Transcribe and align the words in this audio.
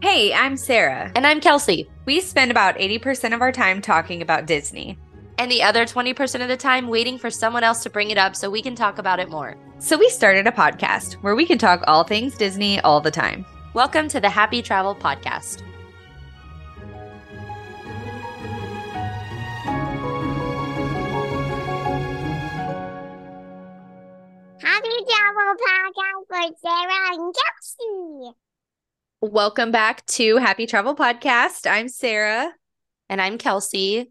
Hey, 0.00 0.32
I'm 0.32 0.56
Sarah. 0.56 1.10
And 1.16 1.26
I'm 1.26 1.40
Kelsey. 1.40 1.90
We 2.04 2.20
spend 2.20 2.52
about 2.52 2.76
80% 2.76 3.34
of 3.34 3.40
our 3.40 3.50
time 3.50 3.82
talking 3.82 4.22
about 4.22 4.46
Disney. 4.46 4.96
And 5.38 5.50
the 5.50 5.64
other 5.64 5.84
20% 5.84 6.40
of 6.40 6.46
the 6.46 6.56
time 6.56 6.86
waiting 6.86 7.18
for 7.18 7.30
someone 7.30 7.64
else 7.64 7.82
to 7.82 7.90
bring 7.90 8.12
it 8.12 8.16
up 8.16 8.36
so 8.36 8.48
we 8.48 8.62
can 8.62 8.76
talk 8.76 8.98
about 8.98 9.18
it 9.18 9.28
more. 9.28 9.56
So 9.80 9.98
we 9.98 10.08
started 10.08 10.46
a 10.46 10.52
podcast 10.52 11.14
where 11.14 11.34
we 11.34 11.44
can 11.44 11.58
talk 11.58 11.82
all 11.88 12.04
things 12.04 12.36
Disney 12.36 12.78
all 12.82 13.00
the 13.00 13.10
time. 13.10 13.44
Welcome 13.74 14.06
to 14.10 14.20
the 14.20 14.30
Happy 14.30 14.62
Travel 14.62 14.94
Podcast. 14.94 15.62
Happy 24.60 24.96
Travel 25.10 25.54
Podcast 25.58 26.28
for 26.28 26.56
Sarah 26.62 27.14
and 27.14 27.34
Kelsey. 27.34 28.38
Welcome 29.20 29.72
back 29.72 30.06
to 30.06 30.36
Happy 30.36 30.64
Travel 30.64 30.94
Podcast. 30.94 31.68
I'm 31.68 31.88
Sarah. 31.88 32.52
And 33.08 33.20
I'm 33.20 33.36
Kelsey. 33.36 34.10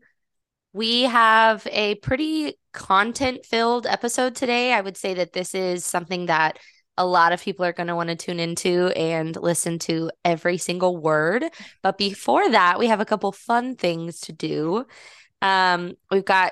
We 0.73 1.03
have 1.03 1.65
a 1.71 1.95
pretty 1.95 2.55
content 2.73 3.45
filled 3.45 3.87
episode 3.87 4.35
today. 4.35 4.73
I 4.73 4.81
would 4.81 4.97
say 4.97 5.13
that 5.13 5.31
this 5.31 5.55
is 5.55 5.85
something 5.85 6.25
that 6.25 6.59
a 6.97 7.05
lot 7.05 7.31
of 7.31 7.41
people 7.41 7.63
are 7.63 7.71
going 7.71 7.87
to 7.87 7.95
want 7.95 8.09
to 8.09 8.17
tune 8.17 8.41
into 8.41 8.87
and 8.97 9.33
listen 9.37 9.79
to 9.79 10.11
every 10.25 10.57
single 10.57 10.97
word. 10.97 11.45
But 11.81 11.97
before 11.97 12.49
that, 12.49 12.77
we 12.77 12.87
have 12.87 12.99
a 12.99 13.05
couple 13.05 13.31
fun 13.31 13.77
things 13.77 14.19
to 14.21 14.33
do. 14.33 14.85
Um, 15.41 15.93
we've 16.11 16.25
got 16.25 16.51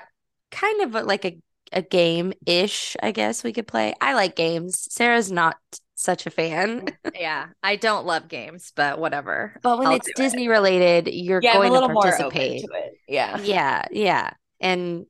kind 0.50 0.80
of 0.80 1.04
like 1.04 1.26
a, 1.26 1.38
a 1.72 1.82
game 1.82 2.32
ish, 2.46 2.96
I 3.02 3.12
guess 3.12 3.44
we 3.44 3.52
could 3.52 3.66
play. 3.66 3.92
I 4.00 4.14
like 4.14 4.34
games. 4.34 4.88
Sarah's 4.90 5.30
not 5.30 5.56
such 6.06 6.24
a 6.26 6.30
fan. 6.30 6.86
yeah, 7.14 7.48
I 7.62 7.76
don't 7.76 8.06
love 8.06 8.28
games, 8.28 8.72
but 8.74 8.98
whatever. 8.98 9.58
But 9.62 9.78
when 9.78 9.88
I'll 9.88 9.96
it's 9.96 10.10
Disney 10.16 10.46
it. 10.46 10.50
related, 10.50 11.08
you're 11.12 11.42
yeah, 11.42 11.52
going 11.52 11.72
to 11.72 11.88
participate. 11.88 12.64
to 12.64 12.72
it. 12.72 12.94
Yeah. 13.06 13.38
Yeah, 13.42 13.84
yeah. 13.90 14.30
And 14.60 15.04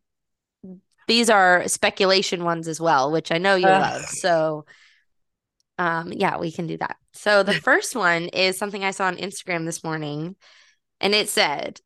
these 1.07 1.31
are 1.31 1.69
speculation 1.69 2.43
ones 2.43 2.67
as 2.67 2.81
well, 2.81 3.13
which 3.13 3.31
I 3.31 3.39
know 3.39 3.55
you 3.55 3.69
Ugh. 3.69 3.81
love. 3.81 4.03
So 4.07 4.65
um 5.79 6.13
yeah, 6.13 6.39
we 6.39 6.51
can 6.51 6.67
do 6.67 6.77
that. 6.79 6.97
So 7.13 7.43
the 7.43 7.53
first 7.61 7.95
one 7.95 8.25
is 8.25 8.59
something 8.59 8.83
I 8.83 8.91
saw 8.91 9.07
on 9.07 9.17
Instagram 9.17 9.67
this 9.67 9.85
morning 9.85 10.35
and 11.01 11.15
it 11.15 11.29
said 11.29 11.81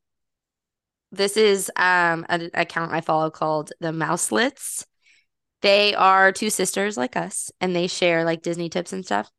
this 1.11 1.37
is 1.37 1.69
um 1.75 2.25
an 2.29 2.49
account 2.53 2.93
I 2.93 3.01
follow 3.01 3.29
called 3.29 3.71
the 3.79 3.91
Mouselets. 3.91 4.85
They 5.61 5.93
are 5.93 6.31
two 6.31 6.49
sisters 6.49 6.97
like 6.97 7.15
us 7.15 7.51
and 7.61 7.75
they 7.75 7.87
share 7.87 8.25
like 8.25 8.41
Disney 8.41 8.69
tips 8.69 8.93
and 8.93 9.05
stuff. 9.05 9.29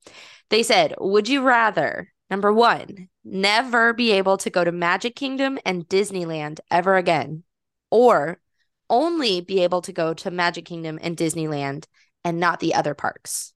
They 0.50 0.62
said, 0.62 0.94
"Would 0.98 1.28
you 1.28 1.42
rather 1.42 2.12
number 2.30 2.52
1, 2.52 3.08
never 3.24 3.92
be 3.92 4.12
able 4.12 4.38
to 4.38 4.50
go 4.50 4.64
to 4.64 4.72
Magic 4.72 5.16
Kingdom 5.16 5.58
and 5.64 5.88
Disneyland 5.88 6.60
ever 6.70 6.96
again 6.96 7.42
or 7.90 8.40
only 8.88 9.40
be 9.40 9.60
able 9.62 9.82
to 9.82 9.92
go 9.92 10.14
to 10.14 10.30
Magic 10.30 10.64
Kingdom 10.64 10.98
and 11.02 11.16
Disneyland 11.16 11.86
and 12.24 12.38
not 12.38 12.60
the 12.60 12.74
other 12.74 12.94
parks?" 12.94 13.52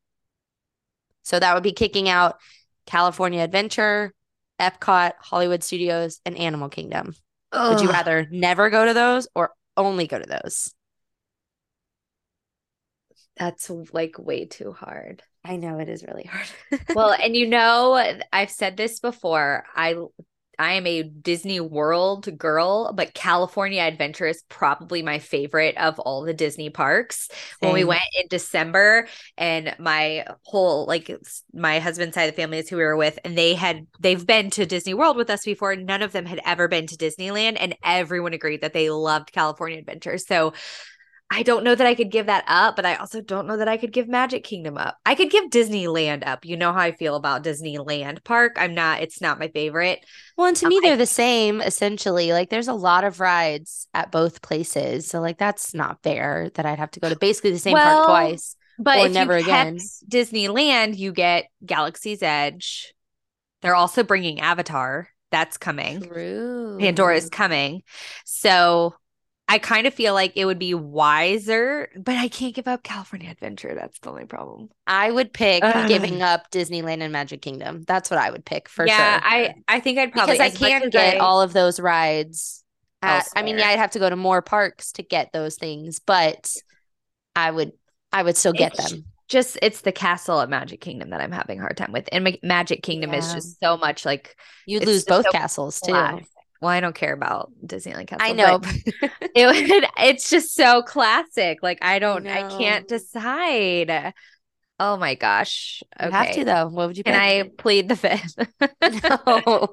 So 1.22 1.38
that 1.38 1.54
would 1.54 1.62
be 1.62 1.72
kicking 1.72 2.08
out 2.08 2.40
California 2.86 3.42
Adventure, 3.42 4.12
Epcot, 4.60 5.12
Hollywood 5.20 5.64
Studios, 5.64 6.20
and 6.24 6.36
Animal 6.36 6.68
Kingdom. 6.68 7.14
Would 7.52 7.80
you 7.80 7.90
rather 7.90 8.26
never 8.30 8.70
go 8.70 8.86
to 8.86 8.94
those 8.94 9.28
or 9.34 9.52
only 9.76 10.06
go 10.06 10.18
to 10.18 10.26
those? 10.26 10.72
That's 13.36 13.70
like 13.92 14.18
way 14.18 14.46
too 14.46 14.72
hard. 14.72 15.22
I 15.44 15.56
know 15.56 15.78
it 15.78 15.88
is 15.88 16.02
really 16.02 16.28
hard. 16.30 16.48
well, 16.94 17.12
and 17.22 17.36
you 17.36 17.46
know, 17.46 18.14
I've 18.32 18.50
said 18.50 18.76
this 18.76 19.00
before. 19.00 19.64
I 19.74 19.94
I 20.58 20.72
am 20.72 20.86
a 20.86 21.02
Disney 21.02 21.60
World 21.60 22.38
girl, 22.38 22.92
but 22.94 23.14
California 23.14 23.82
Adventure 23.82 24.26
is 24.26 24.42
probably 24.48 25.02
my 25.02 25.18
favorite 25.18 25.76
of 25.76 25.98
all 25.98 26.22
the 26.22 26.32
Disney 26.32 26.70
parks. 26.70 27.28
When 27.60 27.74
we 27.74 27.84
went 27.84 28.02
in 28.18 28.26
December 28.28 29.06
and 29.36 29.74
my 29.78 30.24
whole 30.44 30.86
like 30.86 31.10
my 31.52 31.78
husband's 31.78 32.14
side 32.14 32.28
of 32.28 32.34
the 32.34 32.40
family 32.40 32.58
is 32.58 32.68
who 32.68 32.76
we 32.76 32.84
were 32.84 32.96
with 32.96 33.18
and 33.24 33.36
they 33.36 33.54
had 33.54 33.86
they've 34.00 34.26
been 34.26 34.50
to 34.50 34.66
Disney 34.66 34.94
World 34.94 35.16
with 35.16 35.30
us 35.30 35.44
before. 35.44 35.76
None 35.76 36.02
of 36.02 36.12
them 36.12 36.24
had 36.24 36.40
ever 36.44 36.68
been 36.68 36.86
to 36.86 36.96
Disneyland 36.96 37.58
and 37.60 37.76
everyone 37.84 38.32
agreed 38.32 38.62
that 38.62 38.72
they 38.72 38.88
loved 38.88 39.32
California 39.32 39.78
Adventure. 39.78 40.16
So 40.16 40.54
I 41.28 41.42
don't 41.42 41.64
know 41.64 41.74
that 41.74 41.86
I 41.86 41.94
could 41.94 42.10
give 42.10 42.26
that 42.26 42.44
up, 42.46 42.76
but 42.76 42.86
I 42.86 42.94
also 42.94 43.20
don't 43.20 43.48
know 43.48 43.56
that 43.56 43.66
I 43.66 43.76
could 43.76 43.92
give 43.92 44.06
Magic 44.06 44.44
Kingdom 44.44 44.78
up. 44.78 44.96
I 45.04 45.16
could 45.16 45.30
give 45.30 45.50
Disneyland 45.50 46.24
up. 46.24 46.44
You 46.44 46.56
know 46.56 46.72
how 46.72 46.78
I 46.78 46.92
feel 46.92 47.16
about 47.16 47.42
Disneyland 47.42 48.22
Park. 48.22 48.52
I'm 48.56 48.74
not, 48.74 49.02
it's 49.02 49.20
not 49.20 49.40
my 49.40 49.48
favorite. 49.48 50.06
Well, 50.36 50.46
and 50.46 50.56
to 50.58 50.66
um, 50.66 50.68
me, 50.70 50.80
they're 50.80 50.96
the 50.96 51.04
same 51.04 51.60
essentially. 51.60 52.32
Like, 52.32 52.48
there's 52.48 52.68
a 52.68 52.74
lot 52.74 53.02
of 53.02 53.18
rides 53.18 53.88
at 53.92 54.12
both 54.12 54.40
places. 54.40 55.08
So, 55.08 55.20
like, 55.20 55.36
that's 55.36 55.74
not 55.74 56.02
fair 56.04 56.50
that 56.54 56.64
I'd 56.64 56.78
have 56.78 56.92
to 56.92 57.00
go 57.00 57.08
to 57.08 57.16
basically 57.16 57.50
the 57.50 57.58
same 57.58 57.72
Well, 57.72 58.06
park 58.06 58.08
twice. 58.08 58.54
But 58.78 59.10
never 59.10 59.34
again. 59.34 59.78
Disneyland, 60.08 60.96
you 60.96 61.12
get 61.12 61.46
Galaxy's 61.64 62.22
Edge. 62.22 62.94
They're 63.62 63.74
also 63.74 64.04
bringing 64.04 64.40
Avatar. 64.40 65.08
That's 65.32 65.56
coming. 65.56 66.02
True. 66.02 66.78
Pandora's 66.78 67.30
coming. 67.30 67.82
So 68.24 68.94
I 69.48 69.58
kind 69.58 69.86
of 69.86 69.94
feel 69.94 70.12
like 70.12 70.32
it 70.34 70.44
would 70.44 70.58
be 70.58 70.74
wiser, 70.74 71.88
but 71.96 72.16
I 72.16 72.26
can't 72.28 72.54
give 72.54 72.66
up 72.66 72.82
California 72.82 73.30
Adventure. 73.30 73.74
That's 73.76 73.98
the 74.00 74.10
only 74.10 74.24
problem. 74.24 74.70
I 74.88 75.10
would 75.10 75.32
pick 75.32 75.62
Ugh. 75.62 75.86
giving 75.88 76.20
up 76.20 76.50
Disneyland 76.50 77.00
and 77.00 77.12
Magic 77.12 77.42
Kingdom. 77.42 77.84
That's 77.86 78.10
what 78.10 78.18
I 78.18 78.30
would 78.30 78.44
pick 78.44 78.68
for 78.68 78.86
yeah, 78.86 79.20
sure. 79.20 79.30
Yeah, 79.40 79.52
I 79.68 79.76
I 79.76 79.80
think 79.80 79.98
I'd 79.98 80.12
probably 80.12 80.34
because 80.38 80.52
I 80.54 80.56
can 80.56 80.82
as 80.84 80.90
get 80.90 81.14
I- 81.14 81.18
all 81.18 81.40
of 81.42 81.52
those 81.52 81.78
rides. 81.78 82.64
At, 83.02 83.28
I 83.36 83.42
mean, 83.42 83.58
yeah, 83.58 83.68
I'd 83.68 83.78
have 83.78 83.90
to 83.92 83.98
go 84.00 84.10
to 84.10 84.16
more 84.16 84.42
parks 84.42 84.92
to 84.92 85.02
get 85.02 85.32
those 85.32 85.56
things, 85.56 86.00
but 86.00 86.50
I 87.36 87.50
would, 87.50 87.72
I 88.10 88.22
would 88.22 88.36
still 88.36 88.54
get 88.54 88.72
It's 88.74 88.90
them. 88.90 89.04
just 89.28 89.58
it's 89.62 89.82
the 89.82 89.92
castle 89.92 90.40
at 90.40 90.48
Magic 90.48 90.80
Kingdom 90.80 91.10
that 91.10 91.20
I'm 91.20 91.30
having 91.30 91.58
a 91.58 91.62
hard 91.62 91.76
time 91.76 91.92
with. 91.92 92.08
And 92.10 92.36
Magic 92.42 92.82
Kingdom 92.82 93.14
is 93.14 93.32
just 93.32 93.60
so 93.60 93.76
much 93.76 94.04
like 94.04 94.34
You'd 94.66 94.86
lose 94.86 95.04
both 95.04 95.26
so 95.26 95.30
castles 95.30 95.80
too. 95.80 95.92
Well, 96.60 96.70
I 96.70 96.80
don't 96.80 96.94
care 96.94 97.12
about 97.12 97.52
Disneyland 97.64 98.06
Castle. 98.06 98.26
I 98.26 98.32
know. 98.32 98.58
but 98.58 98.74
it 99.34 99.46
would, 99.46 99.88
it's 99.98 100.30
just 100.30 100.54
so 100.54 100.82
classic. 100.82 101.58
Like 101.62 101.78
I 101.82 101.98
don't, 101.98 102.26
I 102.26 102.48
can't 102.48 102.88
decide. 102.88 104.14
Oh 104.78 104.96
my 104.96 105.14
gosh. 105.14 105.82
You 106.02 106.10
have 106.10 106.30
to 106.32 106.44
though. 106.44 106.68
What 106.68 106.88
would 106.88 106.98
you 106.98 107.04
Can 107.04 107.14
pick? 107.14 107.22
I 107.22 107.50
plead 107.56 107.88
the 107.88 107.96
fifth? 107.96 108.36
No. 108.82 109.72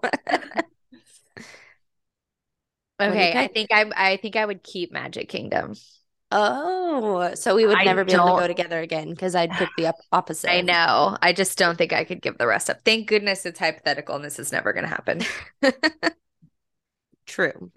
okay, 3.02 3.34
I 3.36 3.48
think 3.48 3.72
I 3.72 3.92
I 3.96 4.18
think 4.18 4.36
I 4.36 4.46
would 4.46 4.64
keep 4.64 4.92
Magic 4.92 5.30
Kingdom. 5.30 5.76
oh, 6.32 7.34
so 7.36 7.56
we 7.56 7.66
would 7.66 7.78
I 7.78 7.84
never 7.84 8.04
be 8.04 8.14
able 8.14 8.28
to 8.28 8.42
go 8.42 8.48
together 8.48 8.80
again 8.80 9.10
because 9.10 9.36
I'd 9.36 9.52
pick 9.52 9.70
the 9.78 9.94
opposite. 10.12 10.50
I 10.52 10.62
know. 10.62 11.18
I 11.22 11.34
just 11.34 11.58
don't 11.58 11.78
think 11.78 11.94
I 11.94 12.04
could 12.06 12.22
give 12.22 12.38
the 12.38 12.48
rest 12.48 12.70
up. 12.70 12.80
Thank 12.86 13.08
goodness 13.08 13.46
it's 13.46 13.60
hypothetical 13.60 14.16
and 14.16 14.24
this 14.26 14.40
is 14.40 14.52
never 14.52 14.74
going 14.74 14.86
to 14.86 14.90
happen. 14.90 15.22
True. 17.34 17.72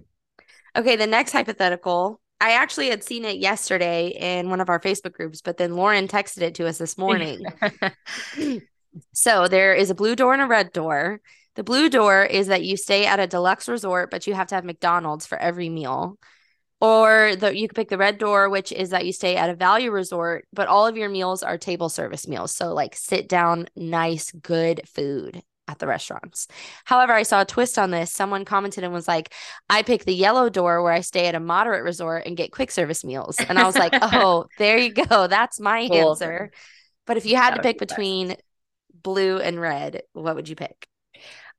Okay, 0.76 0.96
the 0.96 1.06
next 1.06 1.32
hypothetical. 1.32 2.20
I 2.42 2.52
actually 2.52 2.90
had 2.90 3.02
seen 3.02 3.24
it 3.24 3.38
yesterday 3.38 4.08
in 4.08 4.50
one 4.50 4.60
of 4.60 4.68
our 4.68 4.78
Facebook 4.78 5.14
groups, 5.14 5.40
but 5.40 5.56
then 5.56 5.76
Lauren 5.76 6.08
texted 6.08 6.42
it 6.42 6.56
to 6.56 6.66
us 6.68 6.76
this 6.76 6.98
morning. 6.98 7.42
So 9.12 9.46
there 9.46 9.74
is 9.74 9.90
a 9.90 9.94
blue 9.94 10.16
door 10.16 10.32
and 10.32 10.40
a 10.40 10.46
red 10.46 10.72
door. 10.72 11.20
The 11.54 11.62
blue 11.62 11.90
door 11.90 12.24
is 12.24 12.46
that 12.46 12.64
you 12.64 12.78
stay 12.78 13.04
at 13.04 13.20
a 13.20 13.26
deluxe 13.26 13.68
resort, 13.68 14.10
but 14.10 14.26
you 14.26 14.32
have 14.32 14.46
to 14.46 14.54
have 14.54 14.64
McDonald's 14.64 15.26
for 15.26 15.36
every 15.36 15.68
meal. 15.68 16.18
Or 16.80 17.36
the 17.36 17.54
you 17.54 17.68
could 17.68 17.76
pick 17.76 17.90
the 17.90 17.98
red 17.98 18.16
door, 18.16 18.48
which 18.48 18.72
is 18.72 18.88
that 18.90 19.04
you 19.04 19.12
stay 19.12 19.36
at 19.36 19.50
a 19.50 19.54
value 19.54 19.90
resort, 19.90 20.46
but 20.50 20.66
all 20.66 20.86
of 20.86 20.96
your 20.96 21.10
meals 21.10 21.42
are 21.42 21.58
table 21.58 21.90
service 21.90 22.26
meals. 22.26 22.54
So 22.54 22.72
like 22.72 22.96
sit 22.96 23.28
down, 23.28 23.68
nice, 23.76 24.32
good 24.32 24.80
food 24.88 25.42
at 25.68 25.78
the 25.78 25.86
restaurants. 25.86 26.48
However, 26.84 27.12
I 27.12 27.22
saw 27.24 27.40
a 27.42 27.44
twist 27.44 27.78
on 27.78 27.90
this. 27.90 28.12
Someone 28.12 28.44
commented 28.44 28.84
and 28.84 28.92
was 28.92 29.08
like, 29.08 29.32
I 29.68 29.82
pick 29.82 30.04
the 30.04 30.14
yellow 30.14 30.48
door 30.48 30.82
where 30.82 30.92
I 30.92 31.00
stay 31.00 31.26
at 31.26 31.34
a 31.34 31.40
moderate 31.40 31.84
resort 31.84 32.24
and 32.26 32.36
get 32.36 32.52
quick 32.52 32.70
service 32.70 33.04
meals. 33.04 33.44
And 33.48 33.58
I 33.58 33.64
was 33.66 33.76
like, 33.78 33.96
oh, 34.02 34.46
there 34.58 34.78
you 34.78 34.92
go. 34.92 35.26
That's 35.26 35.60
my 35.60 35.80
Cool. 35.88 36.20
answer. 36.20 36.50
But 37.06 37.16
if 37.16 37.26
you 37.26 37.36
had 37.36 37.54
That 37.54 37.56
to 37.56 37.60
pick 37.60 37.78
be 37.78 37.80
best. 37.80 38.16
between 38.16 38.36
blue 38.94 39.38
and 39.38 39.60
red, 39.60 40.02
what 40.12 40.36
would 40.36 40.48
you 40.48 40.56
pick? 40.56 40.88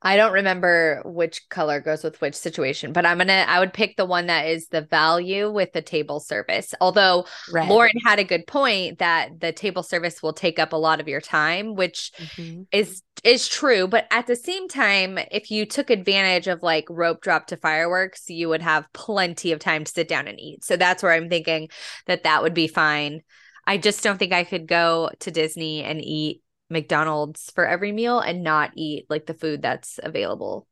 I 0.02 0.16
don't 0.16 0.34
remember 0.34 1.02
which 1.06 1.50
color 1.50 1.80
goes 1.82 2.04
with 2.04 2.22
which 2.22 2.36
situation, 2.36 2.94
but 2.94 3.06
I'm 3.06 3.18
gonna 3.18 3.46
I 3.48 3.60
would 3.60 3.74
pick 3.74 3.98
the 3.98 4.06
one 4.06 4.28
that 4.28 4.46
is 4.46 4.68
the 4.68 4.82
value 4.82 5.52
with 5.52 5.74
the 5.74 5.82
table 5.82 6.20
service. 6.20 6.74
Although 6.80 7.26
Red. 7.52 7.68
Lauren 7.68 7.98
had 8.06 8.20
a 8.20 8.24
good 8.24 8.46
point 8.46 9.00
that 9.00 9.40
the 9.40 9.52
table 9.52 9.82
service 9.82 10.22
will 10.22 10.34
take 10.34 10.60
up 10.60 10.72
a 10.72 10.78
lot 10.78 11.00
of 11.00 11.08
your 11.08 11.22
time, 11.22 11.74
which 11.74 12.12
Mhm. 12.20 12.68
is 12.72 13.02
is 13.24 13.48
true. 13.48 13.88
But 13.88 14.06
at 14.12 14.28
the 14.28 14.36
same 14.36 14.68
time, 14.68 15.18
if 15.32 15.50
you 15.50 15.66
took 15.66 15.90
advantage 15.90 16.48
of 16.48 16.62
like 16.62 16.86
rope 16.90 17.22
drop 17.22 17.48
to 17.48 17.58
fireworks, 17.58 18.30
you 18.30 18.50
would 18.50 18.62
have 18.62 18.86
plenty 18.94 19.52
of 19.52 19.60
time 19.60 19.84
to 19.84 19.92
sit 19.92 20.08
down 20.08 20.28
and 20.28 20.40
eat. 20.40 20.64
So 20.64 20.78
that's 20.78 21.02
where 21.02 21.12
I'm 21.12 21.28
thinking 21.28 21.70
that 22.06 22.24
that 22.24 22.44
would 22.44 22.54
be 22.54 22.68
fine. 22.68 23.22
I 23.66 23.78
just 23.78 24.04
don't 24.04 24.18
think 24.18 24.32
I 24.32 24.44
could 24.44 24.68
go 24.68 25.10
to 25.22 25.32
Disney 25.32 25.84
and 25.84 26.00
eat 26.02 26.42
McDonald's 26.70 27.52
for 27.52 27.66
every 27.66 27.92
meal 27.92 28.20
and 28.20 28.44
not 28.44 28.72
eat 28.76 29.06
like 29.10 29.26
the 29.26 29.34
food 29.34 29.62
that's 29.62 30.00
available. 30.02 30.68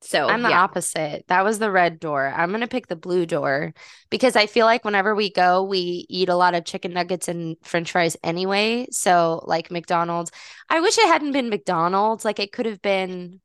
So 0.00 0.28
I'm 0.28 0.42
the 0.42 0.50
yeah. 0.50 0.62
opposite. 0.62 1.24
That 1.26 1.44
was 1.44 1.58
the 1.58 1.70
red 1.72 1.98
door. 1.98 2.32
I'm 2.34 2.50
going 2.50 2.60
to 2.60 2.68
pick 2.68 2.86
the 2.86 2.94
blue 2.94 3.26
door 3.26 3.74
because 4.10 4.36
I 4.36 4.46
feel 4.46 4.64
like 4.64 4.84
whenever 4.84 5.14
we 5.14 5.30
go, 5.32 5.64
we 5.64 6.06
eat 6.08 6.28
a 6.28 6.36
lot 6.36 6.54
of 6.54 6.64
chicken 6.64 6.92
nuggets 6.92 7.26
and 7.26 7.56
french 7.62 7.90
fries 7.90 8.16
anyway. 8.22 8.86
So, 8.92 9.42
like 9.46 9.72
McDonald's, 9.72 10.30
I 10.68 10.80
wish 10.80 10.98
it 10.98 11.08
hadn't 11.08 11.32
been 11.32 11.50
McDonald's. 11.50 12.24
Like, 12.24 12.38
it 12.38 12.52
could 12.52 12.66
have 12.66 12.80
been 12.80 13.40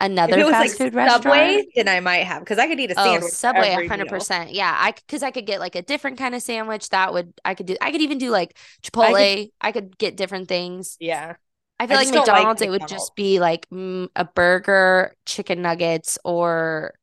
another 0.00 0.36
if 0.36 0.38
it 0.38 0.44
was 0.44 0.58
fast 0.58 0.58
like 0.58 0.76
food 0.78 0.94
restaurant. 0.94 1.56
Subway, 1.56 1.66
then 1.74 1.88
I 1.88 2.00
might 2.00 2.24
have 2.24 2.40
because 2.42 2.58
I 2.58 2.66
could 2.68 2.80
eat 2.80 2.90
a 2.92 2.96
Oh, 2.96 3.02
sandwich. 3.02 3.34
for 3.52 3.64
Subway, 3.64 3.80
hundred 3.82 4.08
percent. 4.08 4.52
Yeah, 4.52 4.72
I 4.74 4.92
because 4.92 5.22
I 5.22 5.30
could 5.30 5.46
get 5.46 5.60
like 5.60 5.74
a 5.74 5.82
different 5.82 6.18
kind 6.18 6.34
of 6.34 6.42
sandwich. 6.42 6.88
That 6.90 7.12
would 7.12 7.32
I 7.44 7.54
could 7.54 7.66
do. 7.66 7.76
I 7.80 7.92
could 7.92 8.00
even 8.02 8.18
do 8.18 8.30
like 8.30 8.56
Chipotle. 8.82 9.50
I 9.60 9.72
could, 9.72 9.98
get 9.98 10.16
different 10.16 10.48
things. 10.48 10.98
Yeah. 11.00 11.36
I 11.78 11.86
feel 11.86 11.96
I 11.96 12.04
like 12.04 12.10
don't 12.10 12.30
like 12.30 12.50
McDonald's, 12.50 12.62
it 12.62 12.70
would 12.70 12.82
McDonald's. 12.82 12.90
just 12.90 13.14
be 13.16 13.40
like 13.40 13.68
mm, 13.70 14.08
a 14.16 14.24
burger, 14.24 15.14
chicken 15.26 15.62
nuggets, 15.62 16.18
or 16.24 16.94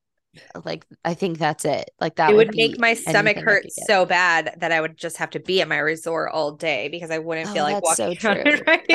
like 0.65 0.85
I 1.05 1.13
think 1.13 1.37
that's 1.37 1.65
it. 1.65 1.91
Like 1.99 2.15
that 2.15 2.33
it 2.33 2.35
would 2.35 2.51
be 2.51 2.55
make 2.55 2.79
my 2.79 2.93
stomach 2.93 3.37
hurt 3.37 3.71
so 3.71 4.05
bad 4.05 4.55
that 4.59 4.71
I 4.71 4.79
would 4.81 4.97
just 4.97 5.17
have 5.17 5.31
to 5.31 5.39
be 5.39 5.61
at 5.61 5.67
my 5.67 5.77
resort 5.77 6.31
all 6.31 6.53
day 6.53 6.87
because 6.89 7.11
I 7.11 7.19
wouldn't 7.19 7.49
Oh, 7.49 7.53
feel 7.53 7.63
like 7.63 7.81
that's 7.81 7.95
so 7.95 8.13
walking 8.15 8.25
around, 8.25 8.61
right? 8.67 8.87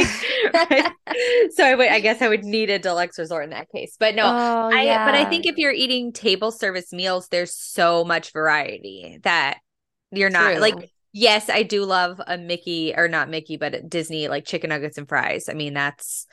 Right? 0.52 0.92
So 1.50 1.64
I 1.64 1.74
would 1.74 1.88
I 1.88 2.00
guess 2.00 2.22
I 2.22 2.28
would 2.28 2.44
need 2.44 2.70
a 2.70 2.78
deluxe 2.78 3.18
resort 3.18 3.44
in 3.44 3.50
that 3.50 3.70
case. 3.70 3.96
But 3.98 4.14
no, 4.14 4.24
oh, 4.26 4.70
I 4.70 4.82
yeah. 4.82 4.98
but 5.04 5.14
I 5.14 5.24
think 5.24 5.46
if 5.46 5.56
you're 5.58 5.72
eating 5.72 6.12
table 6.12 6.50
service 6.50 6.92
meals, 6.92 7.28
there's 7.28 7.54
so 7.54 8.04
much 8.04 8.32
variety 8.32 9.18
that 9.22 9.58
you're 10.10 10.30
not 10.30 10.56
True. 10.56 10.60
like 10.60 10.90
yes, 11.12 11.48
I 11.50 11.62
do 11.62 11.84
love 11.84 12.20
a 12.26 12.38
Mickey 12.38 12.94
or 12.96 13.08
not 13.08 13.30
Mickey, 13.30 13.56
but 13.56 13.88
Disney 13.88 14.28
like 14.28 14.44
chicken 14.46 14.70
nuggets 14.70 14.98
and 14.98 15.08
fries. 15.08 15.48
I 15.48 15.54
mean, 15.54 15.74
that's 15.74 16.26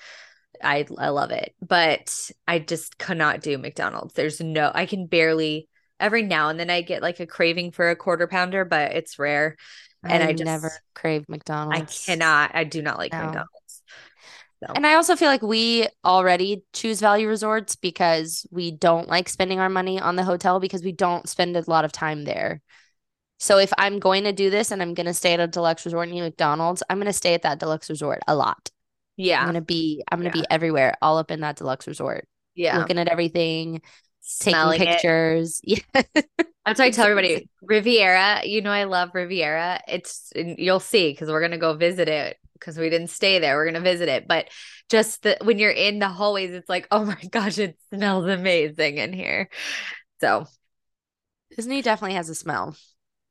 I 0.63 0.85
I 0.97 1.09
love 1.09 1.31
it. 1.31 1.53
But 1.65 2.13
I 2.47 2.59
just 2.59 2.97
cannot 2.97 3.41
do 3.41 3.57
McDonald's. 3.57 4.13
There's 4.13 4.39
no 4.41 4.71
I 4.73 4.85
can 4.85 5.07
barely 5.07 5.67
every 5.99 6.23
now 6.23 6.49
and 6.49 6.59
then 6.59 6.69
I 6.69 6.81
get 6.81 7.01
like 7.01 7.19
a 7.19 7.27
craving 7.27 7.71
for 7.71 7.89
a 7.89 7.95
quarter 7.95 8.27
pounder, 8.27 8.65
but 8.65 8.91
it's 8.93 9.17
rare. 9.19 9.55
and 10.03 10.23
I 10.23 10.33
just- 10.33 10.45
never 10.45 10.71
crave 10.93 11.27
McDonald's. 11.27 12.03
I 12.07 12.11
cannot 12.11 12.51
I 12.53 12.63
do 12.63 12.81
not 12.81 12.97
like 12.97 13.11
No. 13.13 13.19
McDonald's. 13.19 13.81
So 14.63 14.71
And 14.73 14.87
I 14.87 14.93
also 14.95 15.15
feel 15.15 15.27
like 15.27 15.41
we 15.41 15.87
already 16.05 16.63
choose 16.73 16.99
value 16.99 17.27
resorts 17.27 17.75
because 17.75 18.47
we 18.51 18.71
don't 18.71 19.07
like 19.07 19.27
spending 19.29 19.59
our 19.59 19.69
money 19.69 19.99
on 19.99 20.15
the 20.15 20.23
hotel 20.23 20.59
because 20.59 20.81
we 20.83 20.91
don't 20.93 21.27
spend 21.27 21.57
a 21.57 21.63
lot 21.69 21.85
of 21.85 21.91
time 21.91 22.23
there. 22.23 22.61
So 23.37 23.57
if 23.57 23.73
I'm 23.77 23.99
going 23.99 24.23
to 24.23 24.31
do 24.31 24.49
this 24.49 24.71
and 24.71 24.81
I'm 24.81 24.93
going 24.93 25.07
to 25.07 25.13
stay 25.13 25.33
at 25.33 25.41
a 25.41 25.47
deluxe 25.47 25.85
resort 25.85 26.07
near 26.07 26.23
McDonald's, 26.23 26.83
I'm 26.89 26.97
going 26.97 27.07
to 27.07 27.13
stay 27.13 27.33
at 27.33 27.41
that 27.41 27.59
deluxe 27.59 27.89
resort 27.89 28.21
a 28.27 28.35
lot. 28.35 28.71
I'm 29.17 29.43
going 29.45 29.53
to 29.55 29.61
be 29.61 30.03
I'm 30.11 30.19
going 30.19 30.31
to 30.31 30.37
Yeah. 30.37 30.41
be 30.43 30.47
everywhere, 30.49 30.95
all 31.01 31.17
up 31.17 31.31
in 31.31 31.41
that 31.41 31.55
deluxe 31.57 31.87
resort, 31.87 32.27
Yeah. 32.55 32.77
looking 32.79 32.97
at 32.99 33.07
everything, 33.07 33.81
taking 34.39 34.53
Smelling 34.53 34.81
it. 34.81 34.87
pictures. 34.87 35.61
Yeah. 35.67 35.79
That's 36.65 36.79
why 36.79 36.85
I 36.85 36.89
tell 36.91 37.05
everybody. 37.05 37.47
Riviera. 37.61 38.41
You 38.43 38.61
know, 38.61 38.71
I 38.71 38.85
love 38.85 39.11
Riviera. 39.13 39.81
It's 39.87 40.31
and 40.35 40.57
you'll 40.57 40.79
see 40.79 41.11
because 41.11 41.29
we're 41.29 41.41
gonna 41.41 41.59
go 41.59 41.75
visit 41.75 42.09
it 42.09 42.37
because 42.53 42.75
we 42.79 42.89
didn't 42.89 43.09
stay 43.09 43.37
there. 43.37 43.55
We're 43.55 43.65
gonna 43.67 43.81
visit 43.81 44.09
it, 44.09 44.27
but 44.27 44.49
just 44.89 45.21
the 45.21 45.37
when 45.43 45.59
you're 45.59 45.69
in 45.69 45.99
the 45.99 46.07
hallways, 46.07 46.49
it's 46.51 46.67
like, 46.67 46.87
oh 46.89 47.05
my 47.05 47.21
gosh, 47.31 47.59
it 47.59 47.77
smells 47.93 48.25
amazing 48.25 48.97
in 48.97 49.13
here. 49.13 49.47
So 50.21 50.47
Disney 51.55 51.83
definitely 51.83 52.15
has 52.15 52.29
a 52.29 52.35
smell. 52.35 52.75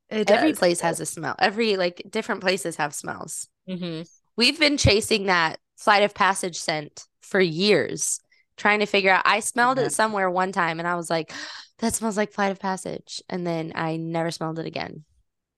it 0.09 0.31
Every 0.31 0.53
place 0.53 0.79
has 0.79 0.99
a 1.01 1.05
smell. 1.05 1.35
Every 1.37 1.75
like 1.75 2.03
different 2.09 2.39
places 2.39 2.77
have 2.77 2.93
smells. 2.95 3.49
Mhm. 3.69 4.07
We've 4.37 4.59
been 4.59 4.77
chasing 4.77 5.25
that 5.25 5.59
flight 5.75 6.03
of 6.03 6.13
passage 6.13 6.57
scent 6.57 7.05
for 7.21 7.39
years, 7.39 8.19
trying 8.57 8.79
to 8.79 8.85
figure 8.85 9.11
out. 9.11 9.23
I 9.25 9.39
smelled 9.39 9.79
it 9.79 9.91
somewhere 9.91 10.29
one 10.29 10.51
time 10.51 10.79
and 10.79 10.87
I 10.87 10.95
was 10.95 11.09
like, 11.09 11.33
that 11.79 11.93
smells 11.93 12.17
like 12.17 12.31
flight 12.31 12.51
of 12.51 12.59
passage. 12.59 13.21
And 13.29 13.45
then 13.45 13.73
I 13.75 13.97
never 13.97 14.31
smelled 14.31 14.59
it 14.59 14.65
again. 14.65 15.03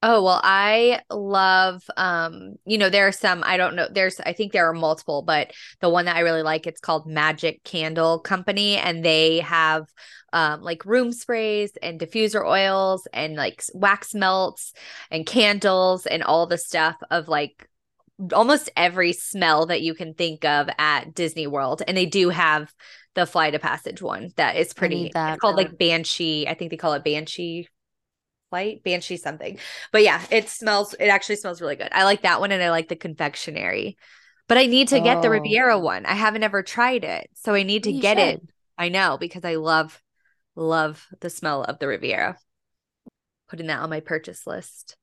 Oh, 0.03 0.23
well, 0.23 0.39
I 0.43 1.01
love 1.09 1.83
um, 1.97 2.55
you 2.65 2.77
know, 2.77 2.89
there 2.89 3.07
are 3.07 3.11
some 3.11 3.43
I 3.43 3.57
don't 3.57 3.75
know, 3.75 3.87
there's 3.91 4.19
I 4.19 4.33
think 4.33 4.51
there 4.51 4.69
are 4.69 4.73
multiple, 4.73 5.23
but 5.23 5.51
the 5.81 5.89
one 5.89 6.05
that 6.05 6.15
I 6.15 6.19
really 6.19 6.43
like 6.43 6.67
it's 6.67 6.79
called 6.79 7.07
Magic 7.07 7.63
Candle 7.63 8.19
Company 8.19 8.77
and 8.77 9.03
they 9.03 9.39
have 9.39 9.87
um 10.33 10.61
like 10.61 10.85
room 10.85 11.11
sprays 11.11 11.71
and 11.81 11.99
diffuser 11.99 12.45
oils 12.45 13.07
and 13.11 13.35
like 13.35 13.63
wax 13.73 14.13
melts 14.13 14.73
and 15.09 15.25
candles 15.25 16.05
and 16.05 16.21
all 16.21 16.45
the 16.45 16.57
stuff 16.59 16.97
of 17.09 17.27
like 17.27 17.67
almost 18.33 18.69
every 18.75 19.13
smell 19.13 19.67
that 19.67 19.81
you 19.81 19.93
can 19.93 20.13
think 20.13 20.43
of 20.45 20.69
at 20.79 21.13
Disney 21.13 21.47
World 21.47 21.83
and 21.87 21.95
they 21.95 22.05
do 22.05 22.29
have 22.29 22.73
the 23.15 23.25
flight 23.25 23.55
of 23.55 23.61
passage 23.61 24.01
one 24.01 24.31
that 24.35 24.55
is 24.55 24.73
pretty 24.73 25.11
that. 25.13 25.33
it's 25.33 25.41
called 25.41 25.55
like 25.55 25.77
Banshee, 25.77 26.47
I 26.47 26.53
think 26.53 26.71
they 26.71 26.77
call 26.77 26.93
it 26.93 27.03
Banshee 27.03 27.67
flight 28.49 28.81
banshee 28.83 29.17
something. 29.17 29.59
But 29.91 30.03
yeah 30.03 30.23
it 30.31 30.47
smells 30.49 30.93
it 30.93 31.07
actually 31.07 31.35
smells 31.35 31.59
really 31.61 31.75
good. 31.75 31.89
I 31.91 32.05
like 32.05 32.21
that 32.21 32.39
one 32.39 32.51
and 32.51 32.63
i 32.63 32.69
like 32.71 32.87
the 32.87 32.95
confectionery. 32.95 33.97
But 34.47 34.57
i 34.57 34.65
need 34.67 34.87
to 34.89 35.01
get 35.01 35.21
the 35.21 35.27
Oh. 35.27 35.31
riviera 35.31 35.77
one. 35.77 36.05
I 36.05 36.13
haven't 36.13 36.43
ever 36.43 36.63
tried 36.63 37.03
it 37.03 37.29
so 37.33 37.53
i 37.53 37.63
need 37.63 37.83
to 37.83 37.91
You 37.91 38.01
get 38.01 38.17
it. 38.17 38.41
i 38.77 38.87
know 38.89 39.17
because 39.19 39.43
i 39.43 39.55
love 39.55 40.01
love 40.55 41.05
the 41.19 41.29
smell 41.29 41.63
of 41.63 41.77
the 41.79 41.87
riviera. 41.87 42.37
Putting 43.49 43.67
that 43.67 43.79
on 43.79 43.89
my 43.89 43.99
purchase 43.99 44.47
list 44.47 44.95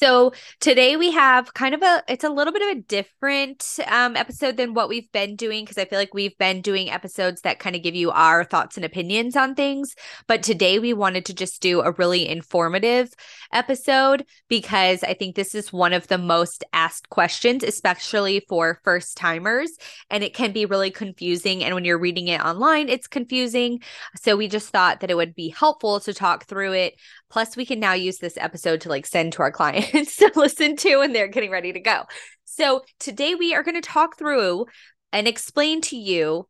so 0.00 0.32
today 0.60 0.96
we 0.96 1.10
have 1.10 1.52
kind 1.54 1.74
of 1.74 1.82
a 1.82 2.04
it's 2.06 2.22
a 2.22 2.28
little 2.28 2.52
bit 2.52 2.62
of 2.62 2.68
a 2.68 2.80
different 2.82 3.80
um 3.88 4.16
episode 4.16 4.56
than 4.56 4.72
what 4.72 4.88
we've 4.88 5.10
been 5.12 5.34
doing 5.34 5.64
because 5.64 5.78
I 5.78 5.86
feel 5.86 5.98
like 5.98 6.14
we've 6.14 6.36
been 6.38 6.60
doing 6.60 6.88
episodes 6.90 7.40
that 7.42 7.58
kind 7.58 7.74
of 7.74 7.82
give 7.82 7.96
you 7.96 8.10
our 8.12 8.44
thoughts 8.44 8.76
and 8.76 8.84
opinions 8.84 9.36
on 9.36 9.54
things. 9.54 9.94
But 10.28 10.42
today 10.42 10.78
we 10.78 10.92
wanted 10.92 11.26
to 11.26 11.34
just 11.34 11.60
do 11.60 11.80
a 11.80 11.92
really 11.92 12.28
informative 12.28 13.12
episode 13.52 14.24
because 14.48 15.02
I 15.02 15.14
think 15.14 15.34
this 15.34 15.54
is 15.54 15.72
one 15.72 15.92
of 15.92 16.06
the 16.06 16.18
most 16.18 16.64
asked 16.72 17.08
questions 17.08 17.64
especially 17.64 18.44
for 18.48 18.80
first 18.84 19.16
timers 19.16 19.70
and 20.10 20.22
it 20.22 20.34
can 20.34 20.52
be 20.52 20.64
really 20.66 20.90
confusing. 20.90 21.64
And 21.64 21.74
when 21.74 21.84
you're 21.84 21.98
reading 21.98 22.28
it 22.28 22.40
online 22.40 22.88
it's 22.88 23.08
confusing. 23.08 23.80
So 24.22 24.36
we 24.36 24.48
just 24.48 24.68
thought 24.68 25.00
that 25.00 25.10
it 25.10 25.16
would 25.16 25.34
be 25.34 25.48
helpful 25.48 25.98
to 26.00 26.14
talk 26.14 26.44
through 26.46 26.72
it 26.74 26.94
Plus, 27.30 27.56
we 27.56 27.66
can 27.66 27.80
now 27.80 27.92
use 27.92 28.18
this 28.18 28.36
episode 28.38 28.80
to 28.82 28.88
like 28.88 29.06
send 29.06 29.34
to 29.34 29.42
our 29.42 29.52
clients 29.52 30.16
to 30.18 30.32
listen 30.34 30.76
to 30.76 30.98
when 30.98 31.12
they're 31.12 31.28
getting 31.28 31.50
ready 31.50 31.72
to 31.72 31.80
go. 31.80 32.04
So, 32.44 32.82
today 32.98 33.34
we 33.34 33.54
are 33.54 33.62
going 33.62 33.80
to 33.80 33.80
talk 33.80 34.18
through 34.18 34.66
and 35.12 35.28
explain 35.28 35.80
to 35.82 35.96
you 35.96 36.48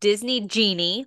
Disney 0.00 0.46
Genie, 0.46 1.06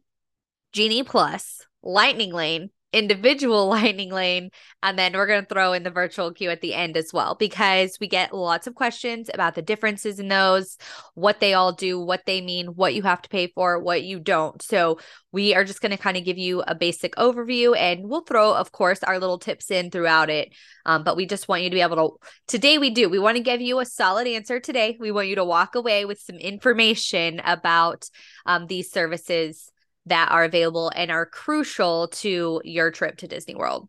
Genie 0.73 1.03
Plus, 1.03 1.65
Lightning 1.83 2.31
Lane, 2.31 2.69
individual 2.93 3.67
Lightning 3.69 4.11
Lane, 4.11 4.49
and 4.83 4.97
then 4.97 5.13
we're 5.13 5.27
going 5.27 5.41
to 5.41 5.47
throw 5.47 5.73
in 5.73 5.83
the 5.83 5.91
virtual 5.91 6.31
queue 6.33 6.49
at 6.49 6.61
the 6.61 6.73
end 6.73 6.97
as 6.97 7.11
well 7.13 7.35
because 7.35 7.97
we 7.99 8.07
get 8.07 8.33
lots 8.33 8.67
of 8.67 8.75
questions 8.75 9.29
about 9.33 9.55
the 9.55 9.61
differences 9.61 10.19
in 10.19 10.27
those, 10.27 10.77
what 11.13 11.39
they 11.39 11.53
all 11.53 11.73
do, 11.73 11.99
what 11.99 12.25
they 12.25 12.41
mean, 12.41 12.67
what 12.67 12.93
you 12.93 13.03
have 13.03 13.21
to 13.21 13.29
pay 13.29 13.47
for, 13.47 13.79
what 13.79 14.03
you 14.03 14.19
don't. 14.19 14.61
So, 14.61 14.97
we 15.31 15.55
are 15.55 15.63
just 15.63 15.81
going 15.81 15.91
to 15.91 15.97
kind 15.97 16.17
of 16.17 16.25
give 16.25 16.37
you 16.37 16.61
a 16.67 16.75
basic 16.75 17.15
overview 17.15 17.75
and 17.77 18.07
we'll 18.07 18.21
throw 18.21 18.53
of 18.53 18.71
course 18.71 19.03
our 19.03 19.19
little 19.19 19.39
tips 19.39 19.71
in 19.71 19.89
throughout 19.89 20.29
it 20.29 20.53
um, 20.85 21.03
but 21.03 21.15
we 21.15 21.25
just 21.25 21.47
want 21.47 21.63
you 21.63 21.69
to 21.69 21.75
be 21.75 21.81
able 21.81 22.19
to 22.19 22.27
today 22.47 22.77
we 22.77 22.89
do 22.89 23.09
we 23.09 23.19
want 23.19 23.37
to 23.37 23.43
give 23.43 23.61
you 23.61 23.79
a 23.79 23.85
solid 23.85 24.27
answer 24.27 24.59
today 24.59 24.97
we 24.99 25.11
want 25.11 25.27
you 25.27 25.35
to 25.35 25.45
walk 25.45 25.75
away 25.75 26.05
with 26.05 26.19
some 26.19 26.37
information 26.37 27.41
about 27.43 28.09
um, 28.45 28.67
these 28.67 28.91
services 28.91 29.70
that 30.07 30.29
are 30.31 30.43
available 30.43 30.91
and 30.95 31.11
are 31.11 31.25
crucial 31.25 32.07
to 32.09 32.61
your 32.63 32.91
trip 32.91 33.17
to 33.17 33.27
disney 33.27 33.55
world 33.55 33.87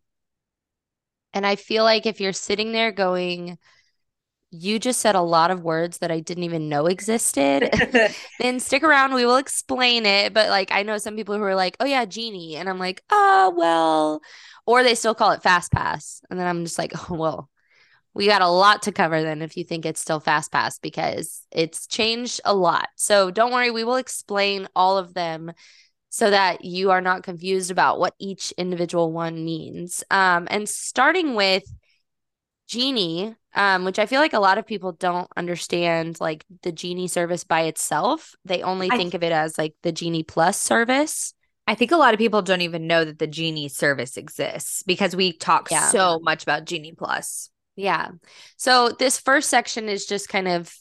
And 1.35 1.47
I 1.47 1.57
feel 1.57 1.85
like 1.85 2.07
if 2.07 2.21
you're 2.21 2.33
sitting 2.33 2.73
there 2.73 2.93
going, 2.93 3.59
you 4.51 4.79
just 4.79 5.01
said 5.01 5.15
a 5.15 5.23
lot 5.23 5.51
of 5.51 5.63
words 5.63 5.99
that 5.99 6.11
I 6.11 6.21
didn't 6.21 6.45
even 6.45 6.69
know 6.69 6.87
existed. 6.87 7.71
then 8.41 8.61
stick 8.61 8.83
around. 8.83 9.15
We 9.15 9.25
will 9.25 9.37
explain 9.37 10.05
it. 10.05 10.35
But 10.35 10.51
like, 10.51 10.71
I 10.73 10.83
know 10.83 10.99
some 10.99 11.17
people 11.17 11.37
who 11.37 11.43
are 11.43 11.55
like, 11.55 11.77
oh, 11.81 11.87
yeah, 11.87 12.05
Genie. 12.05 12.57
And 12.57 12.69
I'm 12.69 12.79
like, 12.79 13.03
oh, 13.11 13.55
well, 13.57 14.21
or 14.67 14.83
they 14.83 14.95
still 14.95 15.15
call 15.15 15.31
it 15.33 15.43
Fast 15.43 15.73
Pass. 15.73 16.21
And 16.31 16.39
then 16.39 16.47
I'm 16.47 16.65
just 16.65 16.79
like, 16.79 16.93
oh, 17.11 17.15
well, 17.15 17.49
we 18.13 18.27
got 18.27 18.43
a 18.43 18.49
lot 18.49 18.83
to 18.83 18.93
cover 18.93 19.23
then 19.23 19.41
if 19.41 19.57
you 19.57 19.65
think 19.65 19.87
it's 19.87 20.01
still 20.01 20.21
Fast 20.21 20.53
Pass 20.53 20.79
because 20.79 21.47
it's 21.51 21.87
changed 21.87 22.43
a 22.45 22.55
lot. 22.55 22.89
So 22.97 23.31
don't 23.31 23.53
worry. 23.53 23.71
We 23.71 23.85
will 23.85 23.97
explain 23.97 24.69
all 24.77 24.99
of 24.99 25.15
them 25.15 25.53
so 26.15 26.29
that 26.31 26.63
you 26.63 26.91
are 26.91 27.01
not 27.01 27.23
confused 27.23 27.71
about 27.71 27.99
what 27.99 28.13
each 28.19 28.53
individual 28.59 29.11
one 29.11 29.47
means. 29.47 30.05
Um, 30.11 30.47
and 30.51 30.69
starting 30.69 31.35
with 31.35 31.63
Genie, 32.69 33.35
um, 33.55 33.87
which 33.87 33.99
I 33.99 34.05
feel 34.05 34.21
like 34.21 34.35
a 34.35 34.39
lot 34.39 34.59
of 34.59 34.67
people 34.67 34.93
don't 34.93 35.27
understand 35.39 36.21
like 36.21 36.45
the 36.63 36.71
Genie 36.71 37.09
service 37.09 37.45
by 37.45 37.63
itself. 37.63 38.35
They 38.45 38.63
only 38.63 38.91
I- 38.91 38.97
think 38.99 39.15
of 39.15 39.23
it 39.23 39.33
as 39.33 39.57
like 39.57 39.75
the 39.83 39.91
Genie 39.93 40.23
Plus 40.23 40.61
service. 40.61 41.33
i 41.67 41.75
think 41.77 41.93
a 41.93 41.97
lot 41.97 42.13
of 42.13 42.19
people 42.19 42.43
don't 42.43 42.61
even 42.61 42.89
know 42.89 43.05
that 43.05 43.21
the 43.21 43.27
genie 43.29 43.69
service 43.69 44.17
exists 44.17 44.83
because 44.83 45.15
we 45.15 45.33
talk 45.33 45.71
Yeah. 45.71 45.89
so 45.91 46.19
much 46.21 46.43
about 46.43 46.65
genie 46.67 46.93
plus 46.93 47.51
Yeah. 47.77 48.09
So 48.57 48.91
this 48.99 49.19
first 49.21 49.49
section 49.49 49.89
is 49.89 50.05
just 50.05 50.29
kind 50.29 50.49
of 50.49 50.75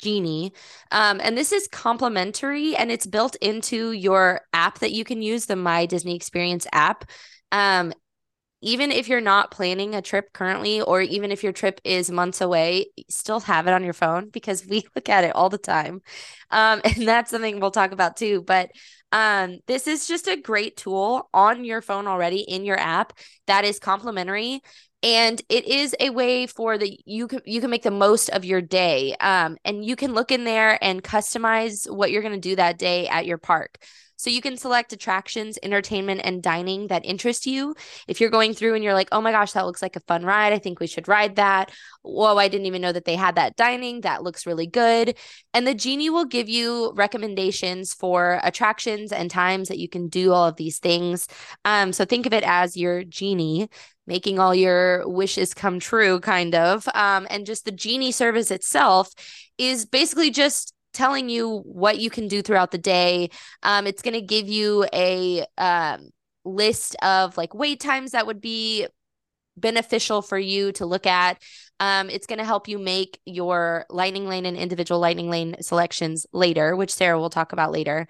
Genie. 0.00 0.52
Um, 0.90 1.20
and 1.22 1.36
this 1.36 1.52
is 1.52 1.68
complimentary 1.68 2.76
and 2.76 2.90
it's 2.90 3.06
built 3.06 3.36
into 3.36 3.92
your 3.92 4.42
app 4.52 4.80
that 4.80 4.92
you 4.92 5.04
can 5.04 5.22
use, 5.22 5.46
the 5.46 5.56
My 5.56 5.86
Disney 5.86 6.14
Experience 6.16 6.66
app. 6.72 7.04
Um, 7.52 7.92
even 8.64 8.90
if 8.90 9.08
you're 9.08 9.20
not 9.20 9.50
planning 9.50 9.94
a 9.94 10.00
trip 10.00 10.32
currently, 10.32 10.80
or 10.80 11.02
even 11.02 11.30
if 11.30 11.42
your 11.42 11.52
trip 11.52 11.82
is 11.84 12.10
months 12.10 12.40
away, 12.40 12.86
still 13.10 13.40
have 13.40 13.66
it 13.66 13.74
on 13.74 13.84
your 13.84 13.92
phone 13.92 14.30
because 14.30 14.66
we 14.66 14.84
look 14.94 15.08
at 15.10 15.24
it 15.24 15.34
all 15.34 15.50
the 15.50 15.58
time. 15.58 16.00
Um, 16.50 16.80
and 16.84 17.06
that's 17.06 17.30
something 17.30 17.60
we'll 17.60 17.70
talk 17.70 17.92
about 17.92 18.16
too. 18.16 18.42
But 18.42 18.70
um, 19.12 19.58
this 19.66 19.86
is 19.86 20.08
just 20.08 20.26
a 20.26 20.36
great 20.36 20.76
tool 20.76 21.28
on 21.32 21.64
your 21.64 21.82
phone 21.82 22.06
already 22.08 22.40
in 22.40 22.64
your 22.64 22.78
app 22.78 23.12
that 23.46 23.64
is 23.64 23.78
complimentary 23.78 24.60
and 25.04 25.42
it 25.50 25.66
is 25.66 25.94
a 26.00 26.08
way 26.10 26.46
for 26.46 26.78
the 26.78 26.98
you 27.04 27.28
can 27.28 27.40
you 27.44 27.60
can 27.60 27.70
make 27.70 27.82
the 27.82 27.90
most 27.90 28.30
of 28.30 28.44
your 28.44 28.62
day 28.62 29.14
um, 29.20 29.56
and 29.64 29.84
you 29.84 29.94
can 29.94 30.14
look 30.14 30.32
in 30.32 30.44
there 30.44 30.82
and 30.82 31.04
customize 31.04 31.88
what 31.88 32.10
you're 32.10 32.22
going 32.22 32.34
to 32.34 32.40
do 32.40 32.56
that 32.56 32.78
day 32.78 33.06
at 33.08 33.26
your 33.26 33.38
park 33.38 33.78
so 34.16 34.30
you 34.30 34.40
can 34.40 34.56
select 34.56 34.92
attractions, 34.92 35.58
entertainment, 35.62 36.20
and 36.24 36.42
dining 36.42 36.86
that 36.86 37.04
interest 37.04 37.46
you. 37.46 37.74
If 38.06 38.20
you're 38.20 38.30
going 38.30 38.54
through 38.54 38.74
and 38.74 38.84
you're 38.84 38.94
like, 38.94 39.08
oh 39.12 39.20
my 39.20 39.32
gosh, 39.32 39.52
that 39.52 39.66
looks 39.66 39.82
like 39.82 39.96
a 39.96 40.00
fun 40.00 40.24
ride. 40.24 40.52
I 40.52 40.58
think 40.58 40.80
we 40.80 40.86
should 40.86 41.08
ride 41.08 41.36
that. 41.36 41.72
Whoa, 42.02 42.36
I 42.36 42.48
didn't 42.48 42.66
even 42.66 42.80
know 42.80 42.92
that 42.92 43.04
they 43.04 43.16
had 43.16 43.34
that 43.34 43.56
dining. 43.56 44.02
That 44.02 44.22
looks 44.22 44.46
really 44.46 44.66
good. 44.66 45.18
And 45.52 45.66
the 45.66 45.74
Genie 45.74 46.10
will 46.10 46.24
give 46.24 46.48
you 46.48 46.92
recommendations 46.94 47.92
for 47.92 48.40
attractions 48.42 49.12
and 49.12 49.30
times 49.30 49.68
that 49.68 49.78
you 49.78 49.88
can 49.88 50.08
do 50.08 50.32
all 50.32 50.46
of 50.46 50.56
these 50.56 50.78
things. 50.78 51.26
Um, 51.64 51.92
so 51.92 52.04
think 52.04 52.24
of 52.24 52.32
it 52.32 52.44
as 52.44 52.76
your 52.76 53.04
Genie 53.04 53.68
making 54.06 54.38
all 54.38 54.54
your 54.54 55.08
wishes 55.08 55.54
come 55.54 55.80
true, 55.80 56.20
kind 56.20 56.54
of. 56.54 56.88
Um, 56.94 57.26
and 57.30 57.46
just 57.46 57.64
the 57.64 57.72
Genie 57.72 58.12
service 58.12 58.50
itself 58.50 59.10
is 59.58 59.86
basically 59.86 60.30
just 60.30 60.74
telling 60.92 61.28
you 61.28 61.58
what 61.64 61.98
you 61.98 62.08
can 62.10 62.28
do 62.28 62.40
throughout 62.42 62.70
the 62.70 62.78
day. 62.78 63.30
Um, 63.62 63.86
it's 63.86 64.02
going 64.02 64.14
to 64.14 64.20
give 64.20 64.48
you 64.48 64.86
a 64.92 65.44
um, 65.58 66.10
list 66.44 66.96
of 67.02 67.36
like 67.36 67.54
wait 67.54 67.80
times 67.80 68.12
that 68.12 68.26
would 68.26 68.40
be 68.40 68.86
beneficial 69.56 70.22
for 70.22 70.38
you 70.38 70.72
to 70.72 70.86
look 70.86 71.06
at. 71.06 71.40
Um, 71.80 72.10
it's 72.10 72.26
going 72.26 72.38
to 72.38 72.44
help 72.44 72.68
you 72.68 72.78
make 72.78 73.20
your 73.24 73.86
lightning 73.90 74.26
lane 74.26 74.46
and 74.46 74.56
individual 74.56 75.00
lightning 75.00 75.30
lane 75.30 75.56
selections 75.60 76.26
later, 76.32 76.76
which 76.76 76.92
Sarah 76.92 77.18
will 77.18 77.30
talk 77.30 77.52
about 77.52 77.72
later. 77.72 78.06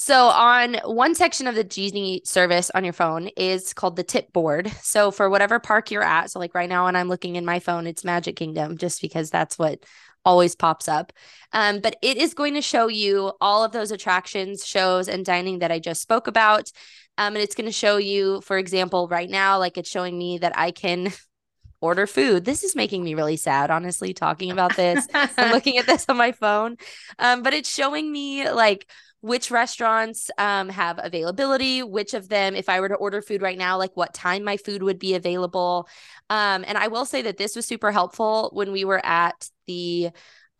So, 0.00 0.26
on 0.28 0.76
one 0.84 1.16
section 1.16 1.48
of 1.48 1.56
the 1.56 1.64
Genie 1.64 2.22
service 2.24 2.70
on 2.72 2.84
your 2.84 2.92
phone 2.92 3.30
is 3.36 3.74
called 3.74 3.96
the 3.96 4.04
tip 4.04 4.32
board. 4.32 4.70
So, 4.80 5.10
for 5.10 5.28
whatever 5.28 5.58
park 5.58 5.90
you're 5.90 6.04
at, 6.04 6.30
so 6.30 6.38
like 6.38 6.54
right 6.54 6.68
now, 6.68 6.84
when 6.84 6.94
I'm 6.94 7.08
looking 7.08 7.34
in 7.34 7.44
my 7.44 7.58
phone, 7.58 7.84
it's 7.88 8.04
Magic 8.04 8.36
Kingdom, 8.36 8.78
just 8.78 9.02
because 9.02 9.28
that's 9.28 9.58
what 9.58 9.80
always 10.24 10.54
pops 10.54 10.86
up. 10.86 11.12
Um, 11.52 11.80
but 11.80 11.96
it 12.00 12.16
is 12.16 12.32
going 12.32 12.54
to 12.54 12.62
show 12.62 12.86
you 12.86 13.32
all 13.40 13.64
of 13.64 13.72
those 13.72 13.90
attractions, 13.90 14.64
shows, 14.64 15.08
and 15.08 15.24
dining 15.26 15.58
that 15.58 15.72
I 15.72 15.80
just 15.80 16.00
spoke 16.00 16.28
about. 16.28 16.70
Um, 17.16 17.34
and 17.34 17.42
it's 17.42 17.56
going 17.56 17.66
to 17.66 17.72
show 17.72 17.96
you, 17.96 18.40
for 18.42 18.56
example, 18.56 19.08
right 19.08 19.28
now, 19.28 19.58
like 19.58 19.76
it's 19.76 19.90
showing 19.90 20.16
me 20.16 20.38
that 20.38 20.56
I 20.56 20.70
can 20.70 21.12
order 21.80 22.06
food. 22.06 22.44
This 22.44 22.62
is 22.62 22.76
making 22.76 23.02
me 23.02 23.16
really 23.16 23.36
sad, 23.36 23.72
honestly, 23.72 24.14
talking 24.14 24.52
about 24.52 24.76
this 24.76 25.08
and 25.12 25.50
looking 25.52 25.76
at 25.76 25.86
this 25.86 26.06
on 26.08 26.16
my 26.16 26.30
phone. 26.30 26.76
Um, 27.18 27.42
but 27.42 27.52
it's 27.52 27.72
showing 27.72 28.12
me 28.12 28.48
like 28.48 28.88
which 29.20 29.50
restaurants 29.50 30.30
um, 30.38 30.68
have 30.68 31.00
availability, 31.02 31.82
which 31.82 32.14
of 32.14 32.28
them, 32.28 32.54
if 32.54 32.68
I 32.68 32.80
were 32.80 32.88
to 32.88 32.94
order 32.94 33.20
food 33.20 33.42
right 33.42 33.58
now, 33.58 33.76
like 33.76 33.96
what 33.96 34.14
time 34.14 34.44
my 34.44 34.56
food 34.56 34.82
would 34.82 34.98
be 34.98 35.14
available. 35.14 35.88
Um, 36.30 36.64
and 36.66 36.78
I 36.78 36.88
will 36.88 37.04
say 37.04 37.22
that 37.22 37.36
this 37.36 37.56
was 37.56 37.66
super 37.66 37.90
helpful 37.90 38.50
when 38.52 38.70
we 38.70 38.84
were 38.84 39.04
at 39.04 39.48
the 39.66 40.10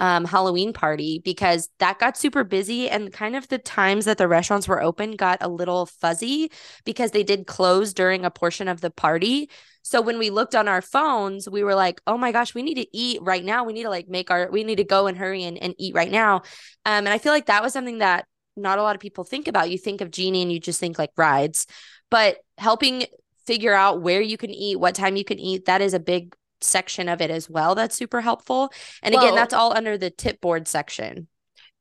um, 0.01 0.25
Halloween 0.25 0.73
party 0.73 1.21
because 1.25 1.69
that 1.79 1.99
got 1.99 2.17
super 2.17 2.45
busy 2.45 2.89
and 2.89 3.13
kind 3.13 3.35
of 3.35 3.49
the 3.49 3.59
times 3.59 4.05
that 4.05 4.19
the 4.19 4.29
restaurants 4.29 4.69
were 4.69 4.83
open 4.83 5.17
got 5.17 5.39
a 5.41 5.49
little 5.49 5.87
fuzzy 5.87 6.51
because 6.85 7.11
they 7.11 7.25
did 7.25 7.47
close 7.47 7.93
during 7.93 8.25
a 8.25 8.31
portion 8.31 8.69
of 8.69 8.81
the 8.81 8.91
party. 8.91 9.51
So 9.83 10.01
when 10.01 10.19
we 10.19 10.31
looked 10.31 10.55
on 10.55 10.69
our 10.69 10.83
phones, 10.83 11.49
we 11.49 11.65
were 11.65 11.75
like, 11.75 12.01
oh 12.07 12.19
my 12.19 12.31
gosh, 12.31 12.55
we 12.55 12.63
need 12.63 12.75
to 12.75 12.87
eat 12.97 13.21
right 13.23 13.45
now. 13.45 13.65
We 13.65 13.73
need 13.73 13.85
to 13.85 13.91
like 13.91 14.09
make 14.09 14.31
our, 14.31 14.51
we 14.51 14.63
need 14.63 14.77
to 14.77 14.85
go 14.85 15.07
and 15.07 15.17
hurry 15.17 15.45
and, 15.45 15.59
and 15.59 15.75
eat 15.79 15.95
right 15.95 16.11
now. 16.11 16.37
Um, 16.85 17.07
and 17.07 17.09
I 17.09 17.19
feel 17.19 17.33
like 17.33 17.47
that 17.47 17.63
was 17.63 17.73
something 17.73 17.99
that 17.99 18.27
not 18.59 18.79
a 18.79 18.83
lot 18.83 18.95
of 18.95 19.01
people 19.01 19.25
think 19.25 19.49
about. 19.49 19.71
You 19.71 19.79
think 19.79 20.01
of 20.01 20.11
Genie 20.11 20.43
and 20.43 20.53
you 20.53 20.61
just 20.61 20.81
think 20.81 20.99
like 20.99 21.11
rides, 21.17 21.67
but 22.11 22.39
helping 22.57 23.07
figure 23.47 23.75
out 23.75 24.03
where 24.03 24.21
you 24.21 24.37
can 24.37 24.51
eat, 24.51 24.77
what 24.77 24.95
time 24.95 25.17
you 25.17 25.25
can 25.25 25.39
eat, 25.39 25.65
that 25.67 25.81
is 25.81 25.95
a 25.95 26.01
big 26.01 26.35
section 26.61 27.09
of 27.09 27.21
it 27.21 27.31
as 27.31 27.49
well. 27.49 27.75
That's 27.75 27.97
super 27.97 28.21
helpful. 28.21 28.73
And 29.03 29.15
well, 29.15 29.25
again, 29.25 29.35
that's 29.35 29.55
all 29.55 29.77
under 29.77 29.97
the 29.97 30.11
tip 30.11 30.41
board 30.41 30.69
section. 30.69 31.29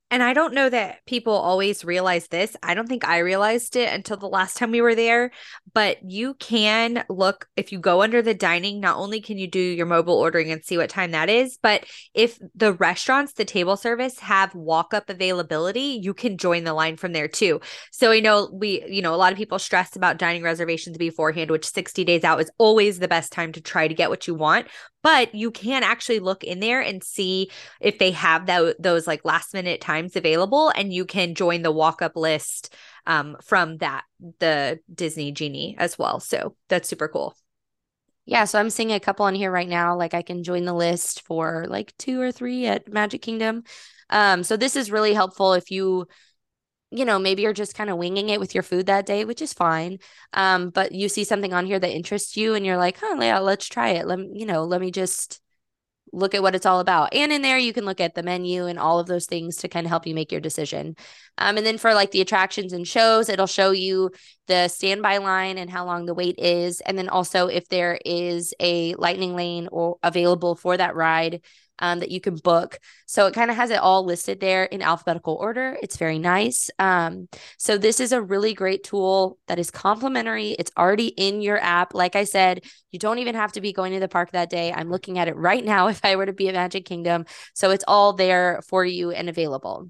And 0.09 0.23
I 0.23 0.33
don't 0.33 0.53
know 0.53 0.69
that 0.69 1.05
people 1.05 1.33
always 1.33 1.83
realize 1.83 2.27
this. 2.27 2.55
I 2.63 2.75
don't 2.75 2.87
think 2.87 3.05
I 3.05 3.17
realized 3.17 3.75
it 3.75 3.91
until 3.91 4.15
the 4.15 4.27
last 4.27 4.55
time 4.55 4.71
we 4.71 4.79
were 4.79 4.95
there, 4.95 5.31
but 5.73 5.97
you 6.09 6.35
can 6.35 7.03
look 7.09 7.49
if 7.57 7.73
you 7.73 7.79
go 7.79 8.01
under 8.01 8.21
the 8.21 8.33
dining, 8.33 8.79
not 8.79 8.95
only 8.95 9.19
can 9.19 9.37
you 9.37 9.47
do 9.47 9.59
your 9.59 9.85
mobile 9.85 10.13
ordering 10.13 10.49
and 10.49 10.63
see 10.63 10.77
what 10.77 10.89
time 10.89 11.11
that 11.11 11.29
is, 11.29 11.59
but 11.61 11.85
if 12.13 12.39
the 12.55 12.71
restaurants, 12.71 13.33
the 13.33 13.43
table 13.43 13.75
service 13.75 14.17
have 14.19 14.55
walk 14.55 14.93
up 14.93 15.09
availability, 15.09 15.99
you 16.01 16.13
can 16.13 16.37
join 16.37 16.63
the 16.63 16.73
line 16.73 16.95
from 16.95 17.11
there 17.11 17.27
too. 17.27 17.59
So 17.91 18.11
I 18.11 18.21
know 18.21 18.49
we, 18.53 18.85
you 18.87 19.01
know, 19.01 19.13
a 19.13 19.17
lot 19.17 19.33
of 19.33 19.37
people 19.37 19.59
stress 19.59 19.97
about 19.97 20.17
dining 20.17 20.41
reservations 20.41 20.97
beforehand, 20.97 21.51
which 21.51 21.69
60 21.69 22.05
days 22.05 22.23
out 22.23 22.39
is 22.39 22.51
always 22.57 22.99
the 22.99 23.09
best 23.09 23.33
time 23.33 23.51
to 23.51 23.61
try 23.61 23.89
to 23.89 23.93
get 23.93 24.09
what 24.09 24.25
you 24.25 24.35
want 24.35 24.67
but 25.07 25.33
you 25.33 25.51
can 25.51 25.83
actually 25.83 26.19
look 26.19 26.43
in 26.43 26.59
there 26.59 26.81
and 26.81 27.01
see 27.01 27.49
if 27.79 27.97
they 27.97 28.11
have 28.11 28.47
that, 28.47 28.75
those 28.77 29.07
like 29.07 29.23
last 29.23 29.53
minute 29.53 29.79
times 29.79 30.17
available 30.17 30.69
and 30.75 30.91
you 30.91 31.05
can 31.05 31.33
join 31.33 31.61
the 31.61 31.71
walk 31.71 32.01
up 32.01 32.17
list 32.17 32.75
um, 33.05 33.37
from 33.41 33.77
that 33.77 34.03
the 34.39 34.81
disney 34.93 35.31
genie 35.31 35.77
as 35.79 35.97
well. 35.97 36.19
So 36.19 36.57
that's 36.67 36.89
super 36.89 37.07
cool. 37.07 37.37
Yeah 38.25 38.43
so 38.43 38.59
i'm 38.59 38.69
seeing 38.69 38.91
a 38.91 38.99
couple 38.99 39.25
on 39.25 39.35
here 39.35 39.49
right 39.49 39.69
now 39.69 39.95
like 39.95 40.13
i 40.13 40.21
can 40.21 40.43
join 40.43 40.65
the 40.65 40.73
list 40.73 41.21
for 41.21 41.65
like 41.69 41.95
two 41.97 42.19
or 42.19 42.33
three 42.33 42.65
at 42.65 42.91
magic 42.91 43.21
kingdom. 43.21 43.63
Um, 44.09 44.43
so 44.43 44.57
this 44.57 44.75
is 44.75 44.91
really 44.91 45.13
helpful 45.13 45.53
if 45.53 45.71
you 45.71 46.09
you 46.91 47.05
know, 47.05 47.19
maybe 47.19 47.41
you're 47.41 47.53
just 47.53 47.75
kind 47.75 47.89
of 47.89 47.97
winging 47.97 48.29
it 48.29 48.39
with 48.39 48.53
your 48.53 48.63
food 48.63 48.85
that 48.85 49.05
day, 49.05 49.25
which 49.25 49.41
is 49.41 49.53
fine. 49.53 49.99
Um, 50.33 50.69
but 50.69 50.93
you 50.93 51.09
see 51.09 51.23
something 51.23 51.53
on 51.53 51.65
here 51.65 51.79
that 51.79 51.95
interests 51.95 52.37
you 52.37 52.55
and 52.55 52.65
you're 52.65 52.77
like, 52.77 52.97
huh, 52.99 53.17
yeah, 53.19 53.39
let's 53.39 53.67
try 53.67 53.89
it. 53.89 54.07
Let 54.07 54.19
me, 54.19 54.29
you 54.33 54.45
know, 54.45 54.63
let 54.63 54.79
me 54.79 54.91
just 54.91 55.41
look 56.13 56.33
at 56.33 56.41
what 56.41 56.55
it's 56.55 56.65
all 56.65 56.79
about. 56.79 57.13
And 57.13 57.31
in 57.31 57.41
there, 57.41 57.57
you 57.57 57.73
can 57.73 57.83
look 57.83 57.99
at 57.99 58.15
the 58.15 58.23
menu 58.23 58.65
and 58.65 58.79
all 58.79 58.99
of 58.99 59.07
those 59.07 59.25
things 59.25 59.57
to 59.57 59.67
kind 59.67 59.85
of 59.85 59.89
help 59.89 60.07
you 60.07 60.15
make 60.15 60.31
your 60.31 60.39
decision. 60.39 60.95
Um, 61.37 61.57
and 61.57 61.65
then 61.65 61.77
for 61.77 61.93
like 61.93 62.11
the 62.11 62.21
attractions 62.21 62.71
and 62.71 62.87
shows, 62.87 63.27
it'll 63.27 63.47
show 63.47 63.71
you 63.71 64.11
the 64.47 64.69
standby 64.69 65.17
line 65.17 65.57
and 65.57 65.69
how 65.69 65.85
long 65.85 66.05
the 66.05 66.13
wait 66.13 66.39
is. 66.39 66.79
And 66.81 66.97
then 66.97 67.09
also 67.09 67.47
if 67.47 67.67
there 67.67 67.99
is 68.05 68.53
a 68.61 68.95
lightning 68.95 69.35
lane 69.35 69.67
or 69.71 69.97
available 70.01 70.55
for 70.55 70.77
that 70.77 70.95
ride 70.95 71.41
um, 71.79 71.99
that 71.99 72.11
you 72.11 72.19
can 72.19 72.35
book. 72.35 72.79
So 73.05 73.27
it 73.27 73.33
kind 73.33 73.49
of 73.49 73.57
has 73.57 73.69
it 73.69 73.79
all 73.79 74.05
listed 74.05 74.39
there 74.39 74.65
in 74.65 74.81
alphabetical 74.81 75.35
order. 75.35 75.77
It's 75.81 75.97
very 75.97 76.19
nice. 76.19 76.69
Um, 76.79 77.27
so 77.57 77.77
this 77.77 77.99
is 77.99 78.11
a 78.11 78.21
really 78.21 78.53
great 78.53 78.83
tool 78.83 79.37
that 79.47 79.59
is 79.59 79.71
complimentary. 79.71 80.51
It's 80.51 80.71
already 80.77 81.07
in 81.07 81.41
your 81.41 81.57
app. 81.59 81.93
Like 81.93 82.15
I 82.15 82.23
said, 82.23 82.63
you 82.91 82.99
don't 82.99 83.19
even 83.19 83.35
have 83.35 83.53
to 83.53 83.61
be 83.61 83.73
going 83.73 83.93
to 83.93 83.99
the 83.99 84.07
park 84.07 84.31
that 84.31 84.49
day. 84.49 84.71
I'm 84.73 84.89
looking 84.89 85.19
at 85.19 85.27
it 85.27 85.35
right 85.35 85.63
now 85.63 85.87
if 85.87 86.03
I 86.03 86.15
were 86.15 86.25
to 86.25 86.33
be 86.33 86.49
at 86.49 86.55
Magic 86.55 86.85
Kingdom. 86.85 87.25
So 87.53 87.71
it's 87.71 87.85
all 87.87 88.13
there 88.13 88.61
for 88.67 88.85
you 88.85 89.11
and 89.11 89.29
available. 89.29 89.89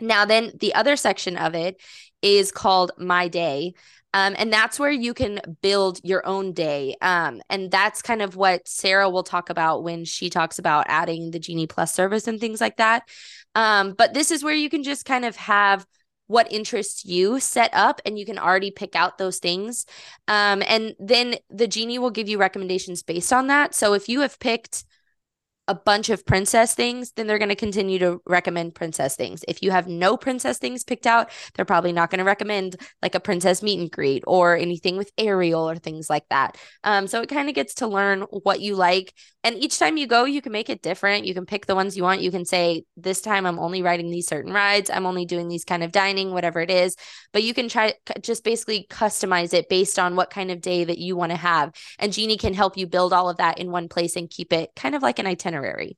Now, 0.00 0.24
then 0.24 0.52
the 0.58 0.74
other 0.74 0.96
section 0.96 1.36
of 1.36 1.54
it 1.54 1.80
is 2.22 2.52
called 2.52 2.92
My 2.98 3.28
Day. 3.28 3.74
Um, 4.12 4.34
and 4.38 4.52
that's 4.52 4.78
where 4.78 4.90
you 4.90 5.14
can 5.14 5.40
build 5.62 6.00
your 6.02 6.26
own 6.26 6.52
day. 6.52 6.96
Um, 7.00 7.40
and 7.48 7.70
that's 7.70 8.02
kind 8.02 8.22
of 8.22 8.36
what 8.36 8.66
Sarah 8.66 9.08
will 9.08 9.22
talk 9.22 9.50
about 9.50 9.84
when 9.84 10.04
she 10.04 10.30
talks 10.30 10.58
about 10.58 10.86
adding 10.88 11.30
the 11.30 11.38
Genie 11.38 11.66
Plus 11.66 11.94
service 11.94 12.26
and 12.26 12.40
things 12.40 12.60
like 12.60 12.76
that. 12.78 13.08
Um, 13.54 13.92
but 13.92 14.14
this 14.14 14.30
is 14.30 14.42
where 14.42 14.54
you 14.54 14.68
can 14.68 14.82
just 14.82 15.04
kind 15.04 15.24
of 15.24 15.36
have 15.36 15.86
what 16.26 16.52
interests 16.52 17.04
you 17.04 17.40
set 17.40 17.70
up 17.72 18.00
and 18.06 18.16
you 18.16 18.24
can 18.24 18.38
already 18.38 18.70
pick 18.70 18.94
out 18.94 19.18
those 19.18 19.38
things. 19.38 19.84
Um, 20.28 20.62
and 20.66 20.94
then 21.00 21.34
the 21.50 21.66
Genie 21.66 21.98
will 21.98 22.12
give 22.12 22.28
you 22.28 22.38
recommendations 22.38 23.02
based 23.02 23.32
on 23.32 23.48
that. 23.48 23.74
So 23.74 23.94
if 23.94 24.08
you 24.08 24.20
have 24.20 24.38
picked 24.38 24.84
a 25.70 25.74
bunch 25.74 26.10
of 26.10 26.26
princess 26.26 26.74
things, 26.74 27.12
then 27.12 27.28
they're 27.28 27.38
going 27.38 27.48
to 27.48 27.54
continue 27.54 28.00
to 28.00 28.20
recommend 28.26 28.74
princess 28.74 29.14
things. 29.14 29.44
If 29.46 29.62
you 29.62 29.70
have 29.70 29.86
no 29.86 30.16
princess 30.16 30.58
things 30.58 30.82
picked 30.82 31.06
out, 31.06 31.30
they're 31.54 31.64
probably 31.64 31.92
not 31.92 32.10
going 32.10 32.18
to 32.18 32.24
recommend 32.24 32.74
like 33.00 33.14
a 33.14 33.20
princess 33.20 33.62
meet 33.62 33.78
and 33.78 33.88
greet 33.88 34.24
or 34.26 34.56
anything 34.56 34.96
with 34.96 35.12
Ariel 35.16 35.70
or 35.70 35.76
things 35.76 36.10
like 36.10 36.24
that. 36.28 36.58
Um, 36.82 37.06
so 37.06 37.22
it 37.22 37.28
kind 37.28 37.48
of 37.48 37.54
gets 37.54 37.74
to 37.74 37.86
learn 37.86 38.22
what 38.22 38.60
you 38.60 38.74
like. 38.74 39.14
And 39.44 39.56
each 39.56 39.78
time 39.78 39.96
you 39.96 40.08
go, 40.08 40.24
you 40.24 40.42
can 40.42 40.50
make 40.50 40.68
it 40.68 40.82
different. 40.82 41.24
You 41.24 41.34
can 41.34 41.46
pick 41.46 41.66
the 41.66 41.76
ones 41.76 41.96
you 41.96 42.02
want. 42.02 42.20
You 42.20 42.32
can 42.32 42.44
say, 42.44 42.82
this 42.96 43.20
time 43.20 43.46
I'm 43.46 43.60
only 43.60 43.80
riding 43.80 44.10
these 44.10 44.26
certain 44.26 44.52
rides. 44.52 44.90
I'm 44.90 45.06
only 45.06 45.24
doing 45.24 45.46
these 45.46 45.64
kind 45.64 45.84
of 45.84 45.92
dining, 45.92 46.32
whatever 46.32 46.60
it 46.60 46.70
is. 46.70 46.96
But 47.32 47.44
you 47.44 47.54
can 47.54 47.68
try 47.68 47.94
just 48.22 48.42
basically 48.42 48.86
customize 48.90 49.54
it 49.54 49.68
based 49.68 50.00
on 50.00 50.16
what 50.16 50.30
kind 50.30 50.50
of 50.50 50.60
day 50.60 50.82
that 50.82 50.98
you 50.98 51.16
want 51.16 51.30
to 51.30 51.36
have. 51.36 51.72
And 52.00 52.12
Genie 52.12 52.36
can 52.36 52.54
help 52.54 52.76
you 52.76 52.88
build 52.88 53.12
all 53.12 53.30
of 53.30 53.36
that 53.36 53.58
in 53.58 53.70
one 53.70 53.88
place 53.88 54.16
and 54.16 54.28
keep 54.28 54.52
it 54.52 54.70
kind 54.74 54.94
of 54.94 55.02
like 55.02 55.20
an 55.20 55.26
itinerary 55.26 55.59
itinerary. 55.60 55.96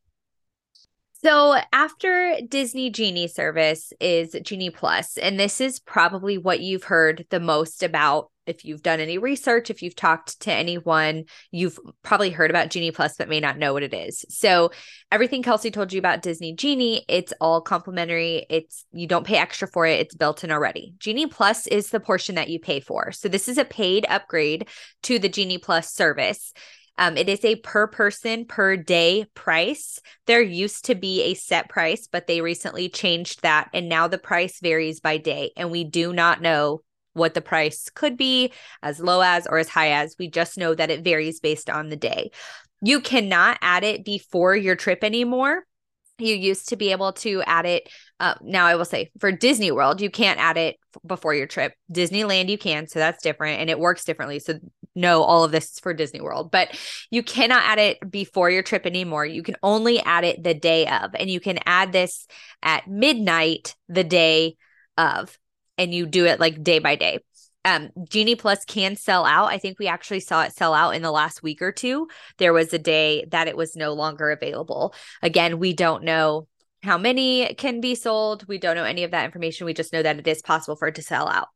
So 1.24 1.56
after 1.72 2.36
Disney 2.48 2.90
Genie 2.90 3.28
service 3.28 3.92
is 4.00 4.34
Genie 4.42 4.70
Plus, 4.70 5.16
and 5.16 5.38
this 5.38 5.60
is 5.60 5.78
probably 5.78 6.36
what 6.36 6.60
you've 6.60 6.84
heard 6.84 7.26
the 7.30 7.40
most 7.40 7.82
about. 7.82 8.30
If 8.44 8.64
you've 8.64 8.82
done 8.82 8.98
any 8.98 9.18
research, 9.18 9.70
if 9.70 9.82
you've 9.82 9.94
talked 9.94 10.40
to 10.40 10.52
anyone, 10.52 11.26
you've 11.52 11.78
probably 12.02 12.30
heard 12.30 12.50
about 12.50 12.70
Genie 12.70 12.90
Plus, 12.90 13.14
but 13.16 13.28
may 13.28 13.38
not 13.38 13.56
know 13.56 13.72
what 13.72 13.84
it 13.84 13.94
is. 13.94 14.24
So 14.30 14.72
everything 15.12 15.44
Kelsey 15.44 15.70
told 15.70 15.92
you 15.92 16.00
about 16.00 16.22
Disney 16.22 16.52
Genie, 16.52 17.04
it's 17.06 17.32
all 17.40 17.60
complimentary. 17.60 18.44
It's 18.50 18.84
you 18.90 19.06
don't 19.06 19.24
pay 19.24 19.36
extra 19.36 19.68
for 19.68 19.86
it. 19.86 20.00
It's 20.00 20.16
built 20.16 20.42
in 20.42 20.50
already. 20.50 20.94
Genie 20.98 21.28
Plus 21.28 21.68
is 21.68 21.90
the 21.90 22.00
portion 22.00 22.34
that 22.34 22.48
you 22.48 22.58
pay 22.58 22.80
for. 22.80 23.12
So 23.12 23.28
this 23.28 23.46
is 23.46 23.58
a 23.58 23.64
paid 23.64 24.06
upgrade 24.08 24.66
to 25.04 25.20
the 25.20 25.28
Genie 25.28 25.58
Plus 25.58 25.92
service. 25.92 26.52
Um, 26.98 27.16
it 27.16 27.28
is 27.28 27.44
a 27.44 27.56
per 27.56 27.86
person 27.86 28.44
per 28.44 28.76
day 28.76 29.26
price. 29.34 29.98
There 30.26 30.42
used 30.42 30.84
to 30.86 30.94
be 30.94 31.22
a 31.22 31.34
set 31.34 31.68
price, 31.68 32.08
but 32.10 32.26
they 32.26 32.40
recently 32.40 32.88
changed 32.88 33.42
that. 33.42 33.70
And 33.72 33.88
now 33.88 34.08
the 34.08 34.18
price 34.18 34.60
varies 34.60 35.00
by 35.00 35.16
day. 35.16 35.52
And 35.56 35.70
we 35.70 35.84
do 35.84 36.12
not 36.12 36.42
know 36.42 36.82
what 37.14 37.34
the 37.34 37.40
price 37.40 37.88
could 37.94 38.16
be 38.16 38.52
as 38.82 39.00
low 39.00 39.20
as 39.20 39.46
or 39.46 39.58
as 39.58 39.68
high 39.68 39.92
as. 39.92 40.16
We 40.18 40.28
just 40.28 40.58
know 40.58 40.74
that 40.74 40.90
it 40.90 41.04
varies 41.04 41.40
based 41.40 41.68
on 41.68 41.88
the 41.88 41.96
day. 41.96 42.30
You 42.82 43.00
cannot 43.00 43.58
add 43.60 43.84
it 43.84 44.04
before 44.04 44.56
your 44.56 44.76
trip 44.76 45.04
anymore. 45.04 45.64
You 46.18 46.34
used 46.34 46.68
to 46.68 46.76
be 46.76 46.92
able 46.92 47.12
to 47.14 47.42
add 47.42 47.66
it. 47.66 47.88
Uh, 48.20 48.34
now, 48.42 48.66
I 48.66 48.76
will 48.76 48.84
say 48.84 49.10
for 49.18 49.32
Disney 49.32 49.72
World, 49.72 50.00
you 50.00 50.10
can't 50.10 50.38
add 50.38 50.56
it 50.56 50.76
before 51.06 51.34
your 51.34 51.46
trip. 51.46 51.74
Disneyland, 51.92 52.48
you 52.48 52.58
can. 52.58 52.86
So 52.86 52.98
that's 52.98 53.22
different 53.22 53.60
and 53.60 53.70
it 53.70 53.78
works 53.78 54.04
differently. 54.04 54.38
So, 54.38 54.58
no, 54.94 55.22
all 55.22 55.44
of 55.44 55.52
this 55.52 55.72
is 55.72 55.80
for 55.80 55.94
Disney 55.94 56.20
World, 56.20 56.50
but 56.50 56.78
you 57.10 57.22
cannot 57.22 57.62
add 57.64 57.78
it 57.78 58.10
before 58.10 58.50
your 58.50 58.62
trip 58.62 58.86
anymore. 58.86 59.24
You 59.24 59.42
can 59.42 59.56
only 59.62 60.00
add 60.00 60.24
it 60.24 60.42
the 60.42 60.54
day 60.54 60.86
of, 60.86 61.14
and 61.14 61.30
you 61.30 61.40
can 61.40 61.58
add 61.64 61.92
this 61.92 62.26
at 62.62 62.88
midnight 62.88 63.74
the 63.88 64.04
day 64.04 64.56
of, 64.98 65.38
and 65.78 65.94
you 65.94 66.06
do 66.06 66.26
it 66.26 66.40
like 66.40 66.62
day 66.62 66.78
by 66.78 66.96
day. 66.96 67.20
Um 67.64 67.90
genie 68.08 68.34
plus 68.34 68.64
can 68.64 68.96
sell 68.96 69.24
out. 69.24 69.46
I 69.46 69.58
think 69.58 69.78
we 69.78 69.86
actually 69.86 70.20
saw 70.20 70.42
it 70.42 70.52
sell 70.52 70.74
out 70.74 70.96
in 70.96 71.02
the 71.02 71.12
last 71.12 71.44
week 71.44 71.62
or 71.62 71.70
two. 71.70 72.08
There 72.38 72.52
was 72.52 72.72
a 72.72 72.78
day 72.78 73.24
that 73.30 73.46
it 73.46 73.56
was 73.56 73.76
no 73.76 73.92
longer 73.92 74.30
available. 74.30 74.94
Again 75.22 75.60
we 75.60 75.72
don't 75.72 76.02
know 76.02 76.48
how 76.82 76.98
many 76.98 77.54
can 77.54 77.80
be 77.80 77.94
sold. 77.94 78.46
We 78.48 78.58
don't 78.58 78.74
know 78.74 78.84
any 78.84 79.04
of 79.04 79.12
that 79.12 79.24
information. 79.24 79.64
We 79.64 79.74
just 79.74 79.92
know 79.92 80.02
that 80.02 80.18
it 80.18 80.26
is 80.26 80.42
possible 80.42 80.74
for 80.74 80.88
it 80.88 80.96
to 80.96 81.02
sell 81.02 81.28
out. 81.28 81.48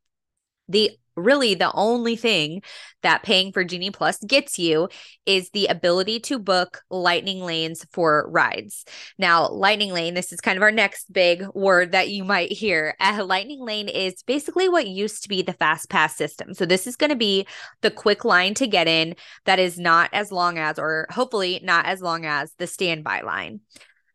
The 0.68 0.96
really 1.16 1.54
the 1.54 1.72
only 1.72 2.16
thing 2.16 2.62
that 3.02 3.22
paying 3.22 3.52
for 3.52 3.64
Genie 3.64 3.90
Plus 3.90 4.18
gets 4.18 4.58
you 4.58 4.88
is 5.24 5.50
the 5.50 5.66
ability 5.66 6.20
to 6.20 6.38
book 6.38 6.82
lightning 6.90 7.40
lanes 7.40 7.86
for 7.92 8.28
rides. 8.30 8.84
Now, 9.18 9.48
lightning 9.48 9.92
lane, 9.92 10.14
this 10.14 10.32
is 10.32 10.40
kind 10.40 10.56
of 10.56 10.62
our 10.62 10.72
next 10.72 11.12
big 11.12 11.46
word 11.54 11.92
that 11.92 12.10
you 12.10 12.24
might 12.24 12.52
hear. 12.52 12.94
A 13.00 13.22
lightning 13.24 13.60
lane 13.60 13.88
is 13.88 14.22
basically 14.24 14.68
what 14.68 14.86
used 14.86 15.22
to 15.22 15.28
be 15.28 15.42
the 15.42 15.52
fast 15.52 15.88
pass 15.88 16.16
system. 16.16 16.54
So 16.54 16.66
this 16.66 16.86
is 16.86 16.96
going 16.96 17.10
to 17.10 17.16
be 17.16 17.46
the 17.80 17.90
quick 17.90 18.24
line 18.24 18.54
to 18.54 18.66
get 18.66 18.88
in 18.88 19.14
that 19.44 19.58
is 19.58 19.78
not 19.78 20.10
as 20.12 20.32
long 20.32 20.58
as 20.58 20.78
or 20.78 21.06
hopefully 21.10 21.60
not 21.62 21.86
as 21.86 22.02
long 22.02 22.26
as 22.26 22.52
the 22.58 22.66
standby 22.66 23.22
line. 23.22 23.60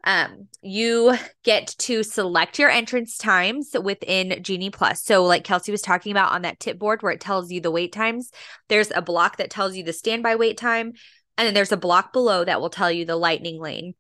Um, 0.04 0.48
you 0.62 1.16
get 1.44 1.68
to 1.80 2.04
select 2.04 2.58
your 2.58 2.70
entrance 2.70 3.18
times 3.18 3.76
within 3.82 4.42
Genie 4.42 4.70
Plus. 4.70 5.04
So, 5.04 5.24
like 5.24 5.44
Kelsey 5.44 5.72
was 5.72 5.82
talking 5.82 6.12
about 6.12 6.32
on 6.32 6.42
that 6.42 6.60
tip 6.60 6.80
board 6.80 7.02
where 7.02 7.12
it 7.12 7.22
tells 7.22 7.52
you 7.52 7.62
the 7.62 7.72
wait 7.72 7.94
times, 7.94 8.32
there's 8.68 8.92
a 8.92 9.02
block 9.02 9.38
that 9.38 9.52
tells 9.52 9.76
you 9.76 9.84
the 9.84 9.94
standby 9.94 10.36
wait 10.36 10.58
time, 10.58 10.94
and 11.38 11.46
then 11.46 11.54
there's 11.54 11.72
a 11.72 11.78
block 11.78 12.14
below 12.14 12.44
that 12.44 12.62
will 12.62 12.70
tell 12.70 12.92
you 12.92 13.06
the 13.06 13.16
lightning 13.16 13.60
lane. 13.60 13.94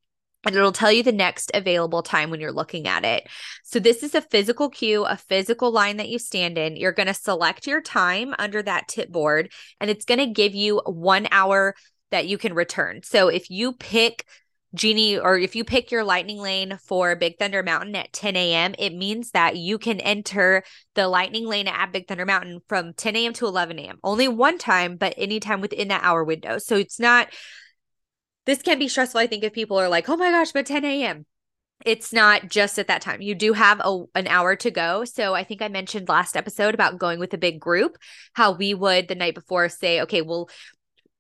And 0.44 0.56
it'll 0.56 0.72
tell 0.72 0.92
you 0.92 1.04
the 1.04 1.12
next 1.12 1.52
available 1.54 2.02
time 2.02 2.32
when 2.32 2.40
you're 2.40 2.52
looking 2.52 2.88
at 2.88 3.06
it. 3.06 3.28
So, 3.64 3.80
this 3.80 4.02
is 4.02 4.16
a 4.16 4.22
physical 4.22 4.70
queue, 4.70 5.04
a 5.04 5.18
physical 5.18 5.72
line 5.72 5.98
that 5.98 6.10
you 6.10 6.18
stand 6.18 6.58
in. 6.58 6.78
You're 6.78 6.94
going 6.94 7.08
to 7.08 7.14
select 7.14 7.68
your 7.68 7.82
time 7.82 8.34
under 8.40 8.64
that 8.64 8.88
tip 8.88 9.12
board, 9.12 9.52
and 9.80 9.92
it's 9.92 10.06
going 10.06 10.20
to 10.20 10.26
give 10.26 10.56
you 10.56 10.82
one 10.86 11.28
hour 11.32 11.76
that 12.10 12.28
you 12.28 12.40
can 12.40 12.56
return. 12.56 13.02
So, 13.04 13.28
if 13.28 13.52
you 13.52 13.74
pick 13.74 14.26
Genie, 14.74 15.20
or 15.20 15.38
if 15.38 15.56
you 15.56 15.64
pick 15.64 15.92
your 15.92 16.04
lightning 16.04 16.40
lane 16.40 16.80
for 16.84 17.16
Big 17.16 17.38
Thunder 17.38 17.62
Mountain 17.62 17.96
at 17.96 18.14
10 18.14 18.36
a.m., 18.36 18.74
it 18.80 18.94
means 18.94 19.32
that 19.32 19.58
you 19.58 19.78
can 19.78 20.00
enter 20.00 20.64
the 20.96 21.08
lightning 21.08 21.46
lane 21.46 21.68
at 21.68 21.92
Big 21.92 22.08
Thunder 22.08 22.26
Mountain 22.26 22.62
from 22.70 22.94
10 22.94 23.16
a.m. 23.18 23.34
to 23.34 23.48
11 23.48 23.80
a.m. 23.80 24.00
Only 24.04 24.28
one 24.30 24.58
time, 24.58 24.96
but 24.96 25.14
anytime 25.18 25.60
within 25.60 25.90
that 25.90 26.04
hour 26.04 26.24
window. 26.24 26.58
So 26.58 26.78
it's 26.78 27.00
not, 27.00 27.28
this 28.46 28.62
can 28.62 28.80
be 28.80 28.88
stressful, 28.88 29.20
I 29.20 29.28
think, 29.28 29.44
if 29.44 29.52
people 29.52 29.78
are 29.78 29.90
like, 29.90 30.08
oh 30.08 30.16
my 30.16 30.32
gosh, 30.32 30.54
but 30.54 30.66
10 30.66 30.86
a.m. 30.86 31.26
It's 31.86 32.14
not 32.14 32.48
just 32.48 32.80
at 32.80 32.88
that 32.88 33.02
time. 33.02 33.22
You 33.22 33.36
do 33.36 33.54
have 33.54 33.82
a, 33.84 34.04
an 34.16 34.28
hour 34.28 34.56
to 34.58 34.72
go. 34.72 35.04
So 35.04 35.34
I 35.34 35.44
think 35.44 35.62
I 35.62 35.68
mentioned 35.68 36.08
last 36.08 36.38
episode 36.38 36.76
about 36.76 37.00
going 37.00 37.20
with 37.20 37.34
a 37.34 37.40
big 37.40 37.60
group, 37.60 37.98
how 38.34 38.54
we 38.54 38.74
would 38.74 39.08
the 39.08 39.16
night 39.16 39.36
before 39.36 39.68
say, 39.68 40.02
okay, 40.02 40.22
well, 40.22 40.48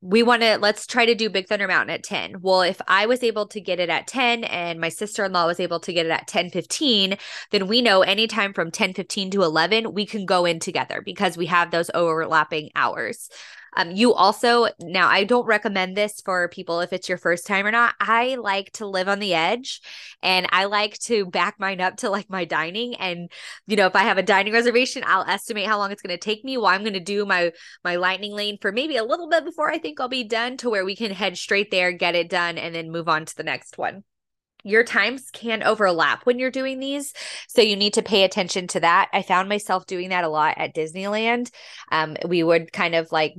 we 0.01 0.23
want 0.23 0.41
to 0.41 0.57
let's 0.57 0.87
try 0.87 1.05
to 1.05 1.13
do 1.13 1.29
Big 1.29 1.47
Thunder 1.47 1.67
Mountain 1.67 1.93
at 1.93 2.03
10. 2.03 2.41
Well, 2.41 2.61
if 2.61 2.81
I 2.87 3.05
was 3.05 3.21
able 3.21 3.47
to 3.47 3.61
get 3.61 3.79
it 3.79 3.89
at 3.89 4.07
10 4.07 4.43
and 4.45 4.79
my 4.79 4.89
sister-in-law 4.89 5.45
was 5.45 5.59
able 5.59 5.79
to 5.81 5.93
get 5.93 6.07
it 6.07 6.11
at 6.11 6.27
10:15, 6.27 7.17
then 7.51 7.67
we 7.67 7.81
know 7.81 8.01
anytime 8.01 8.53
from 8.53 8.71
10:15 8.71 9.29
to 9.31 9.43
11 9.43 9.93
we 9.93 10.05
can 10.05 10.25
go 10.25 10.45
in 10.45 10.59
together 10.59 11.01
because 11.05 11.37
we 11.37 11.45
have 11.45 11.69
those 11.69 11.91
overlapping 11.93 12.71
hours. 12.75 13.29
Um, 13.75 13.91
you 13.91 14.13
also 14.13 14.67
now 14.79 15.07
I 15.07 15.23
don't 15.23 15.45
recommend 15.45 15.95
this 15.95 16.21
for 16.21 16.49
people 16.49 16.81
if 16.81 16.93
it's 16.93 17.07
your 17.07 17.17
first 17.17 17.47
time 17.47 17.65
or 17.65 17.71
not. 17.71 17.95
I 17.99 18.35
like 18.35 18.71
to 18.73 18.85
live 18.85 19.07
on 19.07 19.19
the 19.19 19.33
edge 19.33 19.81
and 20.21 20.47
I 20.51 20.65
like 20.65 20.97
to 20.99 21.25
back 21.25 21.55
mine 21.59 21.81
up 21.81 21.97
to 21.97 22.09
like 22.09 22.29
my 22.29 22.45
dining. 22.45 22.95
And 22.95 23.31
you 23.67 23.75
know, 23.75 23.87
if 23.87 23.95
I 23.95 24.03
have 24.03 24.17
a 24.17 24.23
dining 24.23 24.53
reservation, 24.53 25.03
I'll 25.05 25.25
estimate 25.27 25.67
how 25.67 25.77
long 25.77 25.91
it's 25.91 26.01
going 26.01 26.17
to 26.17 26.23
take 26.23 26.43
me. 26.43 26.57
while 26.57 26.73
I'm 26.73 26.83
going 26.83 26.93
to 26.93 26.99
do 26.99 27.25
my 27.25 27.51
my 27.83 27.95
lightning 27.95 28.33
lane 28.33 28.57
for 28.61 28.71
maybe 28.71 28.97
a 28.97 29.03
little 29.03 29.29
bit 29.29 29.45
before 29.45 29.71
I 29.71 29.77
think 29.77 29.99
I'll 29.99 30.09
be 30.09 30.23
done 30.23 30.57
to 30.57 30.69
where 30.69 30.85
we 30.85 30.95
can 30.95 31.11
head 31.11 31.37
straight 31.37 31.71
there, 31.71 31.91
get 31.91 32.15
it 32.15 32.29
done, 32.29 32.57
and 32.57 32.75
then 32.75 32.91
move 32.91 33.07
on 33.07 33.25
to 33.25 33.35
the 33.35 33.43
next 33.43 33.77
one 33.77 34.03
your 34.63 34.83
times 34.83 35.29
can 35.33 35.63
overlap 35.63 36.25
when 36.25 36.39
you're 36.39 36.51
doing 36.51 36.79
these. 36.79 37.13
So 37.47 37.61
you 37.61 37.75
need 37.75 37.95
to 37.95 38.03
pay 38.03 38.23
attention 38.23 38.67
to 38.67 38.79
that. 38.81 39.09
I 39.13 39.21
found 39.21 39.49
myself 39.49 39.85
doing 39.85 40.09
that 40.09 40.23
a 40.23 40.29
lot 40.29 40.55
at 40.57 40.75
Disneyland. 40.75 41.51
Um, 41.91 42.15
we 42.27 42.43
would 42.43 42.71
kind 42.71 42.95
of 42.95 43.11
like 43.11 43.33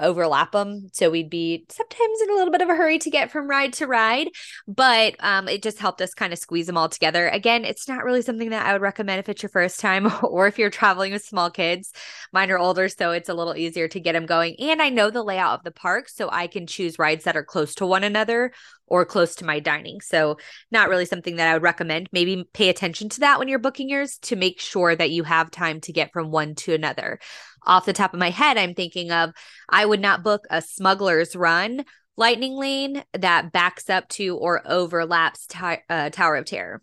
overlap 0.00 0.52
them. 0.52 0.88
So 0.92 1.10
we'd 1.10 1.30
be 1.30 1.66
sometimes 1.68 2.20
in 2.22 2.30
a 2.30 2.34
little 2.34 2.50
bit 2.50 2.62
of 2.62 2.68
a 2.68 2.74
hurry 2.74 2.98
to 2.98 3.10
get 3.10 3.30
from 3.30 3.48
ride 3.48 3.72
to 3.74 3.86
ride, 3.86 4.28
but 4.66 5.14
um, 5.20 5.48
it 5.48 5.62
just 5.62 5.78
helped 5.78 6.00
us 6.00 6.14
kind 6.14 6.32
of 6.32 6.38
squeeze 6.38 6.66
them 6.66 6.76
all 6.76 6.88
together. 6.88 7.28
Again, 7.28 7.64
it's 7.64 7.88
not 7.88 8.04
really 8.04 8.22
something 8.22 8.50
that 8.50 8.66
I 8.66 8.72
would 8.72 8.82
recommend 8.82 9.20
if 9.20 9.28
it's 9.28 9.42
your 9.42 9.50
first 9.50 9.80
time 9.80 10.10
or 10.22 10.46
if 10.46 10.58
you're 10.58 10.70
traveling 10.70 11.12
with 11.12 11.24
small 11.24 11.50
kids. 11.50 11.92
Mine 12.32 12.50
are 12.50 12.58
older, 12.58 12.88
so 12.88 13.12
it's 13.12 13.28
a 13.28 13.34
little 13.34 13.56
easier 13.56 13.88
to 13.88 14.00
get 14.00 14.12
them 14.12 14.26
going. 14.26 14.56
And 14.58 14.80
I 14.80 14.88
know 14.88 15.10
the 15.10 15.22
layout 15.22 15.58
of 15.58 15.64
the 15.64 15.70
park, 15.70 16.08
so 16.08 16.28
I 16.30 16.46
can 16.46 16.66
choose 16.66 16.98
rides 16.98 17.24
that 17.24 17.36
are 17.36 17.44
close 17.44 17.74
to 17.76 17.86
one 17.86 18.04
another 18.04 18.52
or 18.90 19.04
close 19.04 19.36
to 19.36 19.46
my 19.46 19.60
dining. 19.60 20.00
So, 20.00 20.36
not 20.70 20.88
really 20.88 21.06
something 21.06 21.36
that 21.36 21.48
I 21.48 21.54
would 21.54 21.62
recommend. 21.62 22.08
Maybe 22.12 22.44
pay 22.52 22.68
attention 22.68 23.08
to 23.10 23.20
that 23.20 23.38
when 23.38 23.48
you're 23.48 23.58
booking 23.58 23.88
yours 23.88 24.18
to 24.22 24.36
make 24.36 24.60
sure 24.60 24.94
that 24.94 25.10
you 25.10 25.22
have 25.22 25.50
time 25.50 25.80
to 25.82 25.92
get 25.92 26.12
from 26.12 26.30
one 26.30 26.56
to 26.56 26.74
another 26.74 27.20
off 27.66 27.86
the 27.86 27.92
top 27.92 28.12
of 28.14 28.20
my 28.20 28.30
head, 28.30 28.58
I'm 28.58 28.74
thinking 28.74 29.10
of 29.10 29.30
I 29.68 29.84
would 29.84 30.00
not 30.00 30.22
book 30.22 30.46
a 30.50 30.62
smuggler's 30.62 31.36
run 31.36 31.84
lightning 32.16 32.54
lane 32.54 33.02
that 33.14 33.50
backs 33.52 33.88
up 33.88 34.08
to 34.10 34.36
or 34.36 34.62
overlaps 34.66 35.46
t- 35.46 35.58
uh, 35.88 36.10
Tower 36.10 36.36
of 36.36 36.44
Terror 36.44 36.82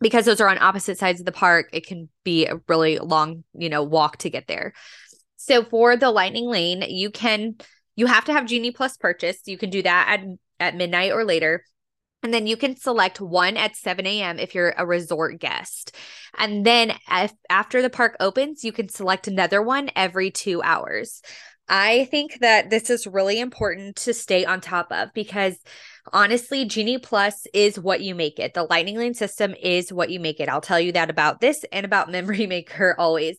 because 0.00 0.24
those 0.24 0.40
are 0.40 0.48
on 0.48 0.58
opposite 0.58 0.98
sides 0.98 1.20
of 1.20 1.26
the 1.26 1.32
park. 1.32 1.68
It 1.72 1.86
can 1.86 2.08
be 2.24 2.46
a 2.46 2.60
really 2.68 2.98
long, 2.98 3.44
you 3.54 3.68
know, 3.68 3.82
walk 3.82 4.18
to 4.18 4.30
get 4.30 4.46
there. 4.46 4.74
So 5.36 5.64
for 5.64 5.96
the 5.96 6.10
lightning 6.10 6.46
lane, 6.46 6.82
you 6.82 7.10
can 7.10 7.56
you 7.96 8.06
have 8.06 8.26
to 8.26 8.32
have 8.32 8.46
Genie 8.46 8.72
Plus 8.72 8.96
purchased. 8.96 9.48
You 9.48 9.58
can 9.58 9.70
do 9.70 9.82
that 9.82 10.20
at 10.20 10.26
at 10.60 10.76
midnight 10.76 11.12
or 11.12 11.24
later. 11.24 11.64
And 12.26 12.34
then 12.34 12.48
you 12.48 12.56
can 12.56 12.74
select 12.74 13.20
one 13.20 13.56
at 13.56 13.76
7 13.76 14.04
a.m. 14.04 14.40
if 14.40 14.52
you're 14.52 14.74
a 14.76 14.84
resort 14.84 15.38
guest. 15.38 15.94
And 16.36 16.66
then 16.66 16.92
if, 17.08 17.32
after 17.48 17.82
the 17.82 17.88
park 17.88 18.16
opens, 18.18 18.64
you 18.64 18.72
can 18.72 18.88
select 18.88 19.28
another 19.28 19.62
one 19.62 19.90
every 19.94 20.32
two 20.32 20.60
hours. 20.60 21.22
I 21.68 22.06
think 22.06 22.40
that 22.40 22.68
this 22.68 22.90
is 22.90 23.06
really 23.06 23.38
important 23.38 23.94
to 23.98 24.12
stay 24.12 24.44
on 24.44 24.60
top 24.60 24.90
of 24.90 25.10
because 25.14 25.56
honestly, 26.12 26.64
Genie 26.64 26.98
Plus 26.98 27.46
is 27.54 27.78
what 27.78 28.00
you 28.00 28.16
make 28.16 28.40
it. 28.40 28.54
The 28.54 28.64
Lightning 28.64 28.98
Lane 28.98 29.14
system 29.14 29.54
is 29.62 29.92
what 29.92 30.10
you 30.10 30.18
make 30.18 30.40
it. 30.40 30.48
I'll 30.48 30.60
tell 30.60 30.80
you 30.80 30.90
that 30.94 31.10
about 31.10 31.40
this 31.40 31.64
and 31.70 31.86
about 31.86 32.10
Memory 32.10 32.48
Maker 32.48 32.96
always. 32.98 33.36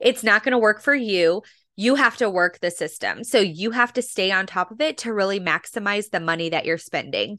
It's 0.00 0.22
not 0.22 0.44
going 0.44 0.52
to 0.52 0.58
work 0.58 0.80
for 0.80 0.94
you. 0.94 1.42
You 1.76 1.96
have 1.96 2.16
to 2.16 2.30
work 2.30 2.60
the 2.60 2.70
system. 2.70 3.22
So 3.22 3.38
you 3.38 3.72
have 3.72 3.92
to 3.92 4.00
stay 4.00 4.30
on 4.30 4.46
top 4.46 4.70
of 4.70 4.80
it 4.80 4.96
to 4.98 5.12
really 5.12 5.40
maximize 5.40 6.08
the 6.08 6.20
money 6.20 6.48
that 6.48 6.64
you're 6.64 6.78
spending. 6.78 7.38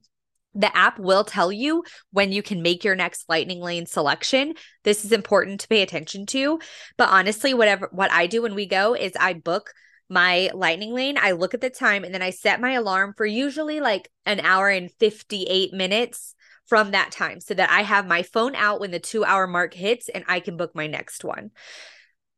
The 0.54 0.76
app 0.76 1.00
will 1.00 1.24
tell 1.24 1.52
you 1.52 1.84
when 2.12 2.32
you 2.32 2.44
can 2.44 2.62
make 2.62 2.84
your 2.84 2.96
next 2.96 3.30
lightning 3.30 3.62
lane 3.62 3.86
selection. 3.86 4.54
This 4.84 5.06
is 5.06 5.12
important 5.12 5.62
to 5.62 5.68
pay 5.68 5.82
attention 5.82 6.26
to. 6.28 6.60
But 6.98 7.10
honestly, 7.10 7.54
whatever 7.54 7.90
what 7.92 8.12
I 8.12 8.28
do 8.28 8.42
when 8.42 8.56
we 8.56 8.66
go 8.66 8.94
is 8.94 9.14
I 9.20 9.34
book 9.34 9.74
my 10.10 10.50
lightning 10.54 10.94
lane. 10.94 11.18
I 11.18 11.32
look 11.32 11.54
at 11.54 11.62
the 11.62 11.70
time 11.70 12.04
and 12.04 12.14
then 12.14 12.22
I 12.22 12.32
set 12.32 12.60
my 12.60 12.74
alarm 12.74 13.14
for 13.16 13.26
usually 13.26 13.80
like 13.80 14.10
an 14.26 14.42
hour 14.42 14.68
and 14.68 14.92
58 14.92 15.74
minutes 15.74 16.36
from 16.68 16.92
that 16.92 17.12
time 17.12 17.40
so 17.40 17.54
that 17.54 17.70
I 17.70 17.84
have 17.84 18.08
my 18.08 18.24
phone 18.24 18.56
out 18.56 18.82
when 18.82 18.92
the 18.92 19.00
two 19.00 19.24
hour 19.24 19.48
mark 19.48 19.74
hits 19.74 20.10
and 20.10 20.26
I 20.28 20.42
can 20.42 20.58
book 20.58 20.76
my 20.76 20.88
next 20.88 21.24
one. 21.24 21.52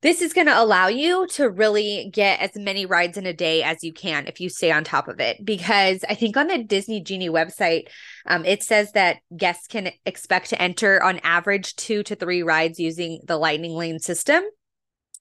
This 0.03 0.21
is 0.21 0.33
going 0.33 0.47
to 0.47 0.61
allow 0.61 0.87
you 0.87 1.27
to 1.27 1.49
really 1.49 2.09
get 2.11 2.41
as 2.41 2.51
many 2.55 2.85
rides 2.85 3.17
in 3.17 3.25
a 3.25 3.31
day 3.31 3.63
as 3.63 3.85
you 3.85 3.93
can 3.93 4.27
if 4.27 4.41
you 4.41 4.49
stay 4.49 4.69
on 4.69 4.83
top 4.83 5.07
of 5.07 5.21
it. 5.21 5.43
Because 5.45 6.03
I 6.09 6.13
think 6.13 6.35
on 6.35 6.47
the 6.47 6.61
Disney 6.61 6.99
Genie 7.01 7.29
website, 7.29 7.87
um, 8.25 8.43
it 8.43 8.63
says 8.63 8.91
that 8.91 9.19
guests 9.37 9.65
can 9.65 9.91
expect 10.05 10.49
to 10.49 10.61
enter 10.61 11.01
on 11.01 11.19
average 11.23 11.77
two 11.77 12.03
to 12.03 12.15
three 12.15 12.43
rides 12.43 12.79
using 12.79 13.21
the 13.25 13.37
Lightning 13.37 13.71
Lane 13.71 13.97
system. 13.97 14.43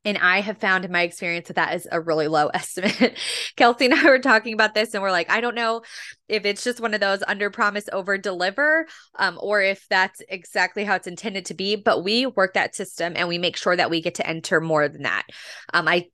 And 0.04 0.18
I 0.18 0.40
have 0.40 0.58
found 0.58 0.84
in 0.84 0.92
my 0.92 1.02
experience 1.02 1.48
that 1.48 1.56
that 1.56 1.74
is 1.74 1.86
a 1.90 2.00
really 2.00 2.28
low 2.28 2.46
estimate. 2.54 3.18
Kelsey 3.56 3.86
and 3.86 3.94
I 3.94 4.04
were 4.04 4.18
talking 4.18 4.54
about 4.54 4.74
this, 4.74 4.94
and 4.94 5.02
we're 5.02 5.10
like, 5.10 5.30
I 5.30 5.40
don't 5.40 5.54
know 5.54 5.82
if 6.28 6.44
it's 6.44 6.64
just 6.64 6.80
one 6.80 6.94
of 6.94 7.00
those 7.00 7.22
under 7.26 7.50
promise, 7.50 7.88
over 7.92 8.18
deliver, 8.18 8.86
um, 9.18 9.38
or 9.40 9.60
if 9.60 9.86
that's 9.88 10.20
exactly 10.28 10.84
how 10.84 10.96
it's 10.96 11.06
intended 11.06 11.46
to 11.46 11.54
be. 11.54 11.76
But 11.76 12.02
we 12.02 12.26
work 12.26 12.54
that 12.54 12.74
system 12.74 13.12
and 13.16 13.28
we 13.28 13.38
make 13.38 13.56
sure 13.56 13.76
that 13.76 13.90
we 13.90 14.00
get 14.00 14.16
to 14.16 14.26
enter 14.26 14.60
more 14.60 14.88
than 14.88 15.02
that. 15.02 15.24
Um, 15.72 15.88
I 15.88 16.08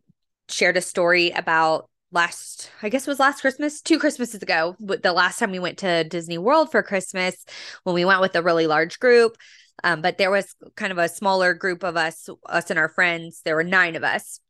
shared 0.48 0.76
a 0.76 0.82
story 0.82 1.30
about 1.30 1.88
last 2.10 2.70
i 2.82 2.88
guess 2.88 3.06
was 3.06 3.20
last 3.20 3.42
christmas 3.42 3.82
two 3.82 3.98
christmases 3.98 4.42
ago 4.42 4.74
the 4.80 5.12
last 5.12 5.38
time 5.38 5.50
we 5.50 5.58
went 5.58 5.76
to 5.76 6.04
disney 6.04 6.38
world 6.38 6.70
for 6.70 6.82
christmas 6.82 7.44
when 7.82 7.94
we 7.94 8.04
went 8.04 8.22
with 8.22 8.34
a 8.34 8.42
really 8.42 8.66
large 8.66 8.98
group 8.98 9.36
um, 9.84 10.02
but 10.02 10.18
there 10.18 10.30
was 10.30 10.54
kind 10.76 10.92
of 10.92 10.98
a 10.98 11.08
smaller 11.08 11.54
group 11.54 11.82
of 11.82 11.96
us, 11.96 12.28
us 12.48 12.70
and 12.70 12.78
our 12.78 12.88
friends. 12.88 13.42
There 13.44 13.56
were 13.56 13.64
nine 13.64 13.96
of 13.96 14.04
us. 14.04 14.40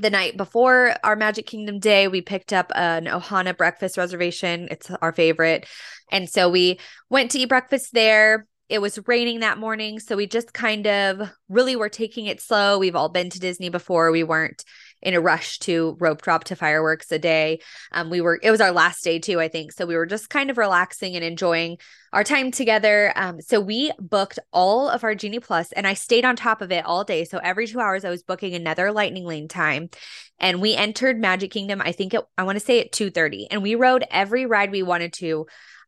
The 0.00 0.10
night 0.10 0.38
before 0.38 0.94
our 1.04 1.16
Magic 1.16 1.46
Kingdom 1.46 1.78
day, 1.78 2.08
we 2.08 2.22
picked 2.22 2.52
up 2.52 2.72
an 2.74 3.04
Ohana 3.04 3.56
breakfast 3.56 3.98
reservation. 3.98 4.68
It's 4.70 4.90
our 5.02 5.12
favorite. 5.12 5.66
And 6.10 6.28
so 6.28 6.48
we 6.48 6.80
went 7.10 7.30
to 7.32 7.38
eat 7.38 7.50
breakfast 7.50 7.92
there. 7.92 8.46
It 8.70 8.80
was 8.80 8.98
raining 9.06 9.40
that 9.40 9.58
morning. 9.58 10.00
So 10.00 10.16
we 10.16 10.26
just 10.26 10.54
kind 10.54 10.86
of 10.86 11.30
really 11.50 11.76
were 11.76 11.90
taking 11.90 12.24
it 12.24 12.40
slow. 12.40 12.78
We've 12.78 12.96
all 12.96 13.10
been 13.10 13.28
to 13.30 13.40
Disney 13.40 13.68
before. 13.68 14.10
We 14.10 14.24
weren't 14.24 14.64
in 15.02 15.14
a 15.14 15.20
rush 15.20 15.58
to 15.60 15.96
rope 15.98 16.22
drop 16.22 16.44
to 16.44 16.56
fireworks 16.56 17.10
a 17.10 17.18
day. 17.18 17.60
Um, 17.90 18.08
we 18.08 18.20
were, 18.20 18.38
it 18.42 18.50
was 18.50 18.60
our 18.60 18.72
last 18.72 19.02
day 19.02 19.18
too, 19.18 19.40
I 19.40 19.48
think. 19.48 19.72
So 19.72 19.84
we 19.84 19.96
were 19.96 20.06
just 20.06 20.30
kind 20.30 20.50
of 20.50 20.58
relaxing 20.58 21.16
and 21.16 21.24
enjoying 21.24 21.78
our 22.12 22.24
time 22.24 22.50
together. 22.50 23.12
Um, 23.16 23.40
so 23.40 23.60
we 23.60 23.90
booked 23.98 24.38
all 24.52 24.88
of 24.88 25.02
our 25.02 25.14
Genie 25.14 25.40
Plus 25.40 25.72
and 25.72 25.86
I 25.86 25.94
stayed 25.94 26.24
on 26.24 26.36
top 26.36 26.62
of 26.62 26.70
it 26.70 26.84
all 26.84 27.04
day. 27.04 27.24
So 27.24 27.38
every 27.38 27.66
two 27.66 27.80
hours, 27.80 28.04
I 28.04 28.10
was 28.10 28.22
booking 28.22 28.54
another 28.54 28.92
lightning 28.92 29.24
lane 29.24 29.48
time. 29.48 29.90
And 30.38 30.60
we 30.60 30.74
entered 30.74 31.18
Magic 31.18 31.50
Kingdom, 31.50 31.80
I 31.80 31.92
think 31.92 32.14
it, 32.14 32.22
I 32.36 32.44
want 32.44 32.56
to 32.56 32.64
say 32.64 32.80
at 32.80 32.92
2 32.92 33.10
30. 33.10 33.48
And 33.50 33.62
we 33.62 33.74
rode 33.74 34.04
every 34.10 34.46
ride 34.46 34.70
we 34.70 34.82
wanted 34.82 35.12
to 35.14 35.46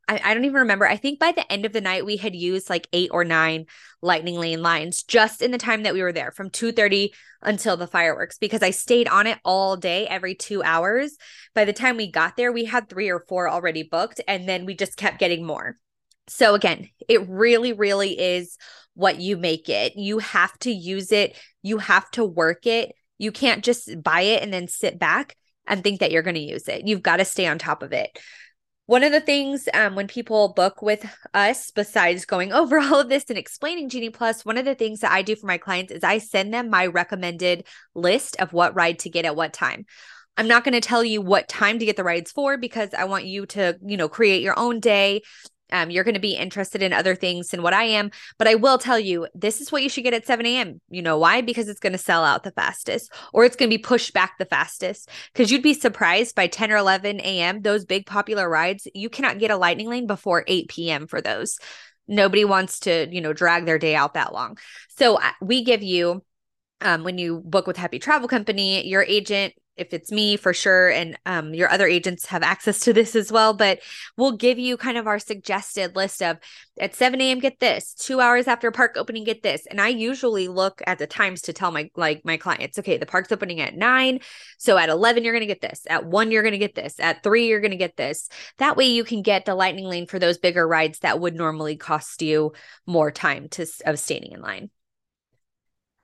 I, 0.08 0.20
I 0.22 0.34
don't 0.34 0.44
even 0.44 0.60
remember. 0.60 0.86
I 0.86 0.96
think 0.96 1.18
by 1.18 1.32
the 1.32 1.50
end 1.50 1.64
of 1.64 1.72
the 1.72 1.80
night 1.80 2.04
we 2.04 2.16
had 2.16 2.34
used 2.34 2.68
like 2.68 2.88
eight 2.92 3.10
or 3.12 3.24
nine 3.24 3.66
lightning 4.02 4.38
lane 4.38 4.62
lines 4.62 5.02
just 5.02 5.42
in 5.42 5.50
the 5.50 5.58
time 5.58 5.82
that 5.84 5.94
we 5.94 6.02
were 6.02 6.12
there 6.12 6.32
from 6.32 6.50
2:30 6.50 7.10
until 7.42 7.76
the 7.76 7.86
fireworks 7.86 8.38
because 8.38 8.62
I 8.62 8.70
stayed 8.70 9.08
on 9.08 9.26
it 9.26 9.38
all 9.44 9.76
day 9.76 10.06
every 10.06 10.34
2 10.34 10.62
hours. 10.62 11.16
By 11.54 11.64
the 11.64 11.72
time 11.72 11.96
we 11.96 12.10
got 12.10 12.36
there 12.36 12.52
we 12.52 12.64
had 12.64 12.88
3 12.88 13.10
or 13.10 13.24
4 13.28 13.48
already 13.48 13.82
booked 13.82 14.20
and 14.28 14.48
then 14.48 14.66
we 14.66 14.74
just 14.74 14.96
kept 14.96 15.18
getting 15.18 15.44
more. 15.46 15.78
So 16.26 16.54
again, 16.54 16.88
it 17.08 17.28
really 17.28 17.72
really 17.72 18.18
is 18.18 18.56
what 18.94 19.20
you 19.20 19.36
make 19.36 19.68
it. 19.68 19.96
You 19.96 20.18
have 20.18 20.56
to 20.60 20.70
use 20.70 21.12
it, 21.12 21.36
you 21.62 21.78
have 21.78 22.10
to 22.12 22.24
work 22.24 22.66
it. 22.66 22.92
You 23.18 23.32
can't 23.32 23.64
just 23.64 24.02
buy 24.02 24.22
it 24.22 24.42
and 24.42 24.52
then 24.52 24.68
sit 24.68 24.98
back 24.98 25.36
and 25.66 25.82
think 25.82 26.00
that 26.00 26.10
you're 26.10 26.22
going 26.22 26.34
to 26.34 26.40
use 26.40 26.68
it. 26.68 26.86
You've 26.86 27.02
got 27.02 27.16
to 27.16 27.24
stay 27.24 27.46
on 27.46 27.58
top 27.58 27.82
of 27.82 27.92
it. 27.92 28.18
One 28.86 29.02
of 29.02 29.12
the 29.12 29.20
things 29.20 29.66
um, 29.72 29.94
when 29.94 30.08
people 30.08 30.52
book 30.52 30.82
with 30.82 31.06
us, 31.32 31.70
besides 31.70 32.26
going 32.26 32.52
over 32.52 32.78
all 32.78 33.00
of 33.00 33.08
this 33.08 33.24
and 33.28 33.38
explaining 33.38 33.88
Genie 33.88 34.10
Plus, 34.10 34.44
one 34.44 34.58
of 34.58 34.64
the 34.64 34.74
things 34.74 35.00
that 35.00 35.12
I 35.12 35.22
do 35.22 35.36
for 35.36 35.46
my 35.46 35.58
clients 35.58 35.92
is 35.92 36.04
I 36.04 36.18
send 36.18 36.52
them 36.52 36.70
my 36.70 36.86
recommended 36.86 37.66
list 37.94 38.36
of 38.40 38.52
what 38.52 38.74
ride 38.74 38.98
to 39.00 39.10
get 39.10 39.24
at 39.24 39.36
what 39.36 39.52
time. 39.52 39.86
I'm 40.36 40.48
not 40.48 40.64
going 40.64 40.74
to 40.74 40.80
tell 40.80 41.04
you 41.04 41.22
what 41.22 41.48
time 41.48 41.78
to 41.78 41.84
get 41.86 41.96
the 41.96 42.04
rides 42.04 42.32
for 42.32 42.58
because 42.58 42.92
I 42.92 43.04
want 43.04 43.24
you 43.24 43.46
to, 43.46 43.78
you 43.86 43.96
know, 43.96 44.08
create 44.08 44.42
your 44.42 44.58
own 44.58 44.80
day 44.80 45.22
um, 45.74 45.90
you're 45.90 46.04
going 46.04 46.14
to 46.14 46.20
be 46.20 46.36
interested 46.36 46.82
in 46.82 46.92
other 46.92 47.16
things 47.16 47.48
than 47.48 47.60
what 47.60 47.74
I 47.74 47.82
am. 47.82 48.12
But 48.38 48.46
I 48.46 48.54
will 48.54 48.78
tell 48.78 48.98
you, 48.98 49.26
this 49.34 49.60
is 49.60 49.72
what 49.72 49.82
you 49.82 49.88
should 49.88 50.04
get 50.04 50.14
at 50.14 50.24
7 50.24 50.46
a.m. 50.46 50.80
You 50.88 51.02
know 51.02 51.18
why? 51.18 51.40
Because 51.40 51.68
it's 51.68 51.80
going 51.80 51.92
to 51.92 51.98
sell 51.98 52.24
out 52.24 52.44
the 52.44 52.52
fastest 52.52 53.12
or 53.32 53.44
it's 53.44 53.56
going 53.56 53.68
to 53.68 53.76
be 53.76 53.82
pushed 53.82 54.14
back 54.14 54.38
the 54.38 54.44
fastest. 54.44 55.10
Because 55.32 55.50
you'd 55.50 55.62
be 55.62 55.74
surprised 55.74 56.36
by 56.36 56.46
10 56.46 56.70
or 56.70 56.76
11 56.76 57.20
a.m., 57.20 57.60
those 57.60 57.84
big 57.84 58.06
popular 58.06 58.48
rides, 58.48 58.86
you 58.94 59.10
cannot 59.10 59.40
get 59.40 59.50
a 59.50 59.56
lightning 59.56 59.88
lane 59.88 60.06
before 60.06 60.44
8 60.46 60.68
p.m. 60.68 61.06
for 61.08 61.20
those. 61.20 61.58
Nobody 62.06 62.44
wants 62.44 62.80
to, 62.80 63.08
you 63.10 63.20
know, 63.20 63.32
drag 63.32 63.66
their 63.66 63.78
day 63.78 63.96
out 63.96 64.14
that 64.14 64.32
long. 64.32 64.58
So 64.90 65.16
uh, 65.16 65.32
we 65.40 65.64
give 65.64 65.82
you 65.82 66.22
um, 66.80 67.02
when 67.02 67.18
you 67.18 67.42
book 67.44 67.66
with 67.66 67.76
Happy 67.76 67.98
Travel 67.98 68.28
Company, 68.28 68.86
your 68.86 69.02
agent 69.02 69.54
if 69.76 69.92
it's 69.94 70.12
me 70.12 70.36
for 70.36 70.52
sure 70.52 70.90
and 70.90 71.18
um, 71.26 71.54
your 71.54 71.70
other 71.70 71.86
agents 71.86 72.26
have 72.26 72.42
access 72.42 72.80
to 72.80 72.92
this 72.92 73.16
as 73.16 73.32
well 73.32 73.54
but 73.54 73.80
we'll 74.16 74.36
give 74.36 74.58
you 74.58 74.76
kind 74.76 74.98
of 74.98 75.06
our 75.06 75.18
suggested 75.18 75.96
list 75.96 76.22
of 76.22 76.38
at 76.80 76.94
7 76.94 77.20
a.m 77.20 77.38
get 77.38 77.60
this 77.60 77.94
two 77.94 78.20
hours 78.20 78.48
after 78.48 78.70
park 78.70 78.96
opening 78.96 79.24
get 79.24 79.42
this 79.42 79.66
and 79.70 79.80
i 79.80 79.88
usually 79.88 80.48
look 80.48 80.82
at 80.86 80.98
the 80.98 81.06
times 81.06 81.42
to 81.42 81.52
tell 81.52 81.70
my 81.70 81.88
like 81.96 82.24
my 82.24 82.36
clients 82.36 82.78
okay 82.78 82.98
the 82.98 83.06
park's 83.06 83.32
opening 83.32 83.60
at 83.60 83.76
9 83.76 84.18
so 84.58 84.76
at 84.76 84.88
11 84.88 85.24
you're 85.24 85.32
going 85.32 85.40
to 85.40 85.46
get 85.46 85.60
this 85.60 85.82
at 85.88 86.04
1 86.04 86.30
you're 86.30 86.42
going 86.42 86.52
to 86.52 86.58
get 86.58 86.74
this 86.74 86.98
at 86.98 87.22
3 87.22 87.54
you're 87.54 87.60
going 87.60 87.70
to 87.70 87.76
get 87.76 87.96
this. 87.96 88.28
That 88.58 88.76
way 88.76 88.86
you 88.86 89.04
can 89.04 89.22
get 89.22 89.44
the 89.44 89.54
lightning 89.54 89.86
lane 89.86 90.06
for 90.06 90.18
those 90.18 90.38
bigger 90.38 90.66
rides 90.66 91.00
that 91.00 91.20
would 91.20 91.34
normally 91.34 91.76
cost 91.76 92.22
you 92.22 92.52
more 92.86 93.10
time 93.10 93.48
to 93.50 93.66
of 93.86 93.98
standing 93.98 94.32
in 94.32 94.40
line 94.40 94.70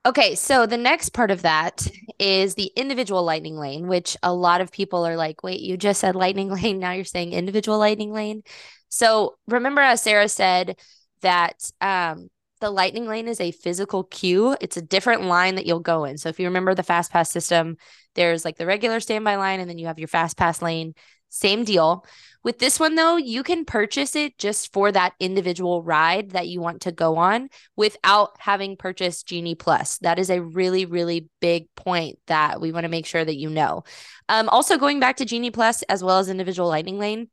Okay, 0.07 0.35
so 0.35 0.65
the 0.65 0.79
next 0.79 1.11
part 1.11 1.31
of 1.31 1.43
that 1.43 1.87
is 2.19 2.55
the 2.55 2.73
individual 2.75 3.23
lightning 3.23 3.57
lane, 3.57 3.87
which 3.87 4.17
a 4.23 4.33
lot 4.33 4.63
of 4.63 4.73
people 4.73 5.07
are 5.07 5.17
like, 5.17 5.43
wait, 5.43 5.61
you 5.61 5.77
just 5.77 6.01
said 6.01 6.17
lightning 6.17 6.51
lane, 6.55 6.79
now 6.79 6.93
you're 6.93 7.05
saying 7.05 7.33
individual 7.35 7.79
lightning 7.79 8.13
lane. 8.13 8.43
So 8.89 9.37
remember, 9.47 9.83
as 9.83 10.03
Sarah 10.03 10.29
said, 10.29 10.79
that 11.21 11.71
um, 11.83 12.29
the 12.63 12.71
lightning 12.71 13.07
lane 13.07 13.29
is 13.29 13.41
a 13.41 13.51
physical 13.51 14.05
queue. 14.05 14.57
It's 14.63 14.79
a 14.79 14.83
different 14.83 15.25
line 15.25 15.57
that 15.57 15.67
you'll 15.67 15.81
go 15.81 16.05
in. 16.07 16.17
So 16.17 16.31
if 16.31 16.41
you 16.41 16.47
remember 16.47 16.75
the 16.75 16.83
fast 16.83 17.13
pass 17.13 17.31
system, 17.31 17.77
there's 18.15 18.43
like 18.43 18.57
the 18.57 18.67
regular 18.67 19.01
standby 19.01 19.37
line, 19.37 19.61
and 19.61 19.69
then 19.69 19.77
you 19.77 19.87
have 19.87 19.99
your 19.99 20.09
fast 20.09 20.39
pass 20.39 20.63
lane. 20.63 20.95
Same 21.31 21.65
deal. 21.65 22.05
With 22.43 22.59
this 22.59 22.81
one, 22.81 22.95
though, 22.95 23.17
you 23.17 23.43
can 23.43 23.65
purchase 23.65 24.17
it 24.17 24.37
just 24.39 24.73
for 24.73 24.91
that 24.91 25.13
individual 25.21 25.83
ride 25.83 26.31
that 26.31 26.49
you 26.49 26.61
want 26.61 26.83
to 26.83 26.93
go 26.93 27.17
on 27.17 27.51
without 27.77 28.31
having 28.39 28.77
purchased 28.77 29.27
Genie 29.27 29.55
Plus. 29.55 29.99
That 29.99 30.19
is 30.19 30.31
a 30.31 30.43
really, 30.43 30.87
really 30.87 31.29
big 31.41 31.67
point 31.77 32.19
that 32.27 32.61
we 32.61 32.73
want 32.73 32.85
to 32.85 32.91
make 32.91 33.07
sure 33.07 33.25
that 33.25 33.37
you 33.37 33.51
know. 33.51 33.85
Um, 34.29 34.49
also, 34.49 34.79
going 34.79 35.01
back 35.01 35.19
to 35.19 35.25
Genie 35.25 35.51
Plus 35.51 35.83
as 35.83 36.03
well 36.03 36.19
as 36.19 36.31
individual 36.31 36.69
Lightning 36.69 36.99
Lane, 36.99 37.29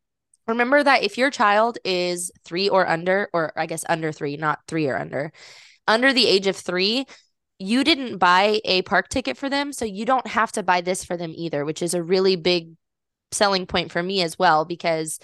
remember 0.46 0.84
that 0.84 1.04
if 1.04 1.18
your 1.18 1.32
child 1.32 1.78
is 1.86 2.32
three 2.44 2.68
or 2.68 2.88
under, 2.88 3.30
or 3.34 3.54
I 3.58 3.66
guess 3.66 3.86
under 3.88 4.12
three, 4.12 4.36
not 4.36 4.60
three 4.68 4.88
or 4.88 4.98
under, 4.98 5.32
under 5.88 6.12
the 6.12 6.28
age 6.28 6.48
of 6.48 6.56
three, 6.58 7.06
you 7.60 7.84
didn't 7.84 8.18
buy 8.18 8.60
a 8.66 8.82
park 8.84 9.08
ticket 9.08 9.38
for 9.38 9.50
them, 9.50 9.72
so 9.72 9.86
you 9.86 10.06
don't 10.06 10.28
have 10.28 10.52
to 10.52 10.64
buy 10.64 10.82
this 10.82 11.06
for 11.06 11.16
them 11.16 11.34
either, 11.36 11.64
which 11.64 11.82
is 11.82 11.94
a 11.94 12.04
really 12.04 12.36
big 12.36 12.74
selling 13.32 13.66
point 13.66 13.92
for 13.92 14.02
me 14.02 14.22
as 14.22 14.38
well 14.38 14.66
because 14.66 15.20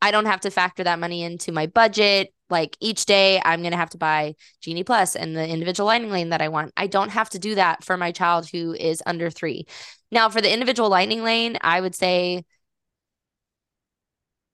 I 0.00 0.10
don't 0.10 0.26
have 0.26 0.40
to 0.40 0.50
factor 0.50 0.84
that 0.84 0.98
money 0.98 1.22
into 1.22 1.52
my 1.52 1.66
budget. 1.66 2.32
Like 2.50 2.76
each 2.80 3.04
day, 3.04 3.40
I'm 3.44 3.60
going 3.60 3.72
to 3.72 3.78
have 3.78 3.90
to 3.90 3.98
buy 3.98 4.34
Genie 4.60 4.84
Plus 4.84 5.16
and 5.16 5.36
the 5.36 5.46
individual 5.46 5.86
lightning 5.86 6.10
lane 6.10 6.30
that 6.30 6.40
I 6.40 6.48
want. 6.48 6.72
I 6.76 6.86
don't 6.86 7.10
have 7.10 7.30
to 7.30 7.38
do 7.38 7.56
that 7.56 7.84
for 7.84 7.96
my 7.96 8.12
child 8.12 8.48
who 8.48 8.72
is 8.72 9.02
under 9.04 9.28
three. 9.28 9.66
Now, 10.10 10.28
for 10.30 10.40
the 10.40 10.52
individual 10.52 10.88
lightning 10.88 11.22
lane, 11.22 11.58
I 11.60 11.80
would 11.80 11.94
say 11.94 12.44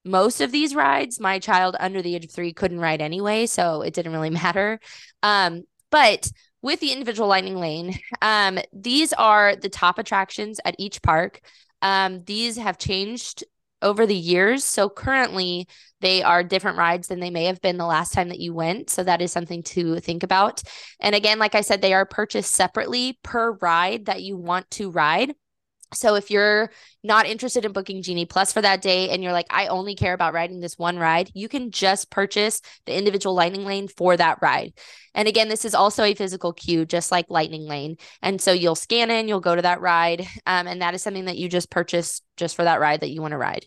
most 0.04 0.40
of 0.40 0.52
these 0.52 0.74
rides, 0.74 1.20
my 1.20 1.38
child 1.38 1.76
under 1.78 2.02
the 2.02 2.14
age 2.14 2.24
of 2.24 2.30
three 2.30 2.52
couldn't 2.52 2.80
ride 2.80 3.00
anyway. 3.00 3.46
So 3.46 3.82
it 3.82 3.94
didn't 3.94 4.12
really 4.12 4.30
matter. 4.44 4.80
Um, 5.22 5.62
but 5.90 6.28
with 6.62 6.80
the 6.80 6.92
individual 6.92 7.28
lightning 7.28 7.56
lane, 7.56 7.98
um, 8.22 8.58
these 8.72 9.12
are 9.12 9.54
the 9.56 9.68
top 9.68 9.98
attractions 9.98 10.60
at 10.64 10.74
each 10.78 11.02
park. 11.02 11.40
Um, 11.82 12.22
these 12.24 12.56
have 12.56 12.78
changed 12.78 13.44
over 13.82 14.06
the 14.06 14.16
years. 14.16 14.64
So 14.64 14.88
currently, 14.88 15.68
they 16.00 16.22
are 16.22 16.42
different 16.42 16.78
rides 16.78 17.08
than 17.08 17.20
they 17.20 17.30
may 17.30 17.44
have 17.44 17.60
been 17.60 17.76
the 17.76 17.86
last 17.86 18.12
time 18.12 18.30
that 18.30 18.40
you 18.40 18.54
went. 18.54 18.90
So 18.90 19.04
that 19.04 19.20
is 19.20 19.30
something 19.30 19.62
to 19.64 20.00
think 20.00 20.22
about. 20.22 20.62
And 21.00 21.14
again, 21.14 21.38
like 21.38 21.54
I 21.54 21.60
said, 21.60 21.82
they 21.82 21.94
are 21.94 22.06
purchased 22.06 22.54
separately 22.54 23.18
per 23.22 23.52
ride 23.52 24.06
that 24.06 24.22
you 24.22 24.36
want 24.36 24.70
to 24.72 24.90
ride. 24.90 25.34
So 25.94 26.14
if 26.14 26.30
you're 26.30 26.70
not 27.02 27.26
interested 27.26 27.64
in 27.64 27.72
booking 27.72 28.02
Genie 28.02 28.26
Plus 28.26 28.52
for 28.52 28.62
that 28.62 28.82
day 28.82 29.10
and 29.10 29.22
you're 29.22 29.32
like, 29.32 29.46
I 29.50 29.68
only 29.68 29.94
care 29.94 30.14
about 30.14 30.34
riding 30.34 30.60
this 30.60 30.78
one 30.78 30.98
ride, 30.98 31.30
you 31.34 31.48
can 31.48 31.70
just 31.70 32.10
purchase 32.10 32.60
the 32.86 32.96
individual 32.96 33.34
Lightning 33.34 33.64
Lane 33.64 33.88
for 33.88 34.16
that 34.16 34.38
ride. 34.42 34.72
And 35.14 35.28
again, 35.28 35.48
this 35.48 35.64
is 35.64 35.74
also 35.74 36.02
a 36.02 36.14
physical 36.14 36.52
queue, 36.52 36.84
just 36.84 37.12
like 37.12 37.26
Lightning 37.28 37.66
Lane. 37.66 37.96
And 38.20 38.40
so 38.40 38.52
you'll 38.52 38.74
scan 38.74 39.10
in, 39.10 39.28
you'll 39.28 39.40
go 39.40 39.54
to 39.54 39.62
that 39.62 39.80
ride, 39.80 40.26
um, 40.46 40.66
and 40.66 40.82
that 40.82 40.94
is 40.94 41.02
something 41.02 41.26
that 41.26 41.38
you 41.38 41.48
just 41.48 41.70
purchase 41.70 42.20
just 42.36 42.56
for 42.56 42.64
that 42.64 42.80
ride 42.80 43.00
that 43.00 43.10
you 43.10 43.22
want 43.22 43.32
to 43.32 43.38
ride. 43.38 43.64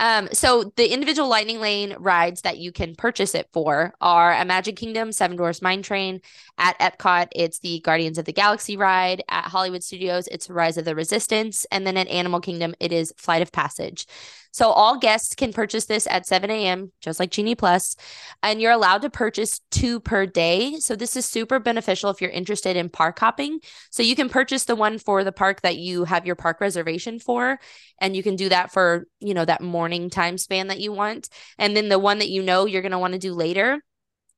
Um, 0.00 0.28
so 0.32 0.72
the 0.76 0.92
individual 0.92 1.28
Lightning 1.28 1.60
Lane 1.60 1.94
rides 1.98 2.42
that 2.42 2.58
you 2.58 2.72
can 2.72 2.94
purchase 2.94 3.34
it 3.34 3.48
for 3.52 3.94
are 4.00 4.32
a 4.32 4.44
Magic 4.44 4.76
Kingdom, 4.76 5.12
Seven 5.12 5.36
Dwarfs 5.36 5.62
Mine 5.62 5.82
Train. 5.82 6.20
At 6.58 6.78
Epcot, 6.78 7.28
it's 7.34 7.60
the 7.60 7.80
Guardians 7.80 8.18
of 8.18 8.24
the 8.24 8.32
Galaxy 8.32 8.76
ride. 8.76 9.22
At 9.28 9.44
Hollywood 9.44 9.84
Studios, 9.84 10.26
it's 10.28 10.50
Rise 10.50 10.76
of 10.76 10.84
the 10.84 10.94
Resistance. 10.94 11.66
And 11.70 11.86
then 11.86 11.96
at 11.96 12.08
Animal 12.08 12.40
Kingdom, 12.40 12.74
it 12.80 12.92
is 12.92 13.14
Flight 13.16 13.42
of 13.42 13.52
Passage. 13.52 14.06
So 14.52 14.70
all 14.70 14.98
guests 14.98 15.34
can 15.34 15.52
purchase 15.52 15.86
this 15.86 16.06
at 16.06 16.26
7 16.26 16.50
a.m., 16.50 16.92
just 17.00 17.18
like 17.18 17.30
Genie 17.30 17.54
Plus, 17.54 17.96
and 18.42 18.60
you're 18.60 18.72
allowed 18.72 19.02
to 19.02 19.10
purchase 19.10 19.60
two 19.70 19.98
per 19.98 20.26
day. 20.26 20.76
So 20.78 20.94
this 20.94 21.16
is 21.16 21.26
super 21.26 21.58
beneficial 21.58 22.10
if 22.10 22.20
you're 22.20 22.30
interested 22.30 22.76
in 22.76 22.88
park 22.88 23.18
hopping. 23.18 23.60
So 23.90 24.02
you 24.02 24.14
can 24.14 24.28
purchase 24.28 24.64
the 24.64 24.76
one 24.76 24.98
for 24.98 25.24
the 25.24 25.32
park 25.32 25.62
that 25.62 25.78
you 25.78 26.04
have 26.04 26.26
your 26.26 26.36
park 26.36 26.60
reservation 26.60 27.18
for, 27.18 27.58
and 27.98 28.14
you 28.14 28.22
can 28.22 28.36
do 28.36 28.50
that 28.50 28.72
for, 28.72 29.06
you 29.20 29.34
know, 29.34 29.44
that 29.44 29.62
morning 29.62 30.10
time 30.10 30.38
span 30.38 30.68
that 30.68 30.80
you 30.80 30.92
want. 30.92 31.28
And 31.58 31.76
then 31.76 31.88
the 31.88 31.98
one 31.98 32.18
that 32.18 32.30
you 32.30 32.42
know 32.42 32.66
you're 32.66 32.82
going 32.82 32.92
to 32.92 32.98
want 32.98 33.14
to 33.14 33.18
do 33.18 33.32
later 33.32 33.80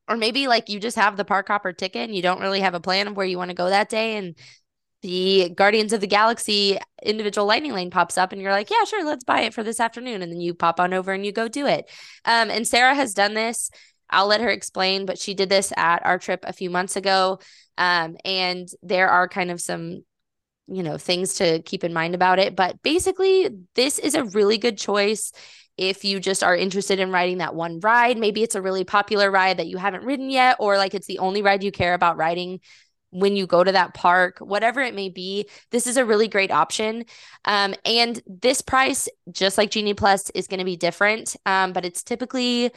or 0.08 0.16
maybe 0.16 0.46
like 0.46 0.68
you 0.68 0.78
just 0.78 0.96
have 0.96 1.16
the 1.16 1.24
park 1.24 1.48
hopper 1.48 1.72
ticket 1.72 2.02
and 2.02 2.14
you 2.14 2.22
don't 2.22 2.40
really 2.40 2.60
have 2.60 2.74
a 2.74 2.80
plan 2.80 3.08
of 3.08 3.16
where 3.16 3.26
you 3.26 3.38
want 3.38 3.50
to 3.50 3.56
go 3.56 3.70
that 3.70 3.88
day 3.88 4.16
and 4.16 4.36
the 5.04 5.50
Guardians 5.50 5.92
of 5.92 6.00
the 6.00 6.06
Galaxy 6.06 6.78
individual 7.02 7.46
lightning 7.46 7.74
lane 7.74 7.90
pops 7.90 8.16
up 8.16 8.32
and 8.32 8.40
you're 8.40 8.52
like, 8.52 8.70
yeah, 8.70 8.84
sure, 8.84 9.04
let's 9.04 9.22
buy 9.22 9.42
it 9.42 9.52
for 9.52 9.62
this 9.62 9.78
afternoon. 9.78 10.22
And 10.22 10.32
then 10.32 10.40
you 10.40 10.54
pop 10.54 10.80
on 10.80 10.94
over 10.94 11.12
and 11.12 11.26
you 11.26 11.30
go 11.30 11.46
do 11.46 11.66
it. 11.66 11.90
Um, 12.24 12.50
and 12.50 12.66
Sarah 12.66 12.94
has 12.94 13.12
done 13.12 13.34
this. 13.34 13.70
I'll 14.08 14.28
let 14.28 14.40
her 14.40 14.48
explain, 14.48 15.04
but 15.04 15.18
she 15.18 15.34
did 15.34 15.50
this 15.50 15.74
at 15.76 16.06
our 16.06 16.18
trip 16.18 16.40
a 16.44 16.54
few 16.54 16.70
months 16.70 16.96
ago. 16.96 17.38
Um, 17.76 18.16
and 18.24 18.66
there 18.82 19.10
are 19.10 19.28
kind 19.28 19.50
of 19.50 19.60
some, 19.60 20.04
you 20.68 20.82
know, 20.82 20.96
things 20.96 21.34
to 21.34 21.60
keep 21.60 21.84
in 21.84 21.92
mind 21.92 22.14
about 22.14 22.38
it. 22.38 22.56
But 22.56 22.82
basically, 22.82 23.50
this 23.74 23.98
is 23.98 24.14
a 24.14 24.24
really 24.24 24.56
good 24.56 24.78
choice 24.78 25.32
if 25.76 26.02
you 26.02 26.18
just 26.18 26.42
are 26.42 26.56
interested 26.56 26.98
in 26.98 27.10
riding 27.10 27.38
that 27.38 27.54
one 27.54 27.78
ride. 27.80 28.16
Maybe 28.16 28.42
it's 28.42 28.54
a 28.54 28.62
really 28.62 28.84
popular 28.84 29.30
ride 29.30 29.58
that 29.58 29.66
you 29.66 29.76
haven't 29.76 30.04
ridden 30.04 30.30
yet, 30.30 30.56
or 30.60 30.78
like 30.78 30.94
it's 30.94 31.08
the 31.08 31.18
only 31.18 31.42
ride 31.42 31.62
you 31.62 31.72
care 31.72 31.92
about 31.92 32.16
riding 32.16 32.60
when 33.14 33.36
you 33.36 33.46
go 33.46 33.62
to 33.62 33.72
that 33.72 33.94
park, 33.94 34.38
whatever 34.40 34.80
it 34.80 34.94
may 34.94 35.08
be, 35.08 35.48
this 35.70 35.86
is 35.86 35.96
a 35.96 36.04
really 36.04 36.26
great 36.26 36.50
option. 36.50 37.04
Um, 37.44 37.74
and 37.84 38.20
this 38.26 38.60
price, 38.60 39.08
just 39.30 39.56
like 39.56 39.70
Genie 39.70 39.94
Plus, 39.94 40.30
is 40.30 40.48
going 40.48 40.58
to 40.58 40.64
be 40.64 40.76
different, 40.76 41.36
um, 41.46 41.72
but 41.72 41.84
it's 41.84 42.02
typically 42.02 42.72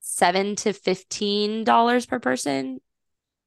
seven 0.00 0.54
to 0.56 0.72
fifteen 0.72 1.64
dollars 1.64 2.06
per 2.06 2.20
person. 2.20 2.78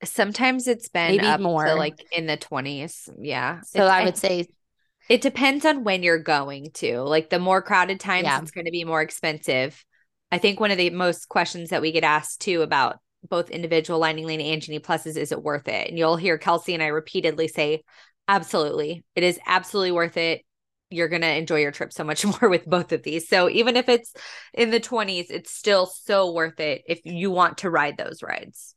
Sometimes 0.04 0.68
it's 0.68 0.90
been 0.90 1.12
Maybe 1.18 1.26
up 1.28 1.40
more. 1.40 1.66
to 1.66 1.76
like 1.76 2.06
in 2.12 2.28
the 2.28 2.38
twenties. 2.38 3.10
Yeah. 3.20 3.62
So 3.62 3.80
It's- 3.86 3.92
I 3.94 4.04
would 4.04 4.18
say, 4.18 4.48
It 5.10 5.22
depends 5.22 5.64
on 5.64 5.86
when 5.86 6.04
you're 6.04 6.20
going 6.20 6.72
to. 6.76 7.00
Like 7.02 7.30
the 7.30 7.40
more 7.40 7.62
crowded 7.62 8.00
times, 8.02 8.26
Yeah. 8.26 8.42
it's 8.42 8.52
going 8.52 8.66
to 8.66 8.72
be 8.72 8.84
more 8.84 9.02
expensive. 9.02 9.82
I 10.32 10.38
think 10.38 10.60
one 10.60 10.72
of 10.72 10.78
the 10.78 10.90
most 10.90 11.30
questions 11.30 11.70
that 11.70 11.82
we 11.82 11.94
get 11.94 12.04
asked 12.04 12.42
too 12.42 12.62
about 12.62 13.00
both 13.30 13.50
individual 13.50 14.00
Lightning 14.00 14.26
Lane 14.26 14.42
and 14.42 14.62
Genie 14.62 14.80
Pluses 14.80 15.18
is 15.18 15.32
it 15.32 15.44
worth 15.44 15.68
it? 15.68 15.90
And 15.90 15.98
you'll 15.98 16.18
hear 16.18 16.38
Kelsey 16.38 16.74
and 16.74 16.84
I 16.84 16.88
repeatedly 16.88 17.48
say, 17.48 17.84
absolutely. 18.28 19.04
It 19.16 19.24
is 19.24 19.40
absolutely 19.46 19.92
worth 19.92 20.18
it. 20.18 20.42
You're 20.90 21.10
going 21.10 21.22
to 21.22 21.36
enjoy 21.36 21.60
your 21.60 21.72
trip 21.72 21.92
so 21.92 22.04
much 22.04 22.26
more 22.42 22.50
with 22.50 22.66
both 22.66 22.92
of 22.92 23.04
these. 23.04 23.28
So 23.28 23.50
even 23.50 23.76
if 23.76 23.90
it's 23.90 24.14
in 24.54 24.72
the 24.72 24.80
20s, 24.80 25.28
it's 25.30 25.52
still 25.52 25.86
so 25.86 26.32
worth 26.32 26.60
it 26.60 26.84
if 26.88 27.02
you 27.04 27.32
want 27.32 27.60
to 27.60 27.70
ride 27.70 27.98
those 27.98 28.24
rides. 28.24 28.76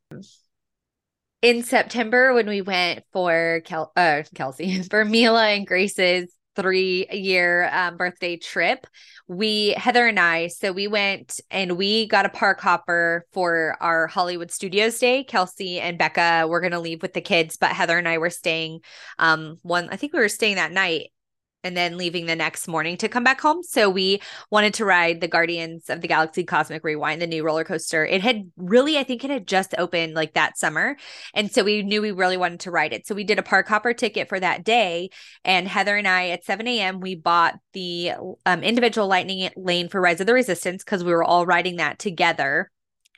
In 1.43 1.63
September, 1.63 2.35
when 2.35 2.49
we 2.49 2.61
went 2.61 3.05
for 3.13 3.63
Kel- 3.65 3.93
uh, 3.97 4.25
Kelsey, 4.35 4.83
for 4.91 5.05
Mila 5.05 5.49
and 5.49 5.67
Grace's 5.67 6.35
three 6.57 7.07
year 7.11 7.71
um, 7.73 7.97
birthday 7.97 8.37
trip, 8.37 8.87
we, 9.29 9.75
Heather 9.77 10.07
and 10.07 10.19
I, 10.19 10.49
so 10.49 10.73
we 10.73 10.89
went 10.89 11.41
and 11.51 11.77
we 11.77 12.09
got 12.09 12.27
a 12.27 12.31
park 12.31 12.61
hopper 12.61 13.25
for 13.33 13.77
our 13.81 14.07
Hollywood 14.07 14.51
Studios 14.51 14.99
day. 14.99 15.25
Kelsey 15.25 15.81
and 15.81 15.99
Becca 15.99 16.47
were 16.49 16.61
going 16.61 16.73
to 16.73 16.81
leave 16.81 17.03
with 17.03 17.15
the 17.15 17.21
kids, 17.21 17.57
but 17.57 17.71
Heather 17.71 17.99
and 17.99 18.09
I 18.09 18.19
were 18.19 18.31
staying 18.31 18.81
um, 19.19 19.59
one, 19.63 19.89
I 19.91 19.97
think 19.97 20.13
we 20.13 20.21
were 20.21 20.29
staying 20.29 20.57
that 20.57 20.73
night 20.73 21.11
and 21.63 21.77
then 21.77 21.97
leaving 21.97 22.27
the 22.27 22.37
next 22.37 22.69
morning 22.69 22.97
to 22.99 23.09
come 23.09 23.25
back 23.25 23.41
home. 23.41 23.63
So 23.63 23.91
we 23.91 24.21
wanted 24.51 24.75
to 24.75 24.85
ride 24.85 25.21
the 25.21 25.29
Guardians 25.29 25.91
of 25.91 26.01
the 26.01 26.09
Galaxy 26.09 26.45
Cosmic 26.45 26.85
Rewind, 26.85 27.21
the 27.21 27.27
new 27.27 27.45
roller 27.45 27.65
coaster. 27.65 28.05
It 28.05 28.23
had 28.23 28.51
really, 28.57 28.99
I 28.99 29.05
think 29.05 29.25
it 29.25 29.31
had 29.31 29.47
just 29.47 29.75
opened 29.79 30.15
like 30.15 30.35
that 30.35 30.59
summer. 30.59 30.97
And 31.35 31.51
so 31.53 31.63
we 31.63 31.83
knew 31.83 32.03
we 32.03 32.13
really 32.13 32.37
wanted 32.37 32.61
to 32.61 32.71
ride 32.71 32.93
it. 32.93 33.07
So 33.07 33.15
we 33.15 33.25
did 33.25 33.39
a 33.39 33.43
park 33.43 33.69
hopper 33.69 33.93
ticket 33.93 34.29
for 34.29 34.41
that 34.41 34.65
day. 34.65 35.11
And 35.45 35.69
Heather 35.69 35.97
and 35.97 36.09
I 36.09 36.31
at 36.31 36.45
7 36.45 36.67
a.m., 36.67 37.01
we 37.01 37.15
bought 37.15 37.59
the 37.73 38.13
um, 38.47 38.63
individual 38.63 39.07
lightning 39.07 39.51
lane 39.57 39.89
for 39.89 40.01
Rise 40.01 40.21
of 40.21 40.27
the 40.27 40.35
Resistance 40.35 40.83
because 40.83 41.05
we 41.05 41.13
were 41.13 41.25
all 41.25 41.47
riding 41.47 41.77
that 41.77 41.99
together 41.99 42.71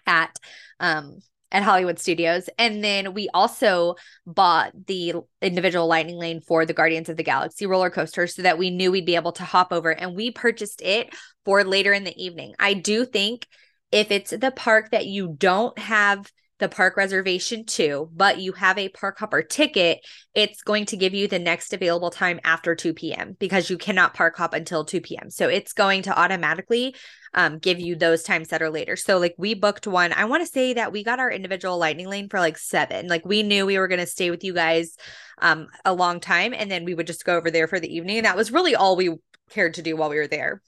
at 0.07 0.37
um 0.81 1.21
at 1.53 1.63
Hollywood 1.63 1.99
Studios. 1.99 2.49
And 2.59 2.83
then 2.83 3.15
we 3.15 3.29
also 3.33 3.95
bought 4.27 4.73
the 4.87 5.15
individual 5.41 5.87
lightning 5.87 6.17
lane 6.17 6.41
for 6.41 6.67
the 6.67 6.73
Guardians 6.73 7.09
of 7.09 7.17
the 7.17 7.23
Galaxy 7.23 7.67
roller 7.67 7.91
coaster 7.91 8.27
so 8.27 8.43
that 8.43 8.59
we 8.59 8.71
knew 8.71 8.91
we'd 8.91 9.07
be 9.07 9.17
able 9.17 9.33
to 9.33 9.45
hop 9.45 9.73
over 9.73 9.91
and 9.91 10.17
we 10.17 10.31
purchased 10.31 10.81
it 10.81 11.15
for 11.45 11.63
later 11.63 11.93
in 11.93 12.05
the 12.05 12.17
evening. 12.23 12.55
I 12.59 12.75
do 12.75 13.05
think 13.05 13.47
if 13.93 14.11
it's 14.11 14.31
the 14.31 14.51
park 14.51 14.91
that 14.91 15.07
you 15.07 15.37
don't 15.39 15.79
have 15.79 16.33
the 16.63 16.69
park 16.69 16.97
reservation 16.97 17.65
too, 17.65 18.09
but 18.15 18.39
you 18.39 18.53
have 18.53 18.79
a 18.79 18.89
park 18.89 19.19
hopper 19.19 19.43
ticket, 19.43 19.99
it's 20.33 20.63
going 20.63 20.87
to 20.87 20.97
give 20.97 21.13
you 21.13 21.27
the 21.27 21.41
next 21.41 21.73
available 21.73 22.11
time 22.11 22.39
after 22.45 22.77
2 22.77 22.95
p.m. 22.95 23.37
because 23.41 23.69
you 23.69 23.77
cannot 23.77 24.15
park 24.15 24.37
hop 24.37 24.55
until 24.55 24.85
2 24.85 25.01
p.m. 25.01 25.29
So 25.29 25.49
it's 25.49 25.73
going 25.73 26.03
to 26.03 26.17
automatically 26.17 26.95
um, 27.35 27.59
give 27.59 27.81
you 27.81 27.97
those 27.97 28.23
times 28.23 28.49
that 28.49 28.63
are 28.63 28.71
later. 28.71 28.95
So 28.95 29.19
like 29.19 29.35
we 29.37 29.55
booked 29.55 29.89
one. 29.89 30.13
I 30.13 30.27
want 30.27 30.47
to 30.47 30.53
say 30.53 30.75
that 30.75 30.93
we 30.93 31.03
got 31.03 31.19
our 31.19 31.33
individual 31.33 31.79
lightning 31.79 32.09
lane 32.09 32.29
for 32.29 32.39
like 32.39 32.57
seven. 32.57 33.09
Like 33.09 33.27
we 33.27 33.43
knew 33.43 33.67
we 33.67 33.79
were 33.79 33.89
going 33.89 33.99
to 33.99 34.07
stay 34.07 34.31
with 34.31 34.45
you 34.45 34.55
guys 34.55 34.97
um, 35.41 35.67
a 35.85 35.93
long 35.93 36.21
time, 36.21 36.55
and 36.55 36.71
then 36.71 36.85
we 36.85 36.95
would 36.95 37.09
just 37.09 37.25
go 37.25 37.37
over 37.37 37.51
there 37.51 37.67
for 37.67 37.81
the 37.81 37.93
evening. 37.93 38.19
And 38.19 38.27
that 38.27 38.37
was 38.37 38.53
really 38.53 38.77
all 38.77 38.95
we 38.95 39.17
cared 39.51 39.75
to 39.75 39.83
do 39.83 39.97
while 39.97 40.11
we 40.11 40.17
were 40.17 40.29
there. 40.29 40.63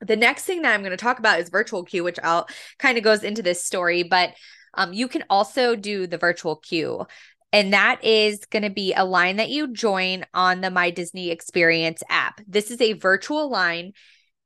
The 0.00 0.16
next 0.16 0.44
thing 0.46 0.62
that 0.62 0.72
I'm 0.72 0.80
going 0.80 0.92
to 0.92 0.96
talk 0.96 1.18
about 1.18 1.38
is 1.38 1.50
virtual 1.50 1.84
queue, 1.84 2.02
which 2.02 2.18
I'll 2.22 2.48
kind 2.78 2.96
of 2.96 3.04
goes 3.04 3.22
into 3.22 3.42
this 3.42 3.62
story, 3.62 4.04
but 4.04 4.30
um, 4.74 4.92
you 4.92 5.08
can 5.08 5.24
also 5.30 5.76
do 5.76 6.06
the 6.06 6.18
virtual 6.18 6.56
queue. 6.56 7.06
And 7.52 7.74
that 7.74 8.02
is 8.02 8.46
going 8.46 8.62
to 8.62 8.70
be 8.70 8.94
a 8.94 9.04
line 9.04 9.36
that 9.36 9.50
you 9.50 9.72
join 9.72 10.24
on 10.32 10.62
the 10.62 10.70
My 10.70 10.90
Disney 10.90 11.30
Experience 11.30 12.02
app. 12.08 12.40
This 12.48 12.70
is 12.70 12.80
a 12.80 12.94
virtual 12.94 13.50
line. 13.50 13.92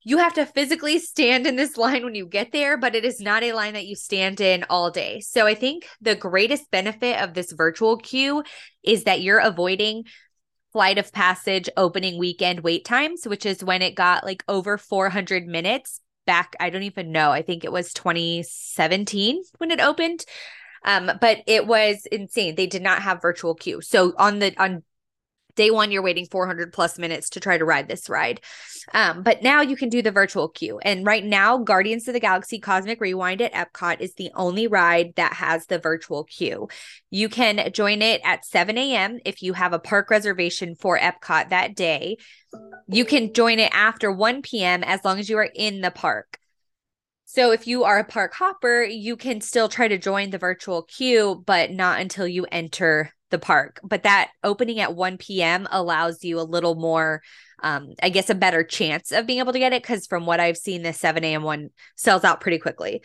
You 0.02 0.18
have 0.18 0.34
to 0.34 0.46
physically 0.46 0.98
stand 0.98 1.46
in 1.46 1.56
this 1.56 1.76
line 1.76 2.04
when 2.04 2.16
you 2.16 2.26
get 2.26 2.50
there, 2.52 2.76
but 2.76 2.94
it 2.94 3.04
is 3.04 3.20
not 3.20 3.44
a 3.44 3.52
line 3.52 3.74
that 3.74 3.86
you 3.86 3.94
stand 3.94 4.40
in 4.40 4.64
all 4.68 4.90
day. 4.90 5.20
So 5.20 5.46
I 5.46 5.54
think 5.54 5.86
the 6.00 6.16
greatest 6.16 6.70
benefit 6.70 7.20
of 7.22 7.34
this 7.34 7.52
virtual 7.52 7.96
queue 7.96 8.42
is 8.82 9.04
that 9.04 9.20
you're 9.20 9.38
avoiding 9.38 10.04
flight 10.72 10.98
of 10.98 11.12
passage 11.12 11.70
opening 11.76 12.18
weekend 12.18 12.60
wait 12.60 12.84
times, 12.84 13.26
which 13.26 13.46
is 13.46 13.64
when 13.64 13.82
it 13.82 13.94
got 13.94 14.24
like 14.24 14.44
over 14.48 14.76
400 14.76 15.46
minutes 15.46 16.00
back. 16.26 16.54
I 16.60 16.70
don't 16.70 16.82
even 16.82 17.12
know. 17.12 17.30
I 17.30 17.42
think 17.42 17.64
it 17.64 17.72
was 17.72 17.92
2017 17.92 19.42
when 19.58 19.70
it 19.70 19.80
opened. 19.80 20.24
Um, 20.84 21.10
but 21.20 21.38
it 21.46 21.66
was 21.66 22.06
insane. 22.12 22.54
They 22.54 22.66
did 22.66 22.82
not 22.82 23.02
have 23.02 23.22
virtual 23.22 23.54
queue. 23.54 23.80
So 23.80 24.12
on 24.18 24.38
the 24.38 24.54
on 24.62 24.82
day 25.56 25.70
one, 25.70 25.90
you're 25.90 26.02
waiting 26.02 26.26
400 26.26 26.72
plus 26.72 26.98
minutes 26.98 27.30
to 27.30 27.40
try 27.40 27.58
to 27.58 27.64
ride 27.64 27.88
this 27.88 28.08
ride. 28.08 28.40
Um, 28.94 29.22
but 29.22 29.42
now 29.42 29.62
you 29.62 29.76
can 29.76 29.88
do 29.88 30.00
the 30.00 30.12
virtual 30.12 30.48
queue. 30.48 30.78
And 30.78 31.04
right 31.04 31.24
now, 31.24 31.58
Guardians 31.58 32.06
of 32.06 32.14
the 32.14 32.20
Galaxy 32.20 32.60
Cosmic 32.60 33.00
Rewind 33.00 33.42
at 33.42 33.52
Epcot 33.52 34.00
is 34.00 34.14
the 34.14 34.30
only 34.34 34.68
ride 34.68 35.14
that 35.16 35.32
has 35.34 35.66
the 35.66 35.78
virtual 35.78 36.24
queue. 36.24 36.68
You 37.10 37.28
can 37.28 37.72
join 37.72 38.00
it 38.00 38.20
at 38.24 38.44
7 38.44 38.78
a.m. 38.78 39.18
if 39.24 39.42
you 39.42 39.54
have 39.54 39.72
a 39.72 39.80
park 39.80 40.10
reservation 40.10 40.76
for 40.76 40.98
Epcot 40.98 41.48
that 41.48 41.74
day. 41.74 42.18
You 42.86 43.04
can 43.04 43.32
join 43.32 43.58
it 43.58 43.72
after 43.74 44.12
1 44.12 44.42
p.m. 44.42 44.84
as 44.84 45.04
long 45.04 45.18
as 45.18 45.28
you 45.28 45.38
are 45.38 45.50
in 45.52 45.80
the 45.80 45.90
park. 45.90 46.38
So 47.24 47.50
if 47.50 47.66
you 47.66 47.82
are 47.82 47.98
a 47.98 48.04
park 48.04 48.34
hopper, 48.34 48.84
you 48.84 49.16
can 49.16 49.40
still 49.40 49.68
try 49.68 49.88
to 49.88 49.98
join 49.98 50.30
the 50.30 50.38
virtual 50.38 50.82
queue, 50.84 51.42
but 51.44 51.72
not 51.72 52.00
until 52.00 52.28
you 52.28 52.46
enter 52.52 53.12
the 53.30 53.38
park. 53.38 53.80
But 53.82 54.04
that 54.04 54.30
opening 54.42 54.80
at 54.80 54.94
1 54.94 55.18
p.m. 55.18 55.66
allows 55.70 56.24
you 56.24 56.40
a 56.40 56.42
little 56.42 56.74
more, 56.74 57.22
um, 57.62 57.94
I 58.02 58.08
guess, 58.08 58.30
a 58.30 58.34
better 58.34 58.62
chance 58.62 59.12
of 59.12 59.26
being 59.26 59.38
able 59.38 59.52
to 59.52 59.58
get 59.58 59.72
it. 59.72 59.82
Because 59.82 60.06
from 60.06 60.26
what 60.26 60.40
I've 60.40 60.56
seen, 60.56 60.82
the 60.82 60.92
7 60.92 61.22
a.m. 61.24 61.42
one 61.42 61.70
sells 61.96 62.24
out 62.24 62.40
pretty 62.40 62.58
quickly. 62.58 63.02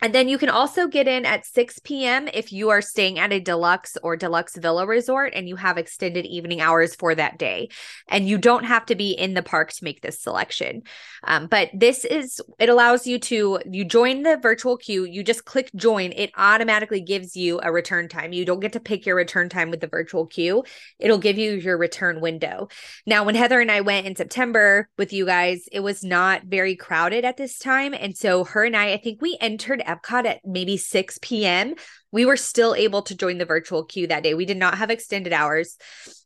And 0.00 0.14
then 0.14 0.28
you 0.28 0.38
can 0.38 0.48
also 0.48 0.86
get 0.86 1.08
in 1.08 1.24
at 1.24 1.44
6 1.44 1.80
p.m. 1.80 2.28
if 2.32 2.52
you 2.52 2.70
are 2.70 2.80
staying 2.80 3.18
at 3.18 3.32
a 3.32 3.40
deluxe 3.40 3.96
or 4.02 4.16
deluxe 4.16 4.56
villa 4.56 4.86
resort 4.86 5.32
and 5.34 5.48
you 5.48 5.56
have 5.56 5.76
extended 5.76 6.24
evening 6.24 6.60
hours 6.60 6.94
for 6.94 7.14
that 7.14 7.38
day. 7.38 7.68
And 8.06 8.28
you 8.28 8.38
don't 8.38 8.64
have 8.64 8.86
to 8.86 8.94
be 8.94 9.10
in 9.10 9.34
the 9.34 9.42
park 9.42 9.72
to 9.72 9.84
make 9.84 10.00
this 10.00 10.20
selection. 10.20 10.82
Um, 11.24 11.48
but 11.48 11.70
this 11.74 12.04
is, 12.04 12.40
it 12.58 12.68
allows 12.68 13.06
you 13.06 13.18
to, 13.18 13.60
you 13.68 13.84
join 13.84 14.22
the 14.22 14.36
virtual 14.36 14.76
queue, 14.76 15.04
you 15.04 15.24
just 15.24 15.44
click 15.44 15.70
join, 15.74 16.12
it 16.12 16.30
automatically 16.36 17.00
gives 17.00 17.36
you 17.36 17.60
a 17.62 17.72
return 17.72 18.08
time. 18.08 18.32
You 18.32 18.44
don't 18.44 18.60
get 18.60 18.74
to 18.74 18.80
pick 18.80 19.04
your 19.04 19.16
return 19.16 19.48
time 19.48 19.70
with 19.70 19.80
the 19.80 19.88
virtual 19.88 20.26
queue, 20.26 20.62
it'll 20.98 21.18
give 21.18 21.38
you 21.38 21.52
your 21.52 21.76
return 21.76 22.20
window. 22.20 22.68
Now, 23.04 23.24
when 23.24 23.34
Heather 23.34 23.60
and 23.60 23.70
I 23.70 23.80
went 23.80 24.06
in 24.06 24.14
September 24.14 24.88
with 24.96 25.12
you 25.12 25.26
guys, 25.26 25.68
it 25.72 25.80
was 25.80 26.04
not 26.04 26.44
very 26.44 26.76
crowded 26.76 27.24
at 27.24 27.36
this 27.36 27.58
time. 27.58 27.94
And 27.94 28.16
so 28.16 28.44
her 28.44 28.64
and 28.64 28.76
I, 28.76 28.92
I 28.92 28.96
think 28.98 29.20
we 29.20 29.36
entered 29.40 29.82
Epcot 29.88 30.26
at 30.26 30.40
maybe 30.44 30.76
6 30.76 31.18
p.m. 31.22 31.74
We 32.12 32.24
were 32.24 32.36
still 32.36 32.74
able 32.74 33.02
to 33.02 33.16
join 33.16 33.38
the 33.38 33.44
virtual 33.44 33.84
queue 33.84 34.06
that 34.06 34.22
day. 34.22 34.34
We 34.34 34.44
did 34.44 34.56
not 34.56 34.78
have 34.78 34.90
extended 34.90 35.32
hours, 35.32 35.76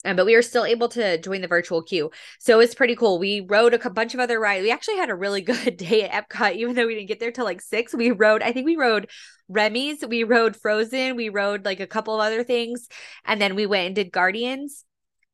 um, 0.05 0.17
but 0.17 0.27
we 0.27 0.35
were 0.35 0.43
still 0.43 0.65
able 0.65 0.89
to 0.91 1.19
join 1.19 1.41
the 1.41 1.49
virtual 1.49 1.83
queue. 1.83 2.11
So 2.39 2.61
it's 2.61 2.75
pretty 2.75 2.97
cool. 2.97 3.19
We 3.19 3.41
rode 3.41 3.75
a 3.75 3.91
bunch 3.91 4.15
of 4.15 4.21
other 4.21 4.39
rides. 4.39 4.63
We 4.63 4.71
actually 4.71 4.99
had 4.99 5.11
a 5.11 5.15
really 5.15 5.41
good 5.43 5.77
day 5.77 6.09
at 6.09 6.29
Epcot, 6.29 6.57
even 6.57 6.75
though 6.75 6.87
we 6.87 6.95
didn't 6.95 7.09
get 7.09 7.21
there 7.21 7.33
till 7.33 7.45
like 7.45 7.61
six. 7.61 7.95
We 7.95 8.11
rode, 8.11 8.43
I 8.43 8.53
think 8.53 8.67
we 8.67 8.77
rode 8.77 9.09
Remy's, 9.49 10.05
we 10.07 10.25
rode 10.25 10.57
Frozen, 10.57 11.17
we 11.17 11.29
rode 11.29 11.65
like 11.65 11.81
a 11.81 11.87
couple 11.87 12.15
of 12.15 12.21
other 12.21 12.45
things, 12.45 12.89
and 13.25 13.41
then 13.41 13.55
we 13.55 13.67
went 13.67 13.87
and 13.87 13.95
did 13.95 14.13
Guardians. 14.13 14.85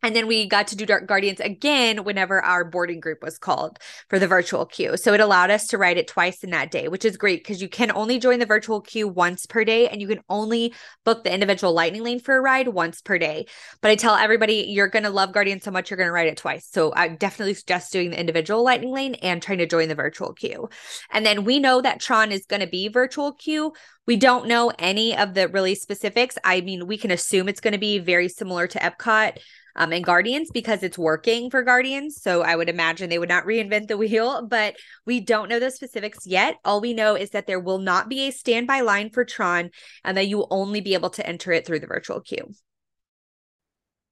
And 0.02 0.14
then 0.14 0.28
we 0.28 0.46
got 0.46 0.68
to 0.68 0.76
do 0.76 0.86
Dark 0.86 1.06
Guardians 1.06 1.40
again 1.40 2.04
whenever 2.04 2.40
our 2.40 2.64
boarding 2.64 3.00
group 3.00 3.22
was 3.22 3.36
called 3.36 3.78
for 4.08 4.18
the 4.18 4.28
virtual 4.28 4.64
queue. 4.64 4.96
So 4.96 5.12
it 5.12 5.20
allowed 5.20 5.50
us 5.50 5.66
to 5.68 5.78
ride 5.78 5.98
it 5.98 6.06
twice 6.06 6.44
in 6.44 6.50
that 6.50 6.70
day, 6.70 6.86
which 6.86 7.04
is 7.04 7.16
great 7.16 7.40
because 7.40 7.60
you 7.60 7.68
can 7.68 7.90
only 7.90 8.20
join 8.20 8.38
the 8.38 8.46
virtual 8.46 8.80
queue 8.80 9.08
once 9.08 9.46
per 9.46 9.64
day 9.64 9.88
and 9.88 10.00
you 10.00 10.06
can 10.06 10.20
only 10.28 10.72
book 11.04 11.24
the 11.24 11.34
individual 11.34 11.72
lightning 11.72 12.04
lane 12.04 12.20
for 12.20 12.36
a 12.36 12.40
ride 12.40 12.68
once 12.68 13.00
per 13.00 13.18
day. 13.18 13.46
But 13.80 13.90
I 13.90 13.96
tell 13.96 14.14
everybody 14.14 14.66
you're 14.68 14.88
going 14.88 15.02
to 15.02 15.10
love 15.10 15.32
Guardians 15.32 15.64
so 15.64 15.72
much 15.72 15.90
you're 15.90 15.96
going 15.96 16.08
to 16.08 16.12
ride 16.12 16.28
it 16.28 16.36
twice. 16.36 16.68
So 16.70 16.92
I 16.94 17.08
definitely 17.08 17.54
suggest 17.54 17.92
doing 17.92 18.10
the 18.10 18.20
individual 18.20 18.62
lightning 18.62 18.92
lane 18.92 19.14
and 19.16 19.42
trying 19.42 19.58
to 19.58 19.66
join 19.66 19.88
the 19.88 19.94
virtual 19.96 20.32
queue. 20.32 20.68
And 21.10 21.26
then 21.26 21.44
we 21.44 21.58
know 21.58 21.80
that 21.80 22.00
Tron 22.00 22.30
is 22.30 22.46
going 22.46 22.60
to 22.60 22.68
be 22.68 22.86
virtual 22.86 23.32
queue. 23.32 23.72
We 24.06 24.16
don't 24.16 24.46
know 24.46 24.72
any 24.78 25.16
of 25.16 25.34
the 25.34 25.48
really 25.48 25.74
specifics. 25.74 26.38
I 26.44 26.60
mean, 26.60 26.86
we 26.86 26.96
can 26.96 27.10
assume 27.10 27.48
it's 27.48 27.60
going 27.60 27.72
to 27.72 27.78
be 27.78 27.98
very 27.98 28.28
similar 28.28 28.66
to 28.68 28.78
Epcot 28.78 29.38
um, 29.78 29.92
and 29.92 30.04
Guardians 30.04 30.50
because 30.52 30.82
it's 30.82 30.98
working 30.98 31.50
for 31.50 31.62
Guardians. 31.62 32.20
So 32.20 32.42
I 32.42 32.56
would 32.56 32.68
imagine 32.68 33.08
they 33.08 33.18
would 33.18 33.28
not 33.28 33.44
reinvent 33.44 33.86
the 33.86 33.96
wheel, 33.96 34.46
but 34.46 34.76
we 35.06 35.20
don't 35.20 35.48
know 35.48 35.60
the 35.60 35.70
specifics 35.70 36.26
yet. 36.26 36.56
All 36.64 36.80
we 36.80 36.92
know 36.92 37.14
is 37.14 37.30
that 37.30 37.46
there 37.46 37.60
will 37.60 37.78
not 37.78 38.08
be 38.08 38.26
a 38.26 38.32
standby 38.32 38.80
line 38.80 39.10
for 39.10 39.24
Tron 39.24 39.70
and 40.04 40.16
that 40.16 40.26
you 40.26 40.36
will 40.36 40.48
only 40.50 40.80
be 40.80 40.94
able 40.94 41.10
to 41.10 41.26
enter 41.26 41.52
it 41.52 41.64
through 41.64 41.78
the 41.78 41.86
virtual 41.86 42.20
queue. 42.20 42.52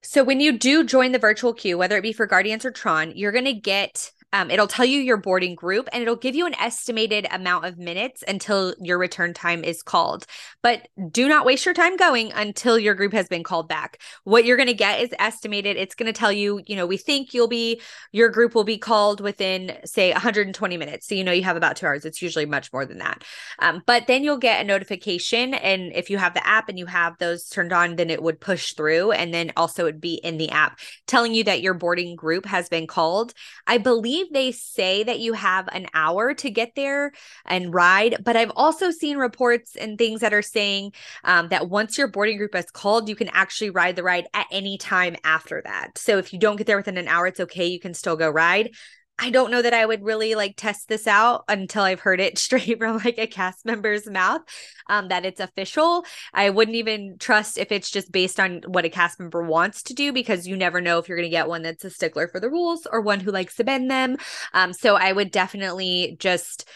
So 0.02 0.22
when 0.22 0.38
you 0.38 0.56
do 0.56 0.84
join 0.84 1.10
the 1.10 1.18
virtual 1.18 1.52
queue, 1.52 1.76
whether 1.76 1.96
it 1.96 2.02
be 2.02 2.12
for 2.12 2.26
Guardians 2.26 2.64
or 2.64 2.70
Tron, 2.70 3.12
you're 3.16 3.32
going 3.32 3.44
to 3.44 3.52
get 3.52 4.12
um, 4.36 4.50
it'll 4.50 4.66
tell 4.66 4.84
you 4.84 5.00
your 5.00 5.16
boarding 5.16 5.54
group 5.54 5.88
and 5.92 6.02
it'll 6.02 6.14
give 6.14 6.34
you 6.34 6.44
an 6.44 6.54
estimated 6.56 7.26
amount 7.30 7.64
of 7.64 7.78
minutes 7.78 8.22
until 8.28 8.74
your 8.78 8.98
return 8.98 9.32
time 9.32 9.64
is 9.64 9.82
called. 9.82 10.26
But 10.62 10.88
do 11.10 11.26
not 11.26 11.46
waste 11.46 11.64
your 11.64 11.72
time 11.72 11.96
going 11.96 12.32
until 12.32 12.78
your 12.78 12.94
group 12.94 13.14
has 13.14 13.28
been 13.28 13.42
called 13.42 13.66
back. 13.66 14.02
What 14.24 14.44
you're 14.44 14.58
going 14.58 14.66
to 14.66 14.74
get 14.74 15.00
is 15.00 15.08
estimated. 15.18 15.78
It's 15.78 15.94
going 15.94 16.12
to 16.12 16.18
tell 16.18 16.32
you, 16.32 16.60
you 16.66 16.76
know, 16.76 16.86
we 16.86 16.98
think 16.98 17.32
you'll 17.32 17.48
be, 17.48 17.80
your 18.12 18.28
group 18.28 18.54
will 18.54 18.64
be 18.64 18.76
called 18.76 19.22
within, 19.22 19.78
say, 19.86 20.12
120 20.12 20.76
minutes. 20.76 21.06
So, 21.06 21.14
you 21.14 21.24
know, 21.24 21.32
you 21.32 21.44
have 21.44 21.56
about 21.56 21.76
two 21.76 21.86
hours. 21.86 22.04
It's 22.04 22.20
usually 22.20 22.44
much 22.44 22.70
more 22.74 22.84
than 22.84 22.98
that. 22.98 23.24
Um, 23.60 23.82
but 23.86 24.06
then 24.06 24.22
you'll 24.22 24.36
get 24.36 24.60
a 24.60 24.64
notification. 24.64 25.54
And 25.54 25.94
if 25.94 26.10
you 26.10 26.18
have 26.18 26.34
the 26.34 26.46
app 26.46 26.68
and 26.68 26.78
you 26.78 26.84
have 26.84 27.16
those 27.16 27.48
turned 27.48 27.72
on, 27.72 27.96
then 27.96 28.10
it 28.10 28.22
would 28.22 28.38
push 28.38 28.74
through. 28.74 29.12
And 29.12 29.32
then 29.32 29.52
also 29.56 29.86
it'd 29.86 29.98
be 29.98 30.16
in 30.16 30.36
the 30.36 30.50
app 30.50 30.78
telling 31.06 31.32
you 31.32 31.44
that 31.44 31.62
your 31.62 31.72
boarding 31.72 32.16
group 32.16 32.44
has 32.44 32.68
been 32.68 32.86
called. 32.86 33.32
I 33.66 33.78
believe 33.78 34.25
believe 34.28 34.32
they 34.32 34.52
say 34.52 35.02
that 35.04 35.20
you 35.20 35.32
have 35.32 35.68
an 35.72 35.86
hour 35.94 36.34
to 36.34 36.50
get 36.50 36.74
there 36.74 37.12
and 37.44 37.72
ride, 37.72 38.16
but 38.24 38.36
I've 38.36 38.52
also 38.54 38.90
seen 38.90 39.18
reports 39.18 39.76
and 39.76 39.98
things 39.98 40.20
that 40.20 40.34
are 40.34 40.42
saying 40.42 40.92
um, 41.24 41.48
that 41.48 41.68
once 41.68 41.98
your 41.98 42.08
boarding 42.08 42.38
group 42.38 42.54
is 42.54 42.70
called, 42.70 43.08
you 43.08 43.16
can 43.16 43.28
actually 43.28 43.70
ride 43.70 43.96
the 43.96 44.02
ride 44.02 44.26
at 44.34 44.46
any 44.50 44.78
time 44.78 45.16
after 45.24 45.62
that. 45.64 45.98
So 45.98 46.18
if 46.18 46.32
you 46.32 46.38
don't 46.38 46.56
get 46.56 46.66
there 46.66 46.76
within 46.76 46.98
an 46.98 47.08
hour, 47.08 47.26
it's 47.26 47.40
okay. 47.40 47.66
You 47.66 47.80
can 47.80 47.94
still 47.94 48.16
go 48.16 48.28
ride. 48.28 48.70
I 49.18 49.30
don't 49.30 49.50
know 49.50 49.62
that 49.62 49.72
I 49.72 49.86
would 49.86 50.04
really 50.04 50.34
like 50.34 50.56
test 50.56 50.88
this 50.88 51.06
out 51.06 51.44
until 51.48 51.82
I've 51.82 52.00
heard 52.00 52.20
it 52.20 52.38
straight 52.46 52.78
from 52.78 52.98
like 52.98 53.18
a 53.18 53.26
cast 53.26 53.64
member's 53.64 54.06
mouth 54.06 54.42
um, 54.88 55.08
that 55.08 55.24
it's 55.24 55.40
official. 55.40 56.04
I 56.34 56.50
wouldn't 56.50 56.76
even 56.76 57.16
trust 57.18 57.58
if 57.58 57.72
it's 57.72 57.90
just 57.90 58.12
based 58.12 58.38
on 58.38 58.62
what 58.66 58.84
a 58.84 58.90
cast 58.90 59.18
member 59.18 59.42
wants 59.42 59.82
to 59.84 59.94
do 59.94 60.12
because 60.12 60.46
you 60.46 60.56
never 60.56 60.80
know 60.80 60.98
if 60.98 61.08
you're 61.08 61.16
going 61.16 61.28
to 61.28 61.30
get 61.30 61.48
one 61.48 61.62
that's 61.62 61.84
a 61.84 61.90
stickler 61.90 62.28
for 62.28 62.40
the 62.40 62.50
rules 62.50 62.86
or 62.90 63.00
one 63.00 63.20
who 63.20 63.30
likes 63.30 63.56
to 63.56 63.64
bend 63.64 63.90
them. 63.90 64.16
Um, 64.52 64.72
so 64.72 64.96
I 64.96 65.12
would 65.12 65.30
definitely 65.30 66.16
just 66.18 66.68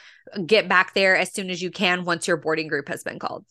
get 0.46 0.68
back 0.68 0.94
there 0.94 1.16
as 1.16 1.33
soon 1.33 1.50
as 1.50 1.61
you 1.61 1.70
can 1.70 2.05
once 2.05 2.26
your 2.26 2.37
boarding 2.37 2.68
group 2.68 2.88
has 2.88 3.03
been 3.03 3.18
called. 3.18 3.44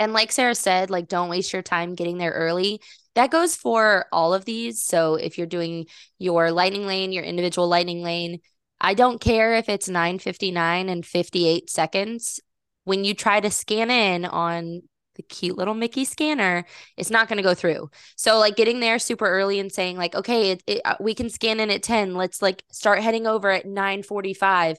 And 0.00 0.14
like 0.14 0.32
Sarah 0.32 0.54
said, 0.54 0.90
like 0.90 1.08
don't 1.08 1.28
waste 1.28 1.52
your 1.52 1.62
time 1.62 1.94
getting 1.94 2.18
there 2.18 2.32
early. 2.32 2.80
That 3.14 3.30
goes 3.30 3.54
for 3.54 4.06
all 4.10 4.32
of 4.32 4.46
these. 4.46 4.82
So 4.82 5.16
if 5.16 5.36
you're 5.36 5.46
doing 5.46 5.86
your 6.18 6.50
lightning 6.50 6.86
lane, 6.86 7.12
your 7.12 7.22
individual 7.22 7.68
lightning 7.68 8.02
lane, 8.02 8.40
I 8.80 8.94
don't 8.94 9.20
care 9.20 9.54
if 9.56 9.68
it's 9.68 9.88
959 9.90 10.88
and 10.88 11.04
58 11.04 11.68
seconds. 11.68 12.40
When 12.84 13.04
you 13.04 13.12
try 13.14 13.40
to 13.40 13.50
scan 13.50 13.90
in 13.90 14.24
on 14.24 14.80
the 15.16 15.22
cute 15.22 15.58
little 15.58 15.74
Mickey 15.74 16.06
scanner, 16.06 16.64
it's 16.96 17.10
not 17.10 17.28
going 17.28 17.36
to 17.36 17.42
go 17.42 17.52
through. 17.52 17.90
So 18.16 18.38
like 18.38 18.56
getting 18.56 18.80
there 18.80 18.98
super 18.98 19.28
early 19.28 19.60
and 19.60 19.70
saying 19.70 19.98
like, 19.98 20.14
okay, 20.14 20.52
it, 20.52 20.62
it, 20.66 20.80
uh, 20.82 20.94
we 20.98 21.14
can 21.14 21.28
scan 21.28 21.60
in 21.60 21.70
at 21.70 21.82
10. 21.82 22.14
Let's 22.14 22.40
like 22.40 22.64
start 22.70 23.00
heading 23.00 23.26
over 23.26 23.50
at 23.50 23.66
945 23.66 24.78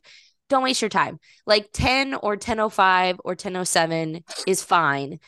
don't 0.51 0.63
waste 0.63 0.81
your 0.81 0.89
time. 0.89 1.19
Like 1.45 1.69
10 1.73 2.13
or 2.13 2.31
1005 2.31 3.21
or 3.23 3.31
1007 3.31 4.23
is 4.45 4.63
fine. 4.63 5.19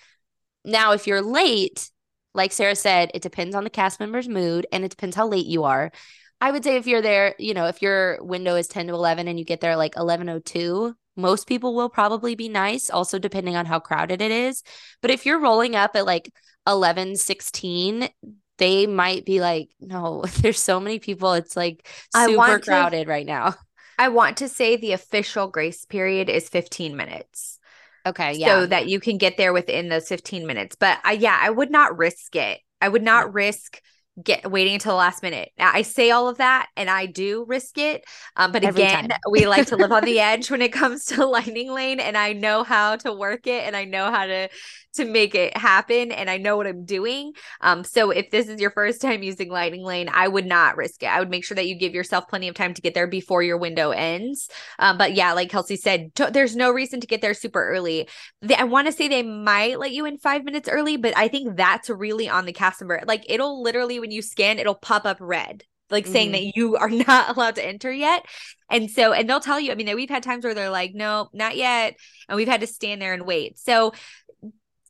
Now, 0.64 0.94
if 0.94 1.08
you're 1.08 1.22
late, 1.22 1.90
like 2.34 2.52
Sarah 2.52 2.76
said, 2.76 3.12
it 3.14 3.22
depends 3.22 3.56
on 3.56 3.64
the 3.64 3.70
cast 3.70 4.00
member's 4.00 4.30
mood 4.30 4.68
and 4.72 4.86
it 4.86 4.92
depends 4.92 5.16
how 5.16 5.28
late 5.28 5.46
you 5.46 5.64
are. 5.64 5.92
I 6.40 6.52
would 6.52 6.64
say 6.64 6.76
if 6.76 6.88
you're 6.88 7.02
there, 7.02 7.36
you 7.40 7.54
know, 7.54 7.68
if 7.68 7.82
your 7.82 8.22
window 8.24 8.56
is 8.56 8.68
10 8.68 8.88
to 8.88 8.94
11 8.94 9.28
and 9.28 9.40
you 9.40 9.46
get 9.46 9.62
there 9.62 9.76
like 9.76 9.96
1102, 9.96 10.96
most 11.16 11.48
people 11.48 11.76
will 11.76 11.90
probably 11.90 12.36
be 12.36 12.50
nice, 12.50 12.90
also 12.90 13.20
depending 13.20 13.56
on 13.56 13.66
how 13.66 13.80
crowded 13.80 14.22
it 14.22 14.32
is. 14.32 14.64
But 15.02 15.12
if 15.12 15.26
you're 15.26 15.40
rolling 15.40 15.76
up 15.76 15.96
at 15.96 16.06
like 16.06 16.32
1116, 16.66 18.10
they 18.58 18.88
might 18.88 19.26
be 19.26 19.40
like, 19.40 19.70
no, 19.80 20.24
there's 20.42 20.60
so 20.60 20.80
many 20.80 21.00
people. 21.00 21.34
It's 21.34 21.56
like 21.56 21.88
super 22.14 22.60
crowded 22.60 23.06
to, 23.06 23.10
right 23.10 23.26
now. 23.26 23.56
I 23.98 24.10
want 24.10 24.38
to 24.38 24.50
say 24.50 24.76
the 24.76 24.94
official 24.94 25.48
grace 25.48 25.86
period 25.86 26.30
is 26.30 26.50
15 26.50 26.96
minutes. 26.96 27.60
Okay. 28.06 28.34
Yeah. 28.34 28.48
So 28.48 28.66
that 28.68 28.88
you 28.88 29.00
can 29.00 29.18
get 29.18 29.38
there 29.38 29.54
within 29.54 29.90
those 29.90 30.08
15 30.08 30.46
minutes. 30.46 30.76
But 30.76 31.00
I, 31.04 31.14
yeah, 31.14 31.38
I 31.40 31.50
would 31.50 31.72
not 31.72 31.98
risk 31.98 32.36
it. 32.36 32.60
I 32.82 32.90
would 32.90 33.04
not 33.04 33.34
risk 33.34 33.82
get 34.21 34.49
waiting 34.49 34.73
until 34.76 34.93
the 34.93 34.97
last 34.97 35.23
minute. 35.23 35.52
I 35.58 35.82
say 35.82 36.12
all 36.12 36.28
of 36.28 36.38
that 36.38 36.67
and 36.76 36.89
I 36.89 37.08
do 37.08 37.45
risk 37.47 37.78
it. 37.78 38.04
Um, 38.36 38.52
but 38.52 38.63
Every 38.63 38.84
again, 38.84 39.10
we 39.30 39.47
like 39.47 39.67
to 39.67 39.76
live 39.76 39.91
on 39.91 40.06
the 40.06 40.19
edge 40.19 40.52
when 40.52 40.62
it 40.62 40.71
comes 40.73 41.06
to 41.06 41.26
lightning 41.26 41.71
lane 41.71 41.99
and 41.99 42.17
I 42.17 42.34
know 42.34 42.63
how 42.63 42.95
to 42.97 43.13
work 43.13 43.47
it 43.47 43.65
and 43.65 43.76
I 43.76 43.86
know 43.86 44.12
how 44.12 44.26
to 44.26 44.49
to 44.93 45.06
make 45.06 45.34
it 45.34 45.56
happen 45.58 46.12
and 46.12 46.30
I 46.30 46.38
know 46.38 46.56
what 46.56 46.67
I'm 46.67 46.86
doing. 46.86 47.34
Um, 47.62 47.84
so 47.84 48.12
if 48.12 48.30
this 48.30 48.47
is 48.47 48.62
your 48.62 48.71
first 48.71 49.02
time 49.02 49.23
using 49.23 49.49
Lightning 49.49 49.84
Lane, 49.84 50.10
I 50.12 50.28
would 50.28 50.45
not 50.45 50.78
risk 50.78 51.02
it. 51.04 51.08
I 51.08 51.19
would 51.19 51.30
make 51.30 51.43
sure 51.43 51.56
that 51.56 51.67
you 51.67 51.76
give 51.76 51.93
yourself 51.93 52.28
plenty 52.28 52.47
of 52.47 52.56
time 52.56 52.73
to 52.76 52.82
get 52.82 52.93
there 52.93 53.08
before 53.08 53.41
your 53.41 53.58
window 53.58 53.89
ends. 53.91 54.49
Um, 54.80 54.97
but 54.97 55.13
yeah, 55.13 55.34
like 55.34 55.49
Kelsey 55.49 55.78
said, 55.78 56.13
t- 56.15 56.30
there's 56.32 56.56
no 56.56 56.71
reason 56.71 56.99
to 57.02 57.08
get 57.08 57.21
there 57.21 57.34
super 57.34 57.67
early. 57.67 58.08
They, 58.41 58.56
I 58.56 58.63
want 58.63 58.88
to 58.88 58.93
say 58.93 59.08
they 59.08 59.23
might 59.23 59.80
let 59.80 59.91
you 59.91 60.06
in 60.06 60.17
five 60.17 60.43
minutes 60.43 60.69
early, 60.69 60.97
but 60.97 61.17
I 61.17 61.28
think 61.28 61.58
that's 61.58 61.89
really 61.89 62.30
on 62.30 62.45
the 62.45 62.54
cast 62.54 62.80
member. 62.82 63.02
Like 63.06 63.26
it'll 63.28 63.63
literally, 63.63 63.99
when 64.04 64.12
you 64.12 64.22
scan, 64.22 64.60
it'll 64.60 64.76
pop 64.76 65.06
up 65.06 65.16
red 65.22 65.63
like 65.89 66.06
saying 66.06 66.34
mm-hmm. 66.34 66.46
that 66.46 66.56
you 66.58 66.76
are 66.76 66.89
not 67.08 67.30
allowed 67.30 67.56
to 67.56 67.66
enter 67.66 67.89
yet. 67.92 68.26
And 68.70 68.92
so, 68.92 69.13
and 69.13 69.30
they'll 69.30 69.39
tell 69.39 69.62
you, 69.62 69.72
I 69.72 69.76
mean, 69.76 69.96
we've 69.96 70.10
had 70.10 70.24
times 70.24 70.44
where 70.44 70.54
they're 70.54 70.70
like, 70.70 70.94
no, 70.94 71.30
not 71.32 71.56
yet. 71.56 71.96
And 72.28 72.36
we've 72.36 72.48
had 72.50 72.60
to 72.62 72.68
stand 72.68 73.02
there 73.02 73.13
and 73.13 73.26
wait. 73.26 73.58
So 73.58 73.94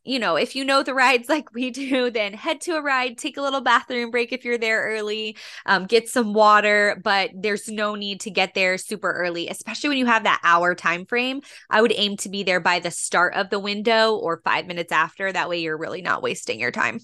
you 0.05 0.19
know, 0.19 0.35
if 0.35 0.53
you 0.53 0.65
know 0.65 0.83
the 0.83 0.93
rides 0.93 1.29
like 1.29 1.53
we 1.53 1.69
do, 1.69 2.09
then 2.09 2.33
head 2.33 2.59
to 2.61 2.75
a 2.75 2.81
ride, 2.81 3.17
take 3.17 3.37
a 3.37 3.41
little 3.41 3.61
bathroom 3.61 4.11
break 4.11 4.33
if 4.33 4.43
you're 4.43 4.57
there 4.57 4.83
early, 4.83 5.37
um, 5.65 5.85
get 5.85 6.09
some 6.09 6.33
water, 6.33 6.99
but 7.03 7.31
there's 7.33 7.69
no 7.69 7.95
need 7.95 8.19
to 8.21 8.29
get 8.29 8.53
there 8.53 8.77
super 8.77 9.11
early, 9.11 9.47
especially 9.47 9.89
when 9.89 9.97
you 9.97 10.05
have 10.05 10.23
that 10.23 10.41
hour 10.43 10.75
time 10.75 11.05
frame. 11.05 11.39
I 11.69 11.81
would 11.81 11.93
aim 11.95 12.17
to 12.17 12.29
be 12.29 12.43
there 12.43 12.59
by 12.59 12.79
the 12.79 12.91
start 12.91 13.35
of 13.35 13.49
the 13.49 13.59
window 13.59 14.15
or 14.15 14.41
five 14.43 14.67
minutes 14.67 14.91
after. 14.91 15.31
That 15.31 15.47
way 15.47 15.59
you're 15.59 15.77
really 15.77 16.01
not 16.01 16.21
wasting 16.21 16.59
your 16.59 16.71
time. 16.71 16.99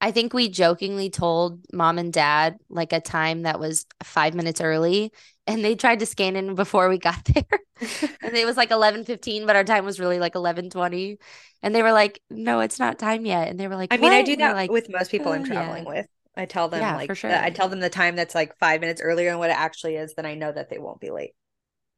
I 0.00 0.10
think 0.10 0.34
we 0.34 0.48
jokingly 0.48 1.10
told 1.10 1.60
mom 1.72 1.98
and 1.98 2.12
dad 2.12 2.58
like 2.68 2.92
a 2.92 3.00
time 3.00 3.42
that 3.42 3.58
was 3.58 3.86
five 4.02 4.34
minutes 4.34 4.60
early, 4.60 5.12
and 5.46 5.64
they 5.64 5.74
tried 5.74 6.00
to 6.00 6.06
scan 6.06 6.36
in 6.36 6.54
before 6.54 6.88
we 6.88 6.98
got 6.98 7.24
there. 7.34 7.44
and 8.22 8.36
it 8.36 8.46
was 8.46 8.56
like 8.56 8.70
eleven 8.70 9.04
fifteen, 9.04 9.46
but 9.46 9.56
our 9.56 9.64
time 9.64 9.84
was 9.84 9.98
really 9.98 10.18
like 10.18 10.34
eleven 10.34 10.70
twenty. 10.70 11.18
And 11.62 11.74
they 11.74 11.82
were 11.82 11.92
like, 11.92 12.20
"No, 12.30 12.60
it's 12.60 12.78
not 12.78 12.98
time 12.98 13.24
yet." 13.24 13.48
And 13.48 13.58
they 13.58 13.68
were 13.68 13.76
like, 13.76 13.92
I 13.92 13.96
mean, 13.96 14.12
I 14.12 14.22
do 14.22 14.36
that 14.36 14.54
like, 14.54 14.70
with 14.70 14.88
most 14.90 15.10
people 15.10 15.32
I'm 15.32 15.42
"Oh, 15.42 15.44
traveling 15.44 15.84
yeah." 15.84 15.90
with. 15.90 16.06
I 16.36 16.44
tell 16.44 16.68
them 16.68 16.80
Yeah, 16.80 16.94
like 16.96 17.08
for 17.08 17.14
sure. 17.14 17.30
the- 17.30 17.42
I 17.42 17.50
tell 17.50 17.68
them 17.68 17.80
the 17.80 17.88
time 17.88 18.16
that's 18.16 18.34
like 18.34 18.56
five 18.58 18.80
minutes 18.82 19.00
earlier 19.00 19.30
than 19.30 19.38
what 19.38 19.50
it 19.50 19.56
actually 19.56 19.96
is, 19.96 20.14
then 20.14 20.26
I 20.26 20.34
know 20.34 20.52
that 20.52 20.68
they 20.68 20.78
won't 20.78 21.00
be 21.00 21.10
late. 21.10 21.32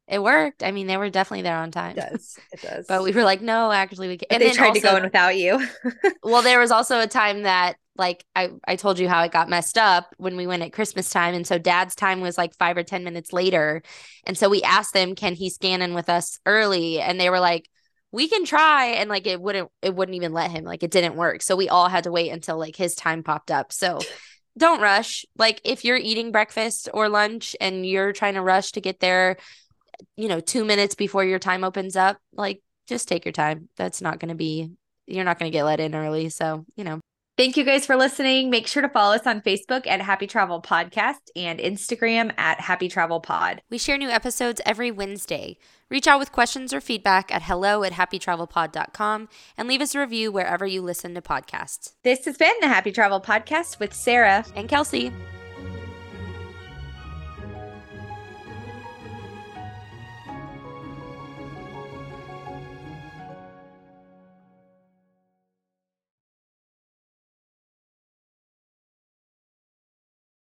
It 0.07 0.23
worked. 0.23 0.63
I 0.63 0.71
mean, 0.71 0.87
they 0.87 0.97
were 0.97 1.09
definitely 1.11 1.43
there 1.43 1.57
on 1.57 1.71
time. 1.71 1.97
It 1.97 2.09
does. 2.11 2.39
It 2.51 2.61
does. 2.61 2.87
But 2.87 3.03
we 3.03 3.11
were 3.11 3.23
like, 3.23 3.41
no, 3.41 3.71
actually, 3.71 4.07
we 4.07 4.17
can. 4.17 4.27
But 4.29 4.39
And 4.39 4.43
they 4.43 4.51
tried 4.51 4.73
to 4.73 4.79
go 4.79 4.95
in 4.95 5.03
without 5.03 5.37
you. 5.37 5.67
Well, 6.23 6.41
there 6.41 6.59
was 6.59 6.71
also 6.71 6.99
a 6.99 7.07
time 7.07 7.43
that 7.43 7.77
like 7.99 8.25
I 8.35 8.49
I 8.65 8.75
told 8.77 8.97
you 8.97 9.07
how 9.07 9.21
it 9.23 9.31
got 9.31 9.49
messed 9.49 9.77
up 9.77 10.13
when 10.17 10.37
we 10.37 10.47
went 10.47 10.63
at 10.63 10.73
Christmas 10.73 11.09
time 11.09 11.35
and 11.35 11.45
so 11.45 11.59
dad's 11.59 11.93
time 11.93 12.21
was 12.21 12.37
like 12.37 12.55
5 12.55 12.77
or 12.77 12.83
10 12.83 13.03
minutes 13.03 13.33
later. 13.33 13.83
And 14.25 14.37
so 14.37 14.49
we 14.49 14.63
asked 14.63 14.93
them 14.93 15.13
can 15.15 15.35
he 15.35 15.49
scan 15.49 15.81
in 15.81 15.93
with 15.93 16.09
us 16.09 16.39
early 16.45 17.01
and 17.01 17.19
they 17.19 17.29
were 17.29 17.39
like 17.39 17.69
we 18.11 18.27
can 18.27 18.45
try 18.45 18.85
and 18.85 19.09
like 19.09 19.27
it 19.27 19.39
wouldn't 19.39 19.69
it 19.83 19.93
wouldn't 19.93 20.15
even 20.15 20.33
let 20.33 20.49
him 20.49 20.63
like 20.63 20.81
it 20.81 20.91
didn't 20.91 21.15
work. 21.15 21.43
So 21.43 21.55
we 21.55 21.69
all 21.69 21.89
had 21.89 22.05
to 22.05 22.11
wait 22.11 22.31
until 22.31 22.57
like 22.57 22.75
his 22.75 22.95
time 22.95 23.21
popped 23.21 23.51
up. 23.51 23.71
So 23.71 23.99
don't 24.57 24.81
rush. 24.81 25.25
Like 25.37 25.61
if 25.63 25.85
you're 25.85 25.97
eating 25.97 26.31
breakfast 26.31 26.89
or 26.93 27.09
lunch 27.09 27.55
and 27.61 27.85
you're 27.85 28.13
trying 28.13 28.33
to 28.33 28.41
rush 28.41 28.71
to 28.71 28.81
get 28.81 28.99
there 28.99 29.37
you 30.15 30.29
know 30.29 30.39
2 30.39 30.63
minutes 30.63 30.95
before 30.95 31.25
your 31.25 31.39
time 31.39 31.63
opens 31.63 31.95
up, 31.95 32.17
like 32.33 32.61
just 32.87 33.07
take 33.07 33.25
your 33.25 33.33
time. 33.33 33.69
That's 33.77 34.01
not 34.01 34.19
going 34.19 34.29
to 34.29 34.35
be 34.35 34.71
you're 35.09 35.25
not 35.25 35.39
going 35.39 35.51
to 35.51 35.55
get 35.55 35.63
let 35.63 35.79
in 35.79 35.95
early. 35.95 36.29
So, 36.29 36.65
you 36.75 36.83
know, 36.83 36.99
Thank 37.39 37.55
you 37.55 37.63
guys 37.63 37.85
for 37.85 37.95
listening. 37.95 38.49
Make 38.49 38.67
sure 38.67 38.81
to 38.81 38.89
follow 38.89 39.15
us 39.15 39.25
on 39.25 39.39
Facebook 39.39 39.87
at 39.87 40.01
Happy 40.01 40.27
Travel 40.27 40.61
Podcast 40.61 41.29
and 41.37 41.57
Instagram 41.57 42.37
at 42.37 42.59
Happy 42.59 42.89
Travel 42.89 43.21
Pod. 43.21 43.61
we 43.69 43.77
share 43.77 43.97
new 43.97 44.09
episodes 44.09 44.59
every 44.65 44.91
Wednesday. 44.91 45.57
Reach 45.89 46.05
out 46.05 46.19
with 46.19 46.33
questions 46.33 46.73
or 46.73 46.81
feedback 46.81 47.33
at 47.33 47.43
hello 47.43 47.83
at 47.83 47.93
happytravelpod.com 47.93 49.29
and 49.57 49.67
leave 49.69 49.79
us 49.79 49.95
a 49.95 50.01
review 50.01 50.33
wherever 50.33 50.67
you 50.67 50.81
listen 50.81 51.15
to 51.15 51.21
podcasts. 51.21 51.93
This 52.03 52.25
has 52.25 52.35
been 52.35 52.51
the 52.59 52.67
Happy 52.67 52.91
Travel 52.91 53.21
Podcast 53.21 53.79
with 53.79 53.93
Sarah. 53.93 54.43
And 54.57 54.67
Kelsey, 54.67 55.13